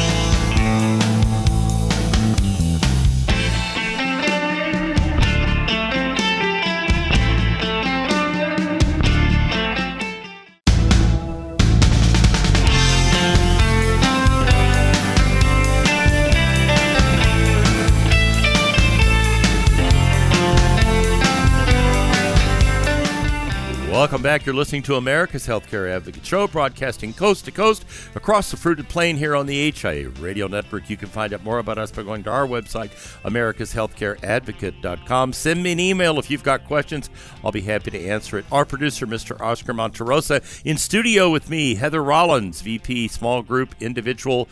Welcome 24.09 24.23
back. 24.23 24.47
You're 24.47 24.55
listening 24.55 24.81
to 24.85 24.95
America's 24.95 25.47
Healthcare 25.47 25.95
Advocate 25.95 26.25
Show, 26.25 26.49
broadcasting 26.49 27.13
coast 27.13 27.45
to 27.45 27.51
coast 27.51 27.85
across 28.15 28.51
the 28.51 28.57
fruited 28.57 28.89
plain 28.89 29.19
here 29.19 29.37
on 29.37 29.45
the 29.45 29.71
HIA 29.71 30.09
Radio 30.09 30.47
Network. 30.47 30.89
You 30.89 30.97
can 30.97 31.11
find 31.11 31.35
out 31.35 31.45
more 31.45 31.59
about 31.59 31.77
us 31.77 31.91
by 31.91 32.05
going 32.05 32.25
to 32.25 32.31
our 32.31 32.47
website, 32.47 32.89
americashealthcareadvocate.com. 33.25 35.35
Send 35.35 35.63
me 35.63 35.73
an 35.73 35.81
email 35.81 36.19
if 36.19 36.31
you've 36.31 36.43
got 36.43 36.65
questions. 36.65 37.11
I'll 37.45 37.53
be 37.53 37.61
happy 37.61 37.91
to 37.91 38.03
answer 38.07 38.39
it. 38.39 38.47
Our 38.51 38.65
producer, 38.65 39.07
Mr. 39.07 39.39
Oscar 39.43 39.75
Monterosa, 39.75 40.43
in 40.65 40.79
studio 40.79 41.29
with 41.29 41.51
me, 41.51 41.75
Heather 41.75 42.03
Rollins, 42.03 42.63
VP, 42.63 43.09
Small 43.09 43.43
Group, 43.43 43.75
Individual, 43.79 44.49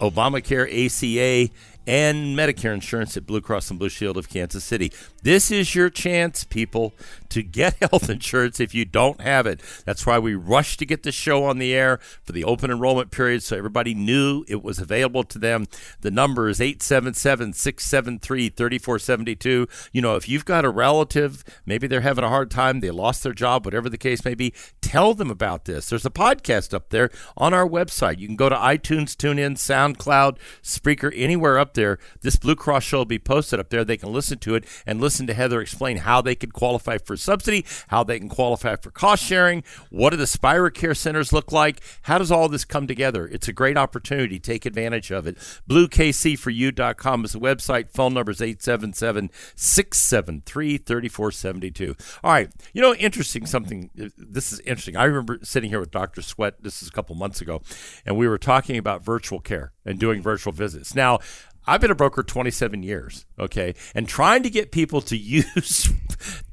Obamacare, 0.00 0.86
ACA, 0.86 1.52
and 1.86 2.36
Medicare 2.36 2.74
insurance 2.74 3.16
at 3.16 3.26
Blue 3.26 3.40
Cross 3.40 3.70
and 3.70 3.78
Blue 3.78 3.88
Shield 3.88 4.16
of 4.16 4.28
Kansas 4.28 4.64
City. 4.64 4.92
This 5.26 5.50
is 5.50 5.74
your 5.74 5.90
chance, 5.90 6.44
people, 6.44 6.94
to 7.30 7.42
get 7.42 7.74
health 7.80 8.08
insurance 8.08 8.60
if 8.60 8.76
you 8.76 8.84
don't 8.84 9.20
have 9.20 9.44
it. 9.44 9.60
That's 9.84 10.06
why 10.06 10.20
we 10.20 10.36
rushed 10.36 10.78
to 10.78 10.86
get 10.86 11.02
the 11.02 11.10
show 11.10 11.42
on 11.42 11.58
the 11.58 11.74
air 11.74 11.98
for 12.22 12.30
the 12.30 12.44
open 12.44 12.70
enrollment 12.70 13.10
period 13.10 13.42
so 13.42 13.56
everybody 13.56 13.92
knew 13.92 14.44
it 14.46 14.62
was 14.62 14.78
available 14.78 15.24
to 15.24 15.38
them. 15.38 15.66
The 16.00 16.12
number 16.12 16.48
is 16.48 16.60
877 16.60 17.54
673 17.54 18.50
3472. 18.50 19.66
You 19.92 20.00
know, 20.00 20.14
if 20.14 20.28
you've 20.28 20.44
got 20.44 20.64
a 20.64 20.70
relative, 20.70 21.42
maybe 21.64 21.88
they're 21.88 22.02
having 22.02 22.22
a 22.22 22.28
hard 22.28 22.48
time, 22.48 22.78
they 22.78 22.92
lost 22.92 23.24
their 23.24 23.32
job, 23.32 23.64
whatever 23.64 23.88
the 23.88 23.98
case 23.98 24.24
may 24.24 24.36
be, 24.36 24.54
tell 24.80 25.12
them 25.12 25.32
about 25.32 25.64
this. 25.64 25.88
There's 25.88 26.06
a 26.06 26.10
podcast 26.10 26.72
up 26.72 26.90
there 26.90 27.10
on 27.36 27.52
our 27.52 27.68
website. 27.68 28.20
You 28.20 28.28
can 28.28 28.36
go 28.36 28.48
to 28.48 28.54
iTunes, 28.54 29.16
TuneIn, 29.16 29.56
SoundCloud, 29.56 30.38
Spreaker, 30.62 31.12
anywhere 31.16 31.58
up 31.58 31.74
there. 31.74 31.98
This 32.20 32.36
Blue 32.36 32.54
Cross 32.54 32.84
show 32.84 32.98
will 32.98 33.04
be 33.06 33.18
posted 33.18 33.58
up 33.58 33.70
there. 33.70 33.84
They 33.84 33.96
can 33.96 34.12
listen 34.12 34.38
to 34.38 34.54
it 34.54 34.64
and 34.86 35.00
listen 35.00 35.15
to 35.24 35.34
Heather 35.34 35.60
explain 35.60 35.98
how 35.98 36.20
they 36.20 36.34
could 36.34 36.52
qualify 36.52 36.98
for 36.98 37.16
subsidy, 37.16 37.64
how 37.88 38.04
they 38.04 38.18
can 38.18 38.28
qualify 38.28 38.76
for 38.76 38.90
cost 38.90 39.24
sharing, 39.24 39.64
what 39.90 40.10
do 40.10 40.16
the 40.16 40.26
Spira 40.26 40.70
Care 40.70 40.94
Centers 40.94 41.32
look 41.32 41.52
like, 41.52 41.80
how 42.02 42.18
does 42.18 42.30
all 42.30 42.48
this 42.48 42.64
come 42.64 42.86
together? 42.86 43.26
It's 43.26 43.48
a 43.48 43.52
great 43.52 43.78
opportunity. 43.78 44.38
Take 44.38 44.66
advantage 44.66 45.10
of 45.10 45.26
it. 45.26 45.36
BlueKC4U.com 45.68 47.24
is 47.24 47.32
the 47.32 47.40
website. 47.40 47.90
Phone 47.90 48.14
number 48.14 48.32
is 48.32 48.42
877 48.42 49.30
673 49.54 50.78
3472. 50.78 51.96
All 52.22 52.32
right. 52.32 52.50
You 52.72 52.82
know, 52.82 52.94
interesting 52.94 53.46
something. 53.46 53.90
This 53.94 54.52
is 54.52 54.60
interesting. 54.60 54.96
I 54.96 55.04
remember 55.04 55.38
sitting 55.42 55.70
here 55.70 55.80
with 55.80 55.90
Dr. 55.90 56.22
Sweat, 56.22 56.62
this 56.62 56.82
is 56.82 56.88
a 56.88 56.92
couple 56.92 57.14
months 57.14 57.40
ago, 57.40 57.62
and 58.04 58.16
we 58.16 58.28
were 58.28 58.38
talking 58.38 58.76
about 58.76 59.04
virtual 59.04 59.40
care 59.40 59.72
and 59.84 59.98
doing 59.98 60.20
virtual 60.20 60.52
visits. 60.52 60.94
Now, 60.94 61.20
I've 61.66 61.80
been 61.80 61.90
a 61.90 61.94
broker 61.96 62.22
27 62.22 62.82
years, 62.82 63.26
okay, 63.38 63.74
and 63.94 64.08
trying 64.08 64.42
to 64.44 64.50
get 64.50 64.70
people 64.72 65.00
to 65.02 65.16
use 65.36 65.92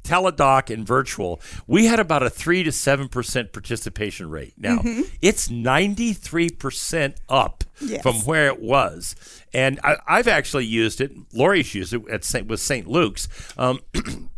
teledoc 0.02 0.72
and 0.72 0.86
virtual, 0.86 1.40
we 1.66 1.86
had 1.86 2.00
about 2.00 2.22
a 2.22 2.30
3 2.30 2.62
to 2.64 2.70
7% 2.70 3.52
participation 3.52 4.28
rate. 4.30 4.54
Now, 4.58 4.80
it's 5.22 5.48
93% 5.48 7.16
up 7.28 7.64
Yes. 7.80 8.02
from 8.02 8.14
where 8.24 8.46
it 8.46 8.60
was. 8.60 9.16
And 9.52 9.80
I, 9.82 9.96
I've 10.06 10.28
actually 10.28 10.64
used 10.66 11.00
it. 11.00 11.10
Lori's 11.32 11.74
used 11.74 11.92
it 11.92 12.02
at 12.08 12.24
St. 12.24 12.46
with 12.46 12.60
St. 12.60 12.86
Luke's. 12.86 13.26
Um, 13.58 13.80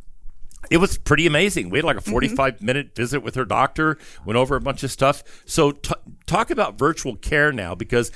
it 0.71 0.79
was 0.79 0.99
pretty 0.99 1.27
amazing. 1.27 1.71
We 1.71 1.79
had 1.79 1.85
like 1.85 1.97
a 1.97 2.01
45 2.01 2.63
minute 2.63 2.95
visit 2.95 3.21
with 3.21 3.35
her 3.35 3.45
doctor, 3.45 3.99
went 4.25 4.37
over 4.37 4.57
a 4.57 4.61
bunch 4.61 4.83
of 4.83 4.91
stuff. 4.91 5.23
So, 5.45 5.73
t- 5.73 5.95
talk 6.27 6.51
about 6.51 6.77
virtual 6.79 7.17
care 7.17 7.53
now 7.53 7.75
because 7.75 8.11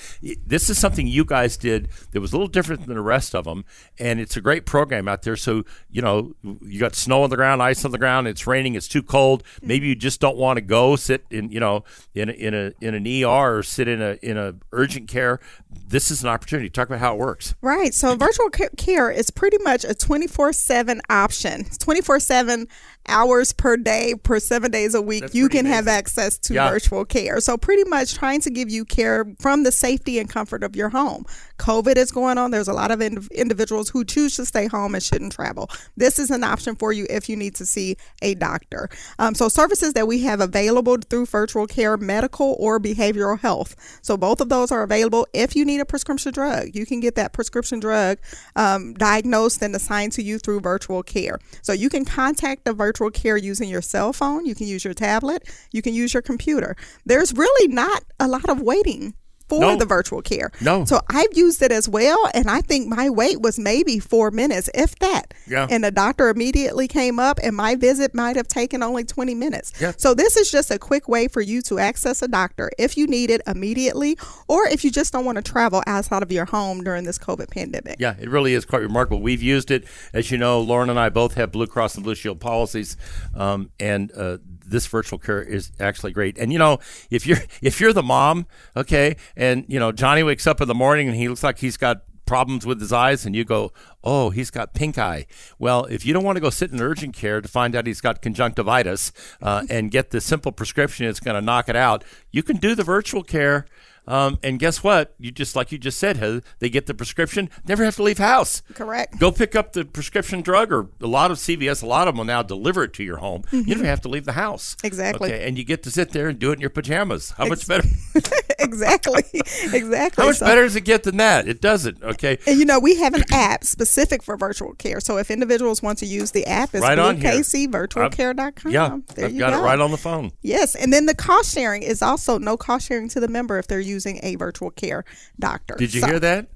this 0.45 0.69
is 0.69 0.79
something 0.79 1.07
you 1.07 1.25
guys 1.25 1.57
did 1.57 1.89
that 2.11 2.21
was 2.21 2.33
a 2.33 2.37
little 2.37 2.49
different 2.49 2.87
than 2.87 2.95
the 2.95 3.01
rest 3.01 3.35
of 3.35 3.45
them. 3.45 3.65
And 3.99 4.21
it's 4.21 4.37
a 4.37 4.41
great 4.41 4.67
program 4.67 5.09
out 5.09 5.23
there. 5.23 5.37
So, 5.37 5.65
you 5.91 6.03
know, 6.03 6.35
you 6.43 6.81
got 6.81 6.95
snow 6.95 7.23
on 7.23 7.31
the 7.31 7.37
ground, 7.37 7.63
ice 7.63 7.85
on 7.85 7.93
the 7.93 7.99
ground, 7.99 8.27
it's 8.27 8.47
raining, 8.47 8.75
it's 8.75 8.89
too 8.89 9.03
cold. 9.03 9.43
Maybe 9.63 9.89
you 9.89 9.95
just 9.95 10.21
don't 10.21 10.37
want 10.37 10.57
to 10.57 10.61
go 10.61 10.97
sit 10.97 11.25
in, 11.31 11.51
you 11.51 11.61
know, 11.61 11.85
in 12.15 12.29
a, 12.29 12.33
in 12.33 12.55
a, 12.55 12.73
in 12.81 12.95
an 12.95 13.07
ER 13.07 13.59
or 13.59 13.63
sit 13.63 13.89
in 13.89 14.03
a, 14.03 14.19
in 14.23 14.37
a 14.37 14.55
urgent 14.73 15.09
care. 15.09 15.41
This 15.71 16.11
is 16.11 16.23
an 16.23 16.29
opportunity. 16.29 16.69
Talk 16.69 16.89
about 16.89 17.01
how 17.01 17.15
it 17.15 17.19
works. 17.19 17.55
Right. 17.61 17.95
So 17.95 18.17
virtual 18.17 18.51
care 18.51 19.11
is 19.11 19.31
pretty 19.31 19.59
much 19.63 19.85
a 19.85 19.95
24 19.95 20.53
7 20.53 21.01
option. 21.09 21.65
24 21.79 22.21
7 22.43 22.67
hours 23.11 23.53
per 23.53 23.77
day, 23.77 24.15
per 24.23 24.39
seven 24.39 24.71
days 24.71 24.95
a 24.95 25.03
week. 25.03 25.23
That's 25.23 25.35
you 25.35 25.49
can 25.49 25.67
have 25.67 25.89
access 25.89 26.39
to 26.39 26.55
Yeah. 26.55 26.71
virtual 26.71 27.05
care. 27.05 27.41
So, 27.41 27.57
pretty 27.57 27.85
much 27.85 28.15
trying 28.15 28.41
to 28.43 28.51
give 28.51 28.71
you 28.71 28.85
care 28.85 29.27
from 29.41 29.65
the 29.65 29.73
safety 29.73 30.19
and 30.19 30.29
comfort 30.29 30.63
of 30.63 30.77
your 30.77 30.89
home. 30.91 31.25
COVID 31.59 31.97
is 31.97 32.11
going 32.11 32.39
on. 32.39 32.51
There's 32.51 32.69
a 32.69 32.73
lot 32.73 32.91
of 32.91 33.01
ind- 33.03 33.29
individuals 33.33 33.91
who 33.91 34.05
choose 34.05 34.37
to 34.37 34.47
stay 34.47 34.67
home 34.67 34.95
and 34.95 35.03
shouldn't 35.03 35.33
travel. 35.33 35.69
This 35.97 36.19
is 36.19 36.31
an 36.31 36.43
option 36.45 36.75
for 36.77 36.93
you 36.93 37.07
if 37.11 37.29
you 37.29 37.37
need 37.37 37.55
to 37.57 37.67
see 37.67 37.97
a 38.23 38.35
doctor. 38.35 38.89
Um, 39.19 39.35
so, 39.35 39.49
services 39.49 39.93
that 39.95 40.07
we 40.07 40.21
have 40.23 40.41
available 40.41 40.97
through 41.09 41.27
virtual 41.27 41.67
care, 41.67 41.97
medical 41.97 42.57
or 42.59 42.79
behavioral 42.79 43.39
health. 43.39 43.75
So, 44.03 44.17
both 44.17 44.41
of 44.41 44.49
those 44.49 44.71
are 44.71 44.83
available. 44.83 45.27
If 45.33 45.57
you 45.57 45.65
need 45.65 45.81
a 45.81 45.85
prescription 45.85 46.33
drug, 46.33 46.69
you 46.75 46.87
can 46.87 47.01
get 47.01 47.15
that 47.17 47.33
prescription 47.33 47.81
drug 47.81 48.19
um, 48.57 48.95
diagnosed 48.95 49.63
and 49.63 49.75
assigned 49.75 50.13
to 50.13 50.23
you 50.23 50.39
through 50.39 50.61
virtual 50.61 51.03
care. 51.03 51.39
So, 51.63 51.73
you 51.73 51.89
can 51.89 52.05
contact 52.05 52.65
the 52.65 52.73
virtual 52.73 53.00
care 53.09 53.39
using 53.39 53.71
your 53.71 53.81
cell 53.81 54.13
phone, 54.13 54.45
you 54.45 54.55
can 54.55 54.67
use 54.67 54.85
your 54.85 54.93
tablet, 54.93 55.49
you 55.73 55.81
can 55.81 55.95
use 55.95 56.13
your 56.13 56.23
computer. 56.23 56.77
There's 57.07 57.33
really 57.33 57.73
not 57.73 58.05
a 58.19 58.29
lot 58.29 58.51
of 58.51 58.61
waiting 58.61 59.15
for 59.51 59.61
No. 59.61 59.77
the 59.77 59.85
virtual 59.85 60.23
care. 60.23 60.51
No. 60.61 60.85
So 60.87 61.01
I've 61.11 61.37
used 61.37 61.61
it 61.61 61.73
as 61.73 61.89
well, 61.89 62.31
and 62.33 62.49
I 62.49 62.61
think 62.63 62.89
my 62.89 63.11
wait 63.11 63.43
was 63.43 63.59
maybe 63.59 63.99
four 63.99 64.31
minutes, 64.31 64.71
if 64.75 64.97
that. 65.01 65.35
Yeah. 65.47 65.67
And 65.69 65.83
the 65.85 65.91
doctor 65.91 66.29
immediately 66.29 66.87
came 66.89 67.19
up, 67.19 67.39
and 67.43 67.55
my 67.57 67.75
visit 67.75 68.15
might 68.15 68.37
have 68.37 68.47
taken 68.49 68.83
only 68.83 69.05
20 69.05 69.35
minutes. 69.35 69.73
Yeah. 69.81 69.93
So 69.97 70.15
this 70.15 70.37
is 70.37 70.51
just 70.51 70.71
a 70.71 70.79
quick 70.79 71.09
way 71.09 71.27
for 71.29 71.41
you 71.41 71.61
to 71.63 71.79
access 71.81 72.23
a 72.23 72.29
doctor 72.29 72.71
if 72.79 72.97
you 72.97 73.07
need 73.07 73.29
it 73.31 73.43
immediately, 73.47 74.17
or 74.49 74.67
if 74.69 74.85
you 74.85 74.91
just 74.91 75.13
don't 75.13 75.25
want 75.25 75.37
to 75.37 75.43
travel 75.43 75.83
outside 75.87 76.23
of 76.23 76.31
your 76.31 76.45
home 76.45 76.85
during 76.85 77.05
this 77.05 77.19
COVID 77.19 77.51
pandemic. 77.51 77.97
Yeah, 77.99 78.15
it 78.21 78.31
really 78.31 78.55
is 78.55 78.65
quite 78.65 78.83
remarkable. 78.83 79.21
We've 79.21 79.43
used 79.43 79.71
it, 79.73 79.85
as 80.15 80.31
you 80.31 80.39
know. 80.39 80.61
Lauren 80.61 80.89
and 80.89 80.99
I 80.99 81.09
both 81.09 81.35
have 81.35 81.51
Blue 81.51 81.67
Cross 81.67 81.97
and 81.97 82.05
Blue 82.05 82.15
Shield 82.15 82.39
policies, 82.41 82.97
um, 83.35 83.71
and 83.81 84.13
uh, 84.17 84.39
this 84.71 84.87
virtual 84.87 85.19
care 85.19 85.43
is 85.43 85.73
actually 85.79 86.13
great. 86.13 86.39
And 86.39 86.53
you 86.53 86.59
know, 86.59 86.79
if 87.11 87.27
you're 87.27 87.39
if 87.63 87.81
you're 87.81 87.93
the 87.93 88.03
mom, 88.03 88.47
okay, 88.77 89.17
and 89.37 89.65
you 89.69 89.79
know 89.79 89.93
Johnny 89.93 90.23
wakes 90.23 90.47
up 90.47 90.61
in 90.61 90.69
the 90.69 90.75
morning 90.75 91.09
and 91.09 91.17
he 91.17 91.29
looks 91.29 91.43
like 91.43 91.59
he's 91.59 91.77
got 91.77 92.03
problems 92.27 92.65
with 92.65 92.79
his 92.79 92.93
eyes 92.93 93.27
and 93.27 93.35
you 93.35 93.45
go 93.45 93.73
oh 94.05 94.31
he's 94.31 94.53
got 94.53 94.73
pink 94.73 94.97
eye 94.97 95.27
well 95.59 95.87
if 95.87 96.07
you 96.07 96.15
don't 96.15 96.23
want 96.23 96.37
to 96.37 96.41
go 96.41 96.49
sit 96.49 96.71
in 96.71 96.81
urgent 96.81 97.13
care 97.13 97.41
to 97.41 97.49
find 97.49 97.75
out 97.75 97.89
he's 97.89 98.01
got 98.01 98.23
conjunctivitis 98.23 99.11
uh, 99.43 99.65
and 99.69 99.91
get 99.91 100.11
the 100.11 100.21
simple 100.21 100.53
prescription 100.53 101.07
that's 101.07 101.19
going 101.19 101.35
to 101.35 101.41
knock 101.41 101.69
it 101.69 101.75
out 101.75 102.05
you 102.31 102.41
can 102.41 102.57
do 102.57 102.77
the 102.77 102.85
virtual 102.85 103.25
care 103.25 103.67
um, 104.07 104.39
and 104.43 104.59
guess 104.59 104.83
what? 104.83 105.15
You 105.19 105.31
just 105.31 105.55
like 105.57 105.73
you 105.73 105.79
just 105.79 105.99
said, 105.99 106.17
Heather, 106.17 106.43
they 106.59 106.69
get 106.71 106.87
the 106.87 106.95
prescription, 106.95 107.51
never 107.67 107.85
have 107.85 107.97
to 107.97 108.03
leave 108.03 108.19
house. 108.19 108.63
Correct. 108.75 109.19
Go 109.19 109.31
pick 109.33 109.55
up 109.55 109.73
the 109.73 109.85
prescription 109.85 110.41
drug, 110.43 110.73
or 110.73 110.89
a 111.01 111.07
lot 111.07 111.31
of 111.31 111.39
CVS, 111.39 111.83
a 111.83 111.87
lot 111.87 112.09
of 112.09 112.15
them 112.15 112.19
will 112.19 112.25
now 112.25 112.43
deliver 112.43 112.85
it 112.85 112.93
to 112.95 113.05
your 113.05 113.19
home. 113.19 113.43
You 113.53 113.75
don't 113.75 113.85
have 113.85 114.01
to 114.03 114.09
leave 114.09 114.25
the 114.25 114.33
house. 114.33 114.75
Mm-hmm. 114.77 114.87
Exactly. 114.87 115.33
Okay, 115.33 115.47
and 115.47 115.57
you 115.59 115.65
get 115.65 115.83
to 115.85 115.91
sit 115.91 116.11
there 116.11 116.29
and 116.29 116.39
do 116.39 116.51
it 116.51 116.55
in 116.55 116.61
your 116.61 116.71
pajamas. 116.71 117.31
How 117.31 117.47
much 117.47 117.67
better? 117.67 117.87
exactly. 118.59 119.23
exactly. 119.35 120.23
How 120.23 120.29
much 120.29 120.37
So- 120.39 120.47
better 120.47 120.63
does 120.63 120.77
it 120.77 120.85
get 120.85 121.05
than 121.05 121.17
that? 121.19 121.49
It 121.49 121.61
doesn't. 121.61 122.03
Okay. 122.03 122.39
And 122.47 122.59
you 122.59 122.65
know, 122.65 122.79
we 122.79 122.97
have 122.97 123.15
an 123.15 123.25
app 123.33 123.65
specific 123.65 124.23
for 124.23 124.37
virtual 124.37 124.75
care. 124.75 125.01
So 125.01 125.19
if 125.19 125.31
individuals 125.31 125.83
want 125.83 125.99
to 125.99 126.07
use 126.07 126.31
the 126.33 126.47
app, 126.47 126.75
it's 126.75 126.83
Right 126.83 126.99
bluekcvirtualcare.com. 126.99 128.73
Yeah, 128.73 128.99
there 129.15 129.27
I've 129.27 129.33
you 129.33 129.39
got 129.39 129.53
go. 129.53 129.61
it 129.61 129.63
right 129.63 129.79
on 129.81 129.91
the 129.91 129.97
phone. 129.97 130.33
Yes, 130.43 130.75
and 130.75 130.93
then 130.93 131.07
the 131.07 131.15
cost 131.15 131.53
sharing 131.55 131.83
is 131.83 132.03
also 132.03 132.39
no 132.39 132.57
cost 132.57 132.89
sharing 132.89 133.09
to 133.11 133.21
the 133.21 133.29
member 133.29 133.59
if 133.59 133.67
they're 133.67 133.81
using 133.91 134.21
a 134.23 134.37
virtual 134.37 134.71
care 134.71 135.05
doctor. 135.39 135.75
Did 135.77 135.93
you 135.95 136.01
So- 136.01 136.07
hear 136.07 136.21
that? 136.21 136.49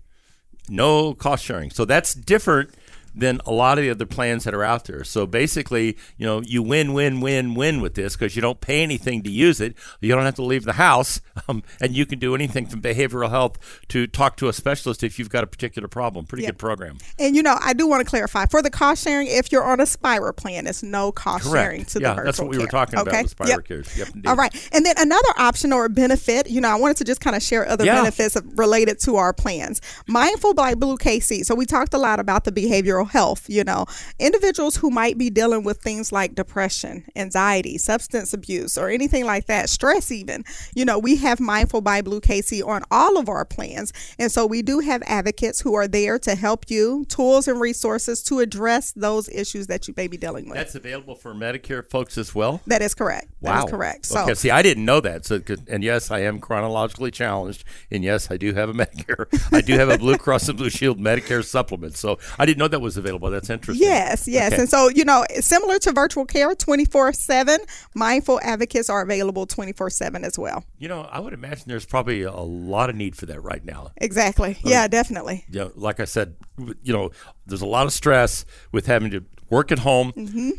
No 0.68 1.12
cost 1.12 1.44
sharing. 1.44 1.70
So 1.70 1.84
that's 1.84 2.14
different 2.14 2.70
than 3.14 3.40
a 3.46 3.52
lot 3.52 3.78
of 3.78 3.84
the 3.84 3.90
other 3.90 4.06
plans 4.06 4.44
that 4.44 4.54
are 4.54 4.64
out 4.64 4.84
there. 4.86 5.04
So 5.04 5.26
basically, 5.26 5.96
you 6.16 6.26
know, 6.26 6.40
you 6.42 6.62
win, 6.62 6.92
win, 6.92 7.20
win, 7.20 7.54
win 7.54 7.80
with 7.80 7.94
this 7.94 8.16
because 8.16 8.34
you 8.34 8.42
don't 8.42 8.60
pay 8.60 8.82
anything 8.82 9.22
to 9.22 9.30
use 9.30 9.60
it. 9.60 9.74
You 10.00 10.12
don't 10.14 10.24
have 10.24 10.34
to 10.36 10.42
leave 10.42 10.64
the 10.64 10.72
house, 10.74 11.20
um, 11.48 11.62
and 11.80 11.94
you 11.94 12.06
can 12.06 12.18
do 12.18 12.34
anything 12.34 12.66
from 12.66 12.82
behavioral 12.82 13.30
health 13.30 13.58
to 13.88 14.06
talk 14.06 14.36
to 14.38 14.48
a 14.48 14.52
specialist 14.52 15.02
if 15.04 15.18
you've 15.18 15.30
got 15.30 15.44
a 15.44 15.46
particular 15.46 15.88
problem. 15.88 16.26
Pretty 16.26 16.44
good 16.46 16.58
program. 16.58 16.98
And 17.18 17.36
you 17.36 17.42
know, 17.42 17.56
I 17.60 17.72
do 17.72 17.86
want 17.86 18.00
to 18.04 18.08
clarify 18.08 18.46
for 18.46 18.62
the 18.62 18.70
cost 18.70 19.04
sharing, 19.04 19.28
if 19.28 19.52
you're 19.52 19.64
on 19.64 19.80
a 19.80 19.86
Spira 19.86 20.32
plan, 20.34 20.66
it's 20.66 20.82
no 20.82 21.12
cost 21.12 21.44
Correct. 21.44 21.64
sharing 21.64 21.84
to 21.86 22.00
Yeah, 22.00 22.08
the 22.10 22.14
virtual 22.14 22.24
that's 22.24 22.38
what 22.40 22.48
we 22.50 22.56
were 22.58 22.64
care. 22.66 22.70
talking 22.80 22.94
about 22.98 23.08
okay? 23.08 23.22
with 23.22 23.30
Spira 23.30 23.50
Yep. 23.50 23.64
Cares. 23.68 23.96
Yep, 23.98 24.08
indeed. 24.14 24.28
All 24.28 24.36
right. 24.36 24.68
And 24.72 24.84
then 24.84 24.94
another 24.98 25.28
option 25.38 25.72
or 25.72 25.88
benefit, 25.88 26.48
you 26.50 26.60
know, 26.60 26.68
I 26.70 26.74
wanted 26.76 26.96
to 26.98 27.04
just 27.04 27.20
kind 27.20 27.36
of 27.36 27.42
share 27.42 27.68
other 27.68 27.84
Yeah. 27.84 27.96
benefits 27.96 28.36
related 28.56 28.98
to 29.00 29.16
our 29.16 29.32
plans. 29.32 29.80
Mindful 30.06 30.54
by 30.54 30.74
Blue 30.74 30.96
KC. 30.96 31.44
So 31.44 31.54
we 31.54 31.66
talked 31.66 31.94
a 31.94 31.98
lot 31.98 32.18
about 32.20 32.44
the 32.44 32.52
behavioral 32.52 33.03
health, 33.04 33.48
you 33.48 33.64
know, 33.64 33.86
individuals 34.18 34.76
who 34.76 34.90
might 34.90 35.18
be 35.18 35.30
dealing 35.30 35.64
with 35.64 35.78
things 35.78 36.12
like 36.12 36.34
depression, 36.34 37.04
anxiety, 37.16 37.78
substance 37.78 38.32
abuse, 38.32 38.76
or 38.78 38.88
anything 38.88 39.24
like 39.24 39.46
that, 39.46 39.68
stress 39.68 40.10
even. 40.10 40.44
You 40.74 40.84
know, 40.84 40.98
we 40.98 41.16
have 41.16 41.40
Mindful 41.40 41.80
by 41.80 42.02
Blue 42.02 42.20
KC 42.20 42.66
on 42.66 42.82
all 42.90 43.18
of 43.18 43.28
our 43.28 43.44
plans. 43.44 43.92
And 44.18 44.30
so 44.30 44.46
we 44.46 44.62
do 44.62 44.80
have 44.80 45.02
advocates 45.06 45.60
who 45.60 45.74
are 45.74 45.88
there 45.88 46.18
to 46.20 46.34
help 46.34 46.70
you, 46.70 47.04
tools 47.08 47.48
and 47.48 47.60
resources 47.60 48.22
to 48.24 48.40
address 48.40 48.92
those 48.92 49.28
issues 49.28 49.66
that 49.68 49.88
you 49.88 49.94
may 49.96 50.08
be 50.08 50.16
dealing 50.16 50.46
with. 50.46 50.56
That's 50.56 50.74
available 50.74 51.14
for 51.14 51.34
Medicare 51.34 51.88
folks 51.88 52.18
as 52.18 52.34
well. 52.34 52.60
that 52.66 52.82
is 52.82 52.94
correct. 52.94 53.28
That 53.42 53.64
is 53.64 53.70
correct. 53.70 54.06
So 54.06 54.22
okay. 54.22 54.34
See, 54.34 54.50
I 54.50 54.62
didn't 54.62 54.84
know 54.84 55.00
that. 55.00 55.26
So, 55.26 55.40
and 55.68 55.82
yes, 55.82 56.10
I 56.10 56.20
am 56.20 56.40
chronologically 56.40 57.10
challenged, 57.10 57.64
and 57.90 58.02
yes, 58.02 58.30
I 58.30 58.36
do 58.36 58.54
have 58.54 58.68
a 58.68 58.72
Medicare. 58.84 59.26
I 59.52 59.60
do 59.60 59.74
have 59.74 59.88
a 59.88 59.98
Blue 59.98 60.16
Cross 60.16 60.48
and 60.48 60.58
Blue 60.58 60.70
Shield 60.70 60.98
Medicare 60.98 61.44
supplement. 61.44 61.96
So, 61.96 62.18
I 62.38 62.46
didn't 62.46 62.58
know 62.58 62.68
that 62.68 62.80
was 62.80 62.93
available. 62.96 63.30
That's 63.30 63.50
interesting. 63.50 63.86
Yes, 63.86 64.26
yes. 64.28 64.52
Okay. 64.52 64.62
And 64.62 64.70
so, 64.70 64.88
you 64.88 65.04
know, 65.04 65.24
similar 65.40 65.78
to 65.80 65.92
virtual 65.92 66.24
care 66.24 66.54
24 66.54 67.12
7, 67.12 67.58
mindful 67.94 68.40
advocates 68.42 68.90
are 68.90 69.02
available 69.02 69.46
24 69.46 69.90
7 69.90 70.24
as 70.24 70.38
well. 70.38 70.64
You 70.78 70.88
know, 70.88 71.02
I 71.02 71.20
would 71.20 71.32
imagine 71.32 71.64
there's 71.66 71.86
probably 71.86 72.22
a 72.22 72.32
lot 72.32 72.90
of 72.90 72.96
need 72.96 73.16
for 73.16 73.26
that 73.26 73.40
right 73.42 73.64
now. 73.64 73.90
Exactly. 73.96 74.58
Yeah, 74.64 74.88
definitely. 74.88 75.44
You 75.48 75.60
know, 75.60 75.72
like 75.74 76.00
I 76.00 76.04
said, 76.04 76.36
you 76.82 76.92
know, 76.92 77.10
there's 77.46 77.62
a 77.62 77.66
lot 77.66 77.86
of 77.86 77.92
stress 77.92 78.44
with 78.72 78.86
having 78.86 79.10
to 79.10 79.24
work 79.50 79.72
at 79.72 79.80
home. 79.80 80.12
Mm-hmm. 80.12 80.50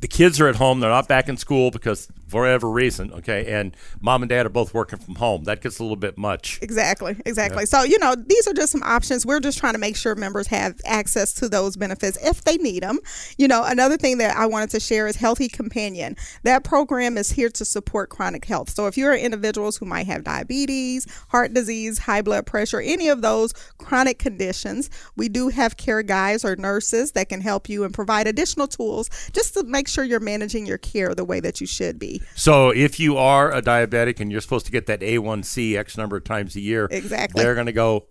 The 0.00 0.08
kids 0.08 0.40
are 0.40 0.48
at 0.48 0.56
home; 0.56 0.80
they're 0.80 0.90
not 0.90 1.08
back 1.08 1.28
in 1.28 1.36
school 1.36 1.70
because 1.70 2.08
for 2.28 2.42
whatever 2.42 2.70
reason. 2.70 3.12
Okay, 3.12 3.52
and 3.52 3.74
mom 4.00 4.22
and 4.22 4.28
dad 4.28 4.46
are 4.46 4.50
both 4.50 4.74
working 4.74 4.98
from 4.98 5.16
home. 5.16 5.44
That 5.44 5.62
gets 5.62 5.78
a 5.78 5.82
little 5.82 5.96
bit 5.96 6.18
much. 6.18 6.58
Exactly, 6.62 7.16
exactly. 7.26 7.66
So, 7.66 7.82
you 7.82 7.98
know, 7.98 8.14
these 8.14 8.46
are 8.46 8.52
just 8.52 8.72
some 8.72 8.82
options. 8.82 9.24
We're 9.26 9.40
just 9.40 9.58
trying 9.58 9.72
to 9.72 9.78
make 9.78 9.96
sure 9.96 10.14
members 10.14 10.46
have 10.48 10.80
access 10.84 11.32
to 11.34 11.48
those 11.48 11.76
benefits 11.76 12.18
if 12.22 12.44
they 12.44 12.56
need 12.58 12.82
them. 12.82 13.00
You 13.38 13.48
know, 13.48 13.64
another 13.64 13.96
thing 13.96 14.18
that 14.18 14.36
I 14.36 14.46
wanted 14.46 14.70
to 14.70 14.80
share 14.80 15.06
is 15.06 15.16
Healthy 15.16 15.48
Companion. 15.48 16.16
That 16.42 16.64
program 16.64 17.16
is 17.16 17.32
here 17.32 17.48
to 17.50 17.64
support 17.64 18.10
chronic 18.10 18.44
health. 18.44 18.70
So, 18.70 18.86
if 18.86 18.96
you're 18.96 19.14
individuals 19.14 19.78
who 19.78 19.86
might 19.86 20.06
have 20.06 20.24
diabetes, 20.24 21.06
heart 21.28 21.54
disease, 21.54 21.98
high 21.98 22.22
blood 22.22 22.46
pressure, 22.46 22.80
any 22.80 23.08
of 23.08 23.22
those 23.22 23.52
chronic 23.78 24.18
conditions, 24.18 24.90
we 25.16 25.28
do 25.28 25.48
have 25.48 25.76
care 25.76 26.02
guides 26.02 26.44
or 26.44 26.56
nurses 26.56 27.12
that 27.12 27.28
can 27.28 27.40
help 27.40 27.68
you 27.68 27.84
and 27.84 27.94
provide 27.94 28.26
additional 28.26 28.66
tools 28.66 29.08
just 29.32 29.54
to 29.54 29.64
make 29.64 29.88
sure 29.88 30.04
you're 30.04 30.20
managing 30.20 30.66
your 30.66 30.78
care 30.78 31.14
the 31.14 31.24
way 31.24 31.40
that 31.40 31.60
you 31.60 31.66
should 31.66 31.98
be. 31.98 32.17
So, 32.34 32.70
if 32.70 33.00
you 33.00 33.16
are 33.16 33.52
a 33.52 33.60
diabetic 33.60 34.20
and 34.20 34.30
you're 34.30 34.40
supposed 34.40 34.66
to 34.66 34.72
get 34.72 34.86
that 34.86 35.00
A1C 35.00 35.76
X 35.76 35.96
number 35.96 36.16
of 36.16 36.24
times 36.24 36.54
a 36.56 36.60
year, 36.60 36.86
Exactly. 36.90 37.42
they're 37.42 37.54
going 37.54 37.66
to 37.66 37.72
go. 37.72 38.06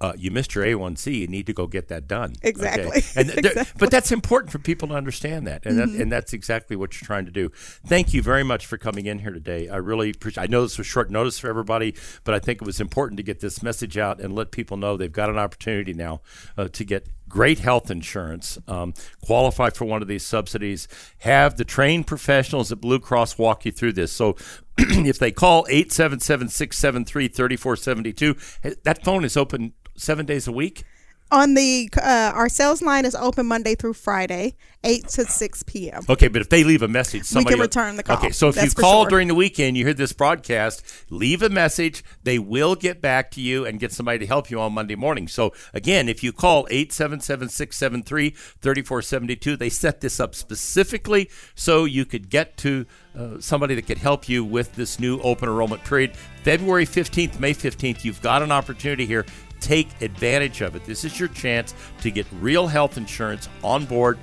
Uh, 0.00 0.12
you 0.18 0.30
missed 0.30 0.54
your 0.54 0.64
A1C. 0.64 1.14
You 1.20 1.26
need 1.28 1.46
to 1.46 1.54
go 1.54 1.66
get 1.66 1.88
that 1.88 2.06
done. 2.06 2.32
Okay? 2.38 2.48
Exactly. 2.48 3.02
And 3.16 3.28
th- 3.28 3.38
Exactly. 3.38 3.62
Mm-hmm. 3.62 3.78
but 3.78 3.90
that's 3.90 4.12
important 4.12 4.50
for 4.52 4.58
people 4.58 4.88
to 4.88 4.94
understand 4.94 5.46
that, 5.46 5.64
and 5.64 5.78
that, 5.78 5.88
and 5.88 6.12
that's 6.12 6.32
exactly 6.34 6.76
what 6.76 7.00
you're 7.00 7.06
trying 7.06 7.24
to 7.26 7.30
do. 7.30 7.50
Thank 7.86 8.12
you 8.12 8.20
very 8.20 8.42
much 8.42 8.66
for 8.66 8.76
coming 8.76 9.06
in 9.06 9.20
here 9.20 9.30
today. 9.30 9.68
I 9.68 9.76
really 9.76 10.10
appreciate. 10.10 10.42
I 10.42 10.46
know 10.46 10.62
this 10.62 10.76
was 10.76 10.86
short 10.86 11.10
notice 11.10 11.38
for 11.38 11.48
everybody, 11.48 11.94
but 12.24 12.34
I 12.34 12.38
think 12.38 12.60
it 12.60 12.66
was 12.66 12.80
important 12.80 13.16
to 13.18 13.22
get 13.22 13.40
this 13.40 13.62
message 13.62 13.96
out 13.96 14.20
and 14.20 14.34
let 14.34 14.50
people 14.50 14.76
know 14.76 14.96
they've 14.96 15.10
got 15.10 15.30
an 15.30 15.38
opportunity 15.38 15.94
now 15.94 16.20
uh, 16.58 16.68
to 16.68 16.84
get 16.84 17.06
great 17.34 17.58
health 17.58 17.90
insurance, 17.90 18.60
um, 18.68 18.94
qualify 19.26 19.68
for 19.68 19.86
one 19.86 20.00
of 20.00 20.06
these 20.06 20.24
subsidies, 20.24 20.86
have 21.18 21.56
the 21.56 21.64
trained 21.64 22.06
professionals 22.06 22.70
at 22.70 22.80
Blue 22.80 23.00
Cross 23.00 23.38
walk 23.38 23.64
you 23.64 23.72
through 23.72 23.92
this. 23.92 24.12
So 24.12 24.36
if 24.78 25.18
they 25.18 25.32
call 25.32 25.66
877 25.68 26.48
673 26.48 27.26
3472, 27.26 28.76
that 28.84 29.02
phone 29.02 29.24
is 29.24 29.36
open 29.36 29.72
seven 29.96 30.26
days 30.26 30.46
a 30.46 30.52
week. 30.52 30.84
On 31.30 31.54
the 31.54 31.88
uh, 31.96 32.32
our 32.34 32.48
sales 32.48 32.82
line 32.82 33.04
is 33.04 33.14
open 33.14 33.46
Monday 33.46 33.74
through 33.74 33.94
Friday, 33.94 34.54
eight 34.84 35.08
to 35.08 35.24
six 35.24 35.62
p.m. 35.62 36.02
Okay, 36.08 36.28
but 36.28 36.42
if 36.42 36.50
they 36.50 36.62
leave 36.62 36.82
a 36.82 36.88
message, 36.88 37.24
somebody 37.24 37.54
can 37.54 37.62
return 37.62 37.96
the 37.96 38.02
call. 38.02 38.18
Okay, 38.18 38.30
so 38.30 38.48
if 38.48 38.56
That's 38.56 38.76
you 38.76 38.82
call 38.82 39.04
sure. 39.04 39.10
during 39.10 39.28
the 39.28 39.34
weekend, 39.34 39.76
you 39.76 39.84
hear 39.84 39.94
this 39.94 40.12
broadcast, 40.12 40.84
leave 41.10 41.42
a 41.42 41.48
message. 41.48 42.04
They 42.22 42.38
will 42.38 42.74
get 42.74 43.00
back 43.00 43.30
to 43.32 43.40
you 43.40 43.64
and 43.64 43.80
get 43.80 43.90
somebody 43.90 44.18
to 44.18 44.26
help 44.26 44.50
you 44.50 44.60
on 44.60 44.74
Monday 44.74 44.96
morning. 44.96 45.26
So 45.26 45.54
again, 45.72 46.08
if 46.08 46.22
you 46.22 46.32
call 46.32 46.66
877-673-3472, 46.66 49.58
they 49.58 49.70
set 49.70 50.02
this 50.02 50.20
up 50.20 50.34
specifically 50.34 51.30
so 51.54 51.84
you 51.84 52.04
could 52.04 52.28
get 52.28 52.58
to 52.58 52.84
uh, 53.18 53.40
somebody 53.40 53.74
that 53.74 53.86
could 53.86 53.98
help 53.98 54.28
you 54.28 54.44
with 54.44 54.74
this 54.74 55.00
new 55.00 55.18
open 55.20 55.48
enrollment 55.48 55.82
period. 55.84 56.14
February 56.42 56.86
15th, 56.86 57.40
May 57.40 57.54
15th, 57.54 58.04
you've 58.04 58.20
got 58.20 58.42
an 58.42 58.52
opportunity 58.52 59.06
here. 59.06 59.24
Take 59.64 59.88
advantage 60.02 60.60
of 60.60 60.76
it. 60.76 60.84
This 60.84 61.04
is 61.04 61.18
your 61.18 61.30
chance 61.30 61.72
to 62.02 62.10
get 62.10 62.26
real 62.38 62.66
health 62.66 62.98
insurance 62.98 63.48
on 63.62 63.86
board 63.86 64.18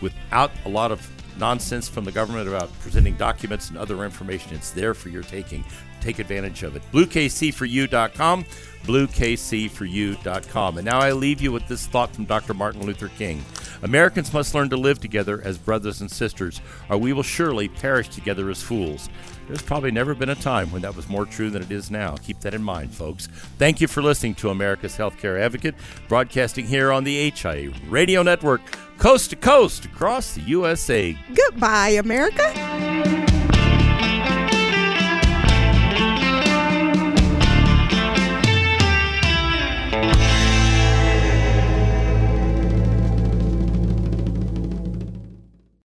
without 0.00 0.50
a 0.64 0.70
lot 0.70 0.90
of 0.90 1.06
nonsense 1.38 1.86
from 1.86 2.06
the 2.06 2.12
government 2.12 2.48
about 2.48 2.72
presenting 2.80 3.14
documents 3.16 3.68
and 3.68 3.76
other 3.76 4.06
information. 4.06 4.54
It's 4.54 4.70
there 4.70 4.94
for 4.94 5.10
your 5.10 5.22
taking. 5.22 5.66
Take 6.00 6.18
advantage 6.18 6.62
of 6.62 6.76
it. 6.76 6.82
BlueKCForYou.com, 6.92 8.46
BlueKCForYou.com. 8.84 10.78
And 10.78 10.86
now 10.86 10.98
I 10.98 11.12
leave 11.12 11.42
you 11.42 11.52
with 11.52 11.68
this 11.68 11.86
thought 11.86 12.14
from 12.14 12.24
Dr. 12.24 12.54
Martin 12.54 12.86
Luther 12.86 13.08
King 13.08 13.44
Americans 13.82 14.32
must 14.32 14.54
learn 14.54 14.70
to 14.70 14.76
live 14.76 15.00
together 15.00 15.40
as 15.44 15.56
brothers 15.58 16.00
and 16.00 16.10
sisters, 16.10 16.60
or 16.88 16.98
we 16.98 17.12
will 17.12 17.22
surely 17.22 17.68
perish 17.68 18.08
together 18.08 18.50
as 18.50 18.62
fools. 18.62 19.08
There's 19.50 19.62
probably 19.62 19.90
never 19.90 20.14
been 20.14 20.28
a 20.28 20.36
time 20.36 20.70
when 20.70 20.82
that 20.82 20.94
was 20.94 21.08
more 21.08 21.26
true 21.26 21.50
than 21.50 21.60
it 21.60 21.72
is 21.72 21.90
now. 21.90 22.14
Keep 22.22 22.38
that 22.42 22.54
in 22.54 22.62
mind, 22.62 22.94
folks. 22.94 23.26
Thank 23.58 23.80
you 23.80 23.88
for 23.88 24.00
listening 24.00 24.36
to 24.36 24.50
America's 24.50 24.96
Healthcare 24.96 25.40
Advocate, 25.40 25.74
broadcasting 26.06 26.68
here 26.68 26.92
on 26.92 27.02
the 27.02 27.30
HIA 27.30 27.72
Radio 27.88 28.22
Network, 28.22 28.60
coast 28.96 29.30
to 29.30 29.36
coast 29.36 29.86
across 29.86 30.34
the 30.34 30.42
USA. 30.42 31.18
Goodbye, 31.34 31.90
America. 31.98 32.44